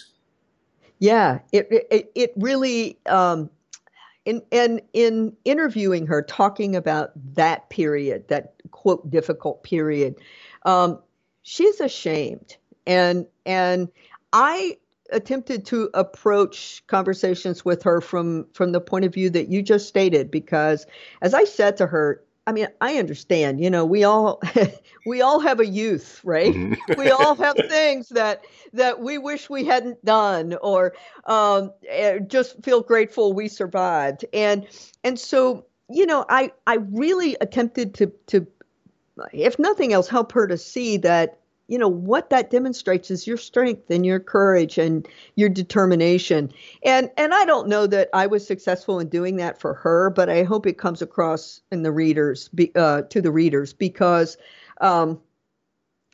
Yeah, 0.99 1.41
it 1.53 1.69
it, 1.91 2.11
it 2.15 2.33
really 2.37 2.99
um, 3.07 3.51
in 4.25 4.43
and 4.51 4.81
in 4.93 5.37
interviewing 5.45 6.07
her, 6.07 6.23
talking 6.23 6.75
about 6.75 7.11
that 7.35 7.69
period, 7.71 8.29
that 8.29 8.55
quote 8.71 9.09
difficult 9.11 9.63
period, 9.63 10.17
um, 10.65 10.99
she's 11.43 11.81
ashamed, 11.81 12.57
and 12.87 13.27
and 13.45 13.89
I 14.33 14.79
attempted 15.13 15.67
to 15.67 15.89
approach 15.95 16.83
conversations 16.87 17.65
with 17.65 17.83
her 17.83 18.01
from 18.01 18.47
from 18.53 18.73
the 18.73 18.81
point 18.81 19.05
of 19.05 19.15
view 19.15 19.31
that 19.31 19.49
you 19.49 19.63
just 19.63 19.89
stated 19.89 20.31
because 20.31 20.87
as 21.23 21.35
I 21.35 21.45
said 21.45 21.77
to 21.77 21.87
her, 21.87 22.23
I 22.47 22.53
mean, 22.53 22.69
I 22.81 22.97
understand. 22.97 23.61
You 23.61 23.71
know, 23.71 23.85
we 23.85 24.05
all 24.05 24.41
we 25.07 25.21
all 25.21 25.41
have 25.41 25.61
a 25.61 25.67
youth, 25.67 26.21
right? 26.25 26.55
Mm-hmm. 26.55 26.93
we 27.01 27.11
all 27.11 27.35
have 27.35 27.57
things 27.69 28.09
that 28.11 28.45
that 28.73 29.01
we 29.01 29.19
wish 29.19 29.51
we 29.51 29.65
hadn't 29.65 30.05
done, 30.05 30.57
or 30.63 30.95
um, 31.25 31.73
eh, 31.89 32.21
just 32.21 32.63
feel 32.63 32.83
grateful 32.83 33.33
we 33.33 33.49
survived. 33.49 34.25
And 34.33 34.67
and 35.03 35.19
so, 35.19 35.67
you 35.91 36.07
know, 36.07 36.25
I 36.29 36.53
I 36.67 36.77
really 36.77 37.37
attempted 37.41 37.95
to 37.95 38.13
to, 38.29 38.47
if 39.33 39.59
nothing 39.59 39.93
else, 39.93 40.09
help 40.09 40.33
her 40.33 40.47
to 40.47 40.57
see 40.57 40.99
that 40.99 41.41
you 41.69 41.79
know 41.79 41.89
what 41.89 42.31
that 42.31 42.51
demonstrates 42.51 43.11
is 43.11 43.27
your 43.27 43.37
strength 43.37 43.91
and 43.91 44.07
your 44.07 44.21
courage 44.21 44.79
and 44.79 45.07
your 45.35 45.49
determination. 45.49 46.53
And 46.85 47.11
and 47.17 47.35
i 47.35 47.45
don't 47.45 47.69
know 47.69 47.87
that 47.87 48.09
i 48.12 48.27
was 48.27 48.47
successful 48.47 49.01
in 49.01 49.09
doing 49.09 49.37
that 49.37 49.61
for 49.61 49.75
her 49.75 50.11
but 50.11 50.29
i 50.29 50.43
hope 50.43 50.67
it 50.67 50.79
comes 50.79 51.03
across 51.03 51.61
in 51.73 51.83
the 51.83 51.93
readers 51.93 52.51
uh, 52.77 53.03
to 53.03 53.21
the 53.21 53.31
readers 53.31 53.73
because 53.73 54.37
um, 54.81 55.21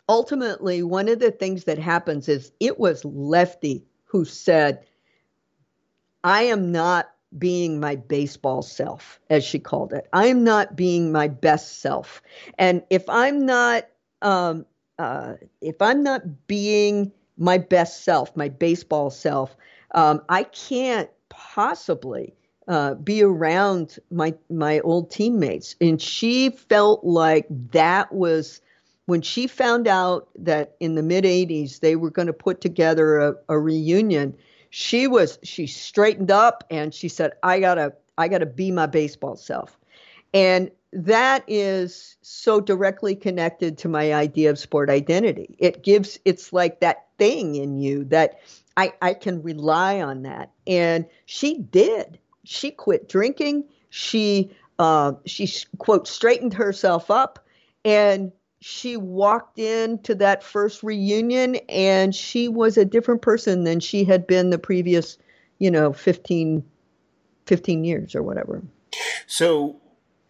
ultimately 0.09 0.83
one 0.83 1.09
of 1.09 1.19
the 1.19 1.31
things 1.31 1.65
that 1.65 1.79
happens 1.79 2.29
is 2.29 2.53
it 2.61 2.79
was 2.79 3.05
lefty 3.05 3.85
who 4.05 4.25
said 4.25 4.85
i 6.25 6.43
am 6.43 6.73
not 6.73 7.13
being 7.39 7.81
my 7.81 7.97
baseball 7.97 8.61
self 8.61 9.19
as 9.31 9.43
she 9.43 9.59
called 9.59 9.95
it. 9.95 10.07
I 10.13 10.27
am 10.27 10.45
not 10.45 10.77
being 10.77 11.13
my 11.13 11.29
best 11.29 11.81
self. 11.81 12.23
And 12.59 12.83
if 12.91 13.09
i'm 13.09 13.47
not 13.47 13.87
um, 14.21 14.67
uh, 15.03 15.35
if 15.61 15.83
I'm 15.83 16.05
not 16.05 16.47
being 16.47 17.11
my 17.37 17.59
best 17.59 18.05
self, 18.05 18.37
my 18.37 18.49
baseball 18.49 19.11
self, 19.11 19.57
um, 19.97 20.23
I 20.29 20.45
can't 20.45 21.11
possibly 21.29 22.35
uh, 22.69 22.95
be 22.95 23.23
around 23.23 23.99
my 24.13 24.33
my 24.49 24.79
old 24.81 25.11
teammates. 25.11 25.75
And 25.81 26.01
she 26.01 26.51
felt 26.51 27.03
like 27.03 27.47
that 27.73 28.13
was 28.15 28.61
when 29.07 29.23
she 29.23 29.49
found 29.49 29.89
out 29.89 30.29
that 30.39 30.77
in 30.79 30.95
the 30.95 31.03
mid 31.03 31.25
'80s 31.25 31.81
they 31.81 31.97
were 31.97 32.11
going 32.11 32.29
to 32.29 32.33
put 32.33 32.61
together 32.61 33.19
a, 33.19 33.35
a 33.49 33.59
reunion. 33.59 34.37
She 34.71 35.09
was 35.09 35.41
she 35.43 35.67
straightened 35.67 36.31
up 36.31 36.63
and 36.71 36.95
she 36.95 37.09
said, 37.09 37.33
"I 37.43 37.59
gotta 37.59 37.93
I 38.19 38.29
gotta 38.29 38.47
be 38.47 38.71
my 38.71 38.87
baseball 38.87 39.35
self." 39.35 39.77
And 40.33 40.71
that 40.93 41.45
is 41.47 42.17
so 42.21 42.61
directly 42.61 43.15
connected 43.15 43.79
to 43.79 43.89
my 43.89 44.13
idea 44.13 44.51
of 44.51 44.59
sport 44.59 44.91
identity. 44.91 45.57
It 45.59 45.83
gives, 45.83 46.19
it's 46.25 46.53
like 46.53 46.81
that 46.81 47.07
thing 47.19 47.55
in 47.55 47.79
you 47.79 48.05
that 48.05 48.41
I, 48.77 48.93
I 49.01 49.15
can 49.15 49.43
rely 49.43 50.03
on 50.03 50.23
that. 50.23 50.51
And 50.67 51.07
she 51.25 51.59
did. 51.59 52.19
She 52.45 52.71
quit 52.71 53.09
drinking. 53.09 53.65
She, 53.89 54.55
uh, 54.79 55.13
she, 55.25 55.51
quote, 55.79 56.07
straightened 56.07 56.55
herself 56.55 57.11
up 57.11 57.47
and 57.85 58.33
she 58.61 58.97
walked 58.97 59.59
into 59.59 60.15
that 60.17 60.43
first 60.45 60.83
reunion 60.83 61.57
and 61.69 62.15
she 62.15 62.49
was 62.49 62.77
a 62.77 62.85
different 62.85 63.23
person 63.23 63.65
than 63.65 63.81
she 63.81 64.05
had 64.05 64.27
been 64.27 64.51
the 64.51 64.59
previous, 64.59 65.19
you 65.59 65.71
know, 65.71 65.93
15, 65.93 66.63
15 67.47 67.85
years 67.85 68.15
or 68.15 68.23
whatever. 68.23 68.63
So 69.27 69.81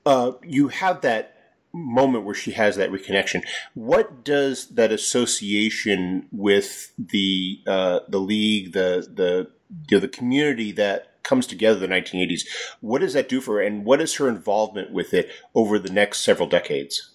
uh, 0.07 0.33
you 0.43 0.69
have 0.69 1.01
that 1.03 1.37
moment 1.73 2.25
where 2.25 2.35
she 2.35 2.53
has 2.53 2.77
that 2.77 2.91
reconnection. 2.91 3.43
What 3.75 4.25
does 4.25 4.69
that 4.69 4.93
association 4.93 6.29
with 6.31 6.93
the 6.99 7.61
uh, 7.67 8.01
the 8.09 8.19
league, 8.19 8.73
the 8.73 9.07
the 9.13 9.51
you 9.89 9.97
know, 9.97 10.01
the 10.01 10.09
community 10.09 10.73
that 10.73 11.23
comes 11.23 11.47
together 11.47 11.85
in 11.85 11.91
the 11.91 11.97
1980s, 11.97 12.43
what 12.81 13.01
does 13.01 13.15
that 13.15 13.29
do 13.29 13.41
for 13.41 13.55
her, 13.55 13.63
and 13.63 13.85
what 13.85 14.01
is 14.01 14.15
her 14.17 14.29
involvement 14.29 14.93
with 14.93 15.15
it 15.15 15.31
over 15.55 15.79
the 15.79 15.93
next 15.93 16.21
several 16.21 16.49
decades? 16.49 17.11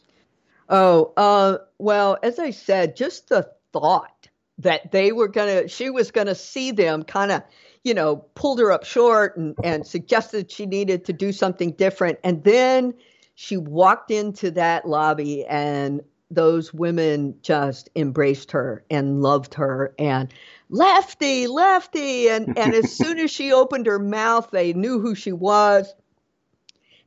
Oh, 0.70 1.14
uh, 1.18 1.58
well, 1.78 2.18
as 2.24 2.40
I 2.40 2.52
said, 2.52 2.96
just 2.96 3.30
the 3.30 3.50
thought 3.74 4.30
that 4.60 4.92
they 4.92 5.12
were 5.12 5.28
gonna, 5.28 5.68
she 5.68 5.90
was 5.90 6.12
gonna 6.12 6.36
see 6.36 6.72
them 6.72 7.04
kind 7.04 7.32
of 7.32 7.44
you 7.84 7.94
know, 7.94 8.18
pulled 8.36 8.60
her 8.60 8.72
up 8.72 8.84
short 8.86 9.38
and, 9.38 9.56
and 9.64 9.86
suggested 9.86 10.52
she 10.52 10.66
needed 10.66 11.06
to 11.06 11.14
do 11.14 11.32
something 11.32 11.72
different. 11.72 12.20
And 12.24 12.44
then 12.44 12.94
she 13.36 13.58
walked 13.58 14.12
into 14.12 14.52
that 14.52 14.88
lobby 14.88 15.46
and 15.46 16.02
those 16.30 16.74
women 16.74 17.36
just 17.42 17.90
embraced 17.96 18.52
her 18.52 18.84
and 18.90 19.22
loved 19.22 19.54
her 19.54 19.94
and 19.98 20.34
lefty 20.70 21.48
lefty. 21.48 22.28
And 22.30 22.58
and 22.58 22.74
as 22.74 22.92
soon 22.98 23.20
as 23.20 23.32
she 23.32 23.54
opened 23.54 23.86
her 23.86 24.00
mouth 24.00 24.50
they 24.52 24.74
knew 24.74 25.00
who 25.00 25.16
she 25.16 25.32
was. 25.32 25.94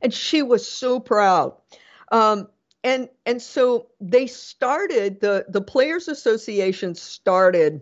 And 0.01 0.13
she 0.13 0.41
was 0.41 0.67
so 0.67 0.99
proud. 0.99 1.53
Um, 2.11 2.47
and 2.83 3.09
and 3.25 3.41
so 3.41 3.87
they 3.99 4.25
started 4.27 5.19
the 5.21 5.45
the 5.47 5.61
players 5.61 6.07
association 6.07 6.95
started 6.95 7.81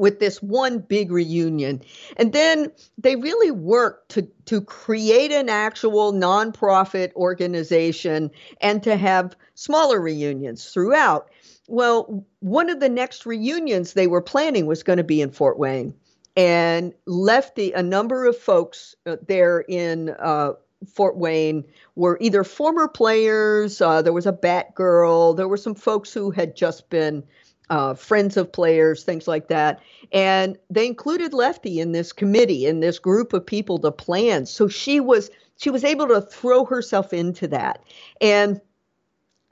with 0.00 0.18
this 0.18 0.42
one 0.42 0.78
big 0.78 1.12
reunion. 1.12 1.82
And 2.16 2.32
then 2.32 2.72
they 2.98 3.16
really 3.16 3.50
worked 3.50 4.12
to, 4.12 4.22
to 4.46 4.62
create 4.62 5.30
an 5.30 5.48
actual 5.48 6.12
nonprofit 6.12 7.14
organization 7.14 8.30
and 8.60 8.82
to 8.82 8.96
have 8.96 9.36
smaller 9.54 10.00
reunions 10.00 10.70
throughout. 10.70 11.30
Well, 11.68 12.24
one 12.40 12.70
of 12.70 12.80
the 12.80 12.88
next 12.88 13.26
reunions 13.26 13.92
they 13.92 14.06
were 14.06 14.22
planning 14.22 14.66
was 14.66 14.82
going 14.82 14.96
to 14.96 15.04
be 15.04 15.20
in 15.20 15.30
Fort 15.30 15.58
Wayne. 15.58 15.94
And 16.36 16.94
Lefty, 17.06 17.72
a 17.72 17.82
number 17.82 18.24
of 18.24 18.36
folks 18.36 18.94
uh, 19.04 19.16
there 19.26 19.60
in 19.60 20.10
uh, 20.18 20.52
Fort 20.94 21.16
Wayne 21.16 21.64
were 21.94 22.16
either 22.20 22.42
former 22.42 22.88
players, 22.88 23.80
uh, 23.80 24.00
there 24.00 24.12
was 24.12 24.26
a 24.26 24.32
bat 24.32 24.74
girl, 24.74 25.34
there 25.34 25.48
were 25.48 25.58
some 25.58 25.74
folks 25.74 26.12
who 26.12 26.30
had 26.30 26.56
just 26.56 26.88
been 26.88 27.22
uh, 27.70 27.94
friends 27.94 28.36
of 28.36 28.52
players, 28.52 29.04
things 29.04 29.26
like 29.26 29.48
that. 29.48 29.80
And 30.12 30.58
they 30.68 30.86
included 30.86 31.32
Lefty 31.32 31.80
in 31.80 31.92
this 31.92 32.12
committee, 32.12 32.66
in 32.66 32.80
this 32.80 32.98
group 32.98 33.32
of 33.32 33.46
people 33.46 33.78
to 33.78 33.92
plan. 33.92 34.46
So 34.46 34.68
she 34.68 35.00
was 35.00 35.30
she 35.56 35.70
was 35.70 35.84
able 35.84 36.08
to 36.08 36.20
throw 36.20 36.64
herself 36.64 37.12
into 37.12 37.46
that. 37.48 37.82
And 38.20 38.60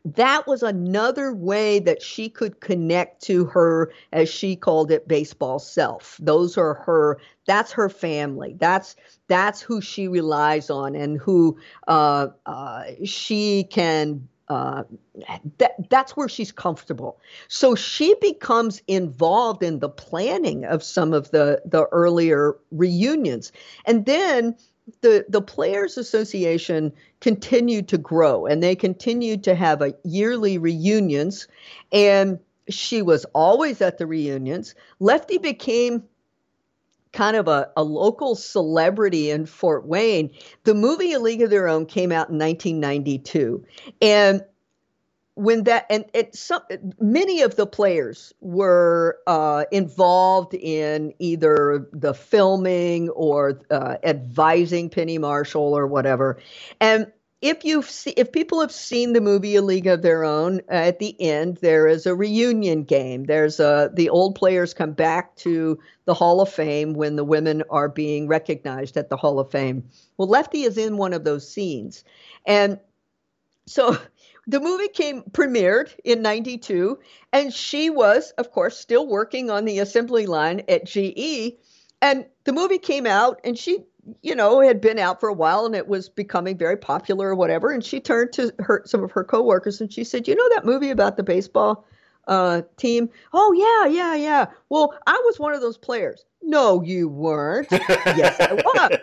that 0.05 0.47
was 0.47 0.63
another 0.63 1.35
way 1.35 1.81
that 1.81 2.03
she 2.03 2.29
could 2.29 2.61
connect 2.61 3.23
to 3.25 3.45
her, 3.47 3.93
as 4.13 4.29
she 4.29 4.57
called 4.57 4.91
it, 4.91 5.07
baseball 5.07 5.59
self. 5.59 6.17
Those 6.21 6.57
are 6.57 6.75
her. 6.75 7.19
That's 7.47 7.73
her 7.73 7.89
family. 7.89 8.57
That's 8.59 8.97
that's 9.29 9.61
who 9.61 9.81
she 9.81 10.09
relies 10.09 10.71
on, 10.71 10.95
and 10.95 11.19
who 11.19 11.59
uh, 11.87 12.29
uh, 12.47 12.85
she 13.05 13.65
can 13.65 14.29
uh, 14.49 14.85
that 15.59 15.75
that's 15.91 16.17
where 16.17 16.29
she's 16.29 16.53
comfortable. 16.53 17.21
So 17.49 17.75
she 17.75 18.15
becomes 18.21 18.83
involved 18.89 19.63
in 19.63 19.79
the 19.81 19.89
planning 19.89 20.65
of 20.65 20.83
some 20.83 21.13
of 21.13 21.31
the 21.31 21.61
the 21.65 21.87
earlier 21.87 22.57
reunions, 22.71 23.53
and 23.85 24.07
then 24.07 24.57
the 25.01 25.27
the 25.29 25.43
players 25.43 25.99
association 25.99 26.93
continued 27.21 27.89
to 27.89 27.99
grow 27.99 28.47
and 28.47 28.63
they 28.63 28.75
continued 28.75 29.45
to 29.45 29.55
have 29.55 29.83
a 29.83 29.95
yearly 30.05 30.59
reunions. 30.59 31.47
And 31.93 32.39
she 32.69 33.03
was 33.03 33.25
always 33.35 33.81
at 33.81 33.99
the 33.99 34.07
reunions. 34.07 34.75
Lefty 35.01 35.39
became 35.39 36.03
kind 37.13 37.37
of 37.37 37.49
a, 37.49 37.71
a 37.77 37.83
local 37.83 38.35
celebrity 38.35 39.31
in 39.31 39.47
Fort 39.47 39.87
Wayne. 39.87 40.31
The 40.65 40.75
movie 40.75 41.13
A 41.13 41.21
League 41.21 41.43
of 41.43 41.51
Their 41.51 41.69
Own 41.69 41.87
came 41.87 42.13
out 42.13 42.29
in 42.29 42.39
1992. 42.39 43.65
And 44.01 44.43
when 45.39 45.63
that 45.63 45.87
and 45.89 46.05
it 46.15 46.35
some 46.35 46.63
many 46.99 47.43
of 47.43 47.55
the 47.55 47.65
players 47.65 48.33
were 48.41 49.21
uh, 49.29 49.67
involved 49.71 50.53
in 50.53 51.15
either 51.21 51.87
the 51.93 52.13
filming 52.13 53.09
or 53.11 53.61
uh, 53.71 53.99
advising 54.03 54.91
Penny 54.91 55.17
Marshall 55.17 55.79
or 55.79 55.87
whatever, 55.87 56.41
and 56.81 57.13
if 57.41 57.65
you've 57.65 57.91
if 58.17 58.33
people 58.33 58.61
have 58.61 58.73
seen 58.73 59.13
the 59.13 59.21
movie 59.21 59.55
A 59.57 59.63
League 59.63 59.87
of 59.87 60.03
Their 60.03 60.25
Own, 60.25 60.61
uh, 60.71 60.75
at 60.75 60.99
the 60.99 61.15
end 61.21 61.59
there 61.59 61.87
is 61.87 62.05
a 62.05 62.15
reunion 62.15 62.83
game. 62.83 63.25
There's 63.25 63.61
a 63.61 63.91
the 63.95 64.09
old 64.11 64.35
players 64.35 64.75
come 64.75 64.93
back 64.93 65.37
to 65.37 65.79
the 66.05 66.15
Hall 66.15 66.41
of 66.41 66.49
Fame 66.49 66.95
when 66.95 67.17
the 67.17 67.25
women 67.25 67.63
are 67.71 67.89
being 67.89 68.27
recognized 68.27 68.97
at 68.97 69.09
the 69.09 69.17
Hall 69.17 69.39
of 69.39 69.51
Fame. 69.51 69.89
Well, 70.17 70.29
Lefty 70.29 70.63
is 70.63 70.79
in 70.79 70.97
one 70.97 71.13
of 71.13 71.25
those 71.25 71.49
scenes, 71.49 72.03
and 72.45 72.81
so 73.67 73.97
the 74.49 74.61
movie 74.61 74.89
came 74.89 75.23
premiered 75.23 75.91
in 76.05 76.23
92 76.23 76.99
and 77.33 77.53
she 77.53 77.91
was 77.91 78.33
of 78.33 78.51
course 78.51 78.79
still 78.79 79.07
working 79.07 79.51
on 79.51 79.65
the 79.65 79.79
assembly 79.79 80.27
line 80.27 80.63
at 80.69 80.87
GE 80.87 81.53
and 82.01 82.25
the 82.45 82.53
movie 82.53 82.79
came 82.79 83.07
out 83.07 83.41
and 83.45 83.59
she 83.59 83.85
you 84.23 84.35
know, 84.35 84.61
had 84.61 84.81
been 84.81 84.99
out 84.99 85.21
for 85.21 85.29
a 85.29 85.35
while 85.35 85.67
and 85.67 85.75
it 85.75 85.89
was 85.89 86.09
becoming 86.09 86.57
very 86.57 86.77
popular 86.77 87.29
or 87.29 87.35
whatever. 87.35 87.71
And 87.71 87.85
she 87.85 88.01
turned 88.01 88.33
to 88.35 88.53
her 88.59 88.83
some 88.85 89.03
of 89.03 89.13
her 89.13 89.25
coworkers 89.25 89.81
and 89.81 89.93
she 89.93 90.05
said, 90.05 90.29
"You 90.29 90.35
know 90.35 90.49
that 90.55 90.65
movie 90.65 90.91
about 90.91 91.17
the 91.17 91.23
baseball 91.23 91.87
uh, 92.27 92.63
team? 92.77 93.11
Oh 93.33 93.53
yeah, 93.53 93.93
yeah, 93.93 94.15
yeah. 94.15 94.47
Well, 94.69 94.95
I 95.07 95.21
was 95.25 95.39
one 95.39 95.55
of 95.55 95.61
those 95.61 95.79
players. 95.79 96.25
No, 96.43 96.83
you 96.83 97.09
weren't. 97.09 97.69
yes, 97.71 98.37
I 98.41 98.53
was. 98.65 98.99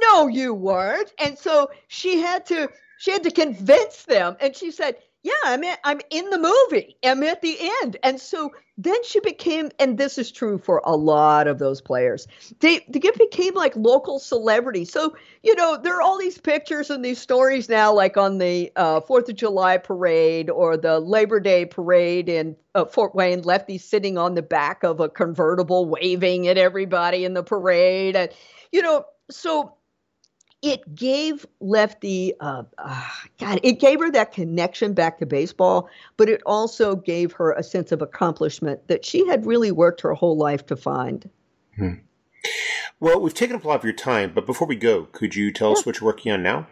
No, 0.00 0.26
you 0.26 0.52
weren't. 0.54 1.12
And 1.18 1.38
so 1.38 1.70
she 1.88 2.18
had 2.18 2.44
to 2.46 2.68
she 2.98 3.10
had 3.10 3.22
to 3.24 3.30
convince 3.30 4.04
them. 4.04 4.36
And 4.40 4.54
she 4.54 4.70
said, 4.70 4.96
yeah, 5.22 5.32
I'm 5.44 5.62
in, 5.62 5.76
I'm 5.84 6.00
in 6.10 6.30
the 6.30 6.38
movie. 6.38 6.96
I'm 7.04 7.22
at 7.22 7.42
the 7.42 7.56
end. 7.82 7.96
And 8.02 8.20
so 8.20 8.50
then 8.76 9.04
she 9.04 9.20
became, 9.20 9.70
and 9.78 9.96
this 9.96 10.18
is 10.18 10.32
true 10.32 10.58
for 10.58 10.82
a 10.84 10.96
lot 10.96 11.46
of 11.46 11.60
those 11.60 11.80
players, 11.80 12.26
they, 12.58 12.84
they 12.88 13.10
became 13.16 13.54
like 13.54 13.76
local 13.76 14.18
celebrities. 14.18 14.90
So, 14.90 15.14
you 15.42 15.54
know, 15.54 15.76
there 15.76 15.96
are 15.96 16.02
all 16.02 16.18
these 16.18 16.38
pictures 16.38 16.90
and 16.90 17.04
these 17.04 17.20
stories 17.20 17.68
now, 17.68 17.92
like 17.92 18.16
on 18.16 18.38
the 18.38 18.72
uh, 18.74 19.00
Fourth 19.00 19.28
of 19.28 19.36
July 19.36 19.78
parade 19.78 20.50
or 20.50 20.76
the 20.76 20.98
Labor 20.98 21.38
Day 21.38 21.66
parade 21.66 22.28
in 22.28 22.56
uh, 22.74 22.84
Fort 22.86 23.14
Wayne, 23.14 23.42
Lefty 23.42 23.78
sitting 23.78 24.18
on 24.18 24.34
the 24.34 24.42
back 24.42 24.82
of 24.82 24.98
a 24.98 25.08
convertible, 25.08 25.88
waving 25.88 26.48
at 26.48 26.58
everybody 26.58 27.24
in 27.24 27.34
the 27.34 27.44
parade. 27.44 28.16
And, 28.16 28.30
you 28.72 28.82
know, 28.82 29.04
so 29.30 29.76
it 30.62 30.94
gave 30.94 31.44
Lefty, 31.60 32.34
uh, 32.40 32.62
uh, 32.78 33.08
God, 33.38 33.60
it 33.64 33.80
gave 33.80 33.98
her 34.00 34.10
that 34.12 34.32
connection 34.32 34.94
back 34.94 35.18
to 35.18 35.26
baseball, 35.26 35.88
but 36.16 36.28
it 36.28 36.40
also 36.46 36.94
gave 36.94 37.32
her 37.32 37.52
a 37.52 37.64
sense 37.64 37.90
of 37.90 38.00
accomplishment 38.00 38.86
that 38.86 39.04
she 39.04 39.26
had 39.26 39.44
really 39.44 39.72
worked 39.72 40.00
her 40.00 40.14
whole 40.14 40.36
life 40.36 40.64
to 40.66 40.76
find. 40.76 41.28
Hmm. 41.76 41.94
Well, 43.00 43.20
we've 43.20 43.34
taken 43.34 43.56
up 43.56 43.64
a 43.64 43.68
lot 43.68 43.80
of 43.80 43.84
your 43.84 43.92
time, 43.92 44.32
but 44.32 44.46
before 44.46 44.68
we 44.68 44.76
go, 44.76 45.08
could 45.10 45.34
you 45.34 45.52
tell 45.52 45.70
yeah. 45.70 45.78
us 45.78 45.86
what 45.86 46.00
you're 46.00 46.06
working 46.06 46.30
on 46.30 46.42
now? 46.42 46.68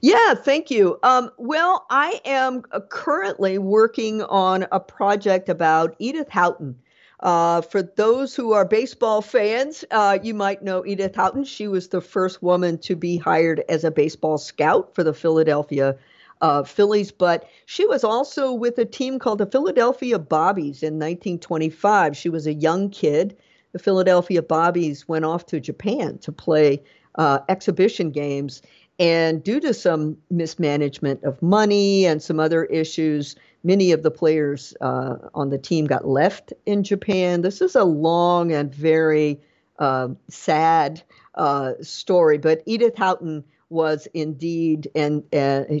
Yeah, 0.00 0.34
thank 0.34 0.70
you. 0.70 0.98
Um, 1.02 1.30
well, 1.36 1.86
I 1.90 2.20
am 2.24 2.62
uh, 2.72 2.80
currently 2.80 3.58
working 3.58 4.22
on 4.22 4.66
a 4.72 4.80
project 4.80 5.48
about 5.48 5.94
Edith 5.98 6.28
Houghton. 6.30 6.76
Uh, 7.20 7.60
for 7.60 7.82
those 7.82 8.34
who 8.34 8.52
are 8.52 8.64
baseball 8.64 9.20
fans, 9.20 9.84
uh, 9.90 10.18
you 10.22 10.32
might 10.32 10.62
know 10.62 10.84
Edith 10.86 11.14
Houghton. 11.14 11.44
She 11.44 11.68
was 11.68 11.88
the 11.88 12.00
first 12.00 12.42
woman 12.42 12.78
to 12.78 12.96
be 12.96 13.18
hired 13.18 13.62
as 13.68 13.84
a 13.84 13.90
baseball 13.90 14.38
scout 14.38 14.94
for 14.94 15.04
the 15.04 15.12
Philadelphia 15.12 15.96
uh, 16.40 16.62
Phillies, 16.62 17.12
but 17.12 17.46
she 17.66 17.86
was 17.86 18.04
also 18.04 18.52
with 18.52 18.78
a 18.78 18.86
team 18.86 19.18
called 19.18 19.38
the 19.38 19.46
Philadelphia 19.46 20.18
Bobbies 20.18 20.82
in 20.82 20.94
1925. 20.94 22.16
She 22.16 22.30
was 22.30 22.46
a 22.46 22.54
young 22.54 22.88
kid. 22.88 23.36
The 23.72 23.78
Philadelphia 23.78 24.42
Bobbies 24.42 25.06
went 25.06 25.26
off 25.26 25.44
to 25.46 25.60
Japan 25.60 26.16
to 26.18 26.32
play 26.32 26.82
uh, 27.16 27.40
exhibition 27.50 28.10
games. 28.10 28.62
And 28.98 29.42
due 29.42 29.60
to 29.60 29.72
some 29.74 30.16
mismanagement 30.30 31.24
of 31.24 31.40
money 31.42 32.06
and 32.06 32.22
some 32.22 32.40
other 32.40 32.64
issues, 32.64 33.36
many 33.62 33.92
of 33.92 34.02
the 34.02 34.10
players 34.10 34.74
uh, 34.80 35.16
on 35.34 35.50
the 35.50 35.58
team 35.58 35.86
got 35.86 36.06
left 36.06 36.52
in 36.66 36.82
Japan. 36.82 37.42
This 37.42 37.60
is 37.60 37.74
a 37.74 37.84
long 37.84 38.52
and 38.52 38.74
very 38.74 39.40
uh, 39.78 40.08
sad 40.28 41.02
uh, 41.34 41.74
story, 41.80 42.38
but 42.38 42.62
Edith 42.66 42.96
Houghton 42.96 43.44
was 43.68 44.08
indeed, 44.14 44.90
and 44.94 45.22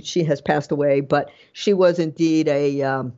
she 0.04 0.22
has 0.24 0.40
passed 0.40 0.70
away, 0.70 1.00
but 1.00 1.30
she 1.52 1.74
was 1.74 1.98
indeed 1.98 2.48
a 2.48 2.82
um, 2.82 3.12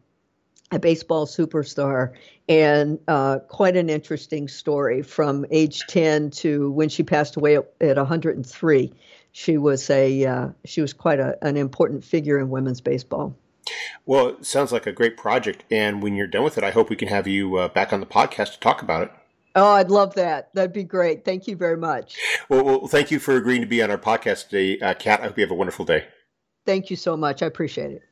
a 0.73 0.79
baseball 0.79 1.27
superstar 1.27 2.13
and 2.49 2.99
uh, 3.07 3.39
quite 3.49 3.77
an 3.77 3.91
interesting 3.91 4.49
story 4.49 5.03
from 5.03 5.45
age 5.51 5.83
10 5.89 6.31
to 6.31 6.71
when 6.73 6.89
she 6.89 7.03
passed 7.03 7.37
away 7.37 7.57
at, 7.57 7.71
at 7.81 7.97
103 7.97 8.93
she 9.33 9.59
was 9.59 9.89
a 9.91 10.25
uh, 10.25 10.49
she 10.65 10.81
was 10.81 10.93
quite 10.93 11.21
a, 11.21 11.37
an 11.43 11.57
important 11.57 12.05
figure 12.05 12.39
in 12.39 12.49
women's 12.49 12.81
baseball 12.81 13.37
well, 14.07 14.29
it 14.29 14.47
sounds 14.47 14.73
like 14.73 14.87
a 14.87 14.93
great 14.93 15.17
project. 15.17 15.65
And 15.71 16.03
when 16.03 16.15
you're 16.15 16.27
done 16.27 16.45
with 16.45 16.59
it, 16.59 16.65
I 16.65 16.71
hope 16.71 16.91
we 16.91 16.97
can 16.97 17.09
have 17.09 17.27
you 17.27 17.57
uh, 17.57 17.69
back 17.69 17.93
on 17.93 18.01
the 18.01 18.07
podcast 18.07 18.55
to 18.55 18.61
talk 18.61 18.83
about 18.83 19.03
it. 19.03 19.13
Oh, 19.55 19.73
I'd 19.73 19.91
love 19.91 20.15
that. 20.15 20.53
That'd 20.55 20.73
be 20.73 20.85
great. 20.85 21.25
Thank 21.25 21.47
you 21.47 21.57
very 21.57 21.77
much. 21.77 22.17
Well, 22.49 22.65
well 22.65 22.87
thank 22.87 23.11
you 23.11 23.19
for 23.19 23.37
agreeing 23.37 23.61
to 23.61 23.67
be 23.67 23.83
on 23.83 23.91
our 23.91 23.99
podcast 23.99 24.49
today, 24.49 24.79
uh, 24.81 24.95
Kat. 24.95 25.21
I 25.21 25.25
hope 25.25 25.37
you 25.37 25.45
have 25.45 25.51
a 25.51 25.55
wonderful 25.55 25.85
day. 25.85 26.07
Thank 26.65 26.91
you 26.91 26.97
so 26.97 27.17
much. 27.17 27.43
I 27.43 27.47
appreciate 27.47 27.91
it. 27.91 28.03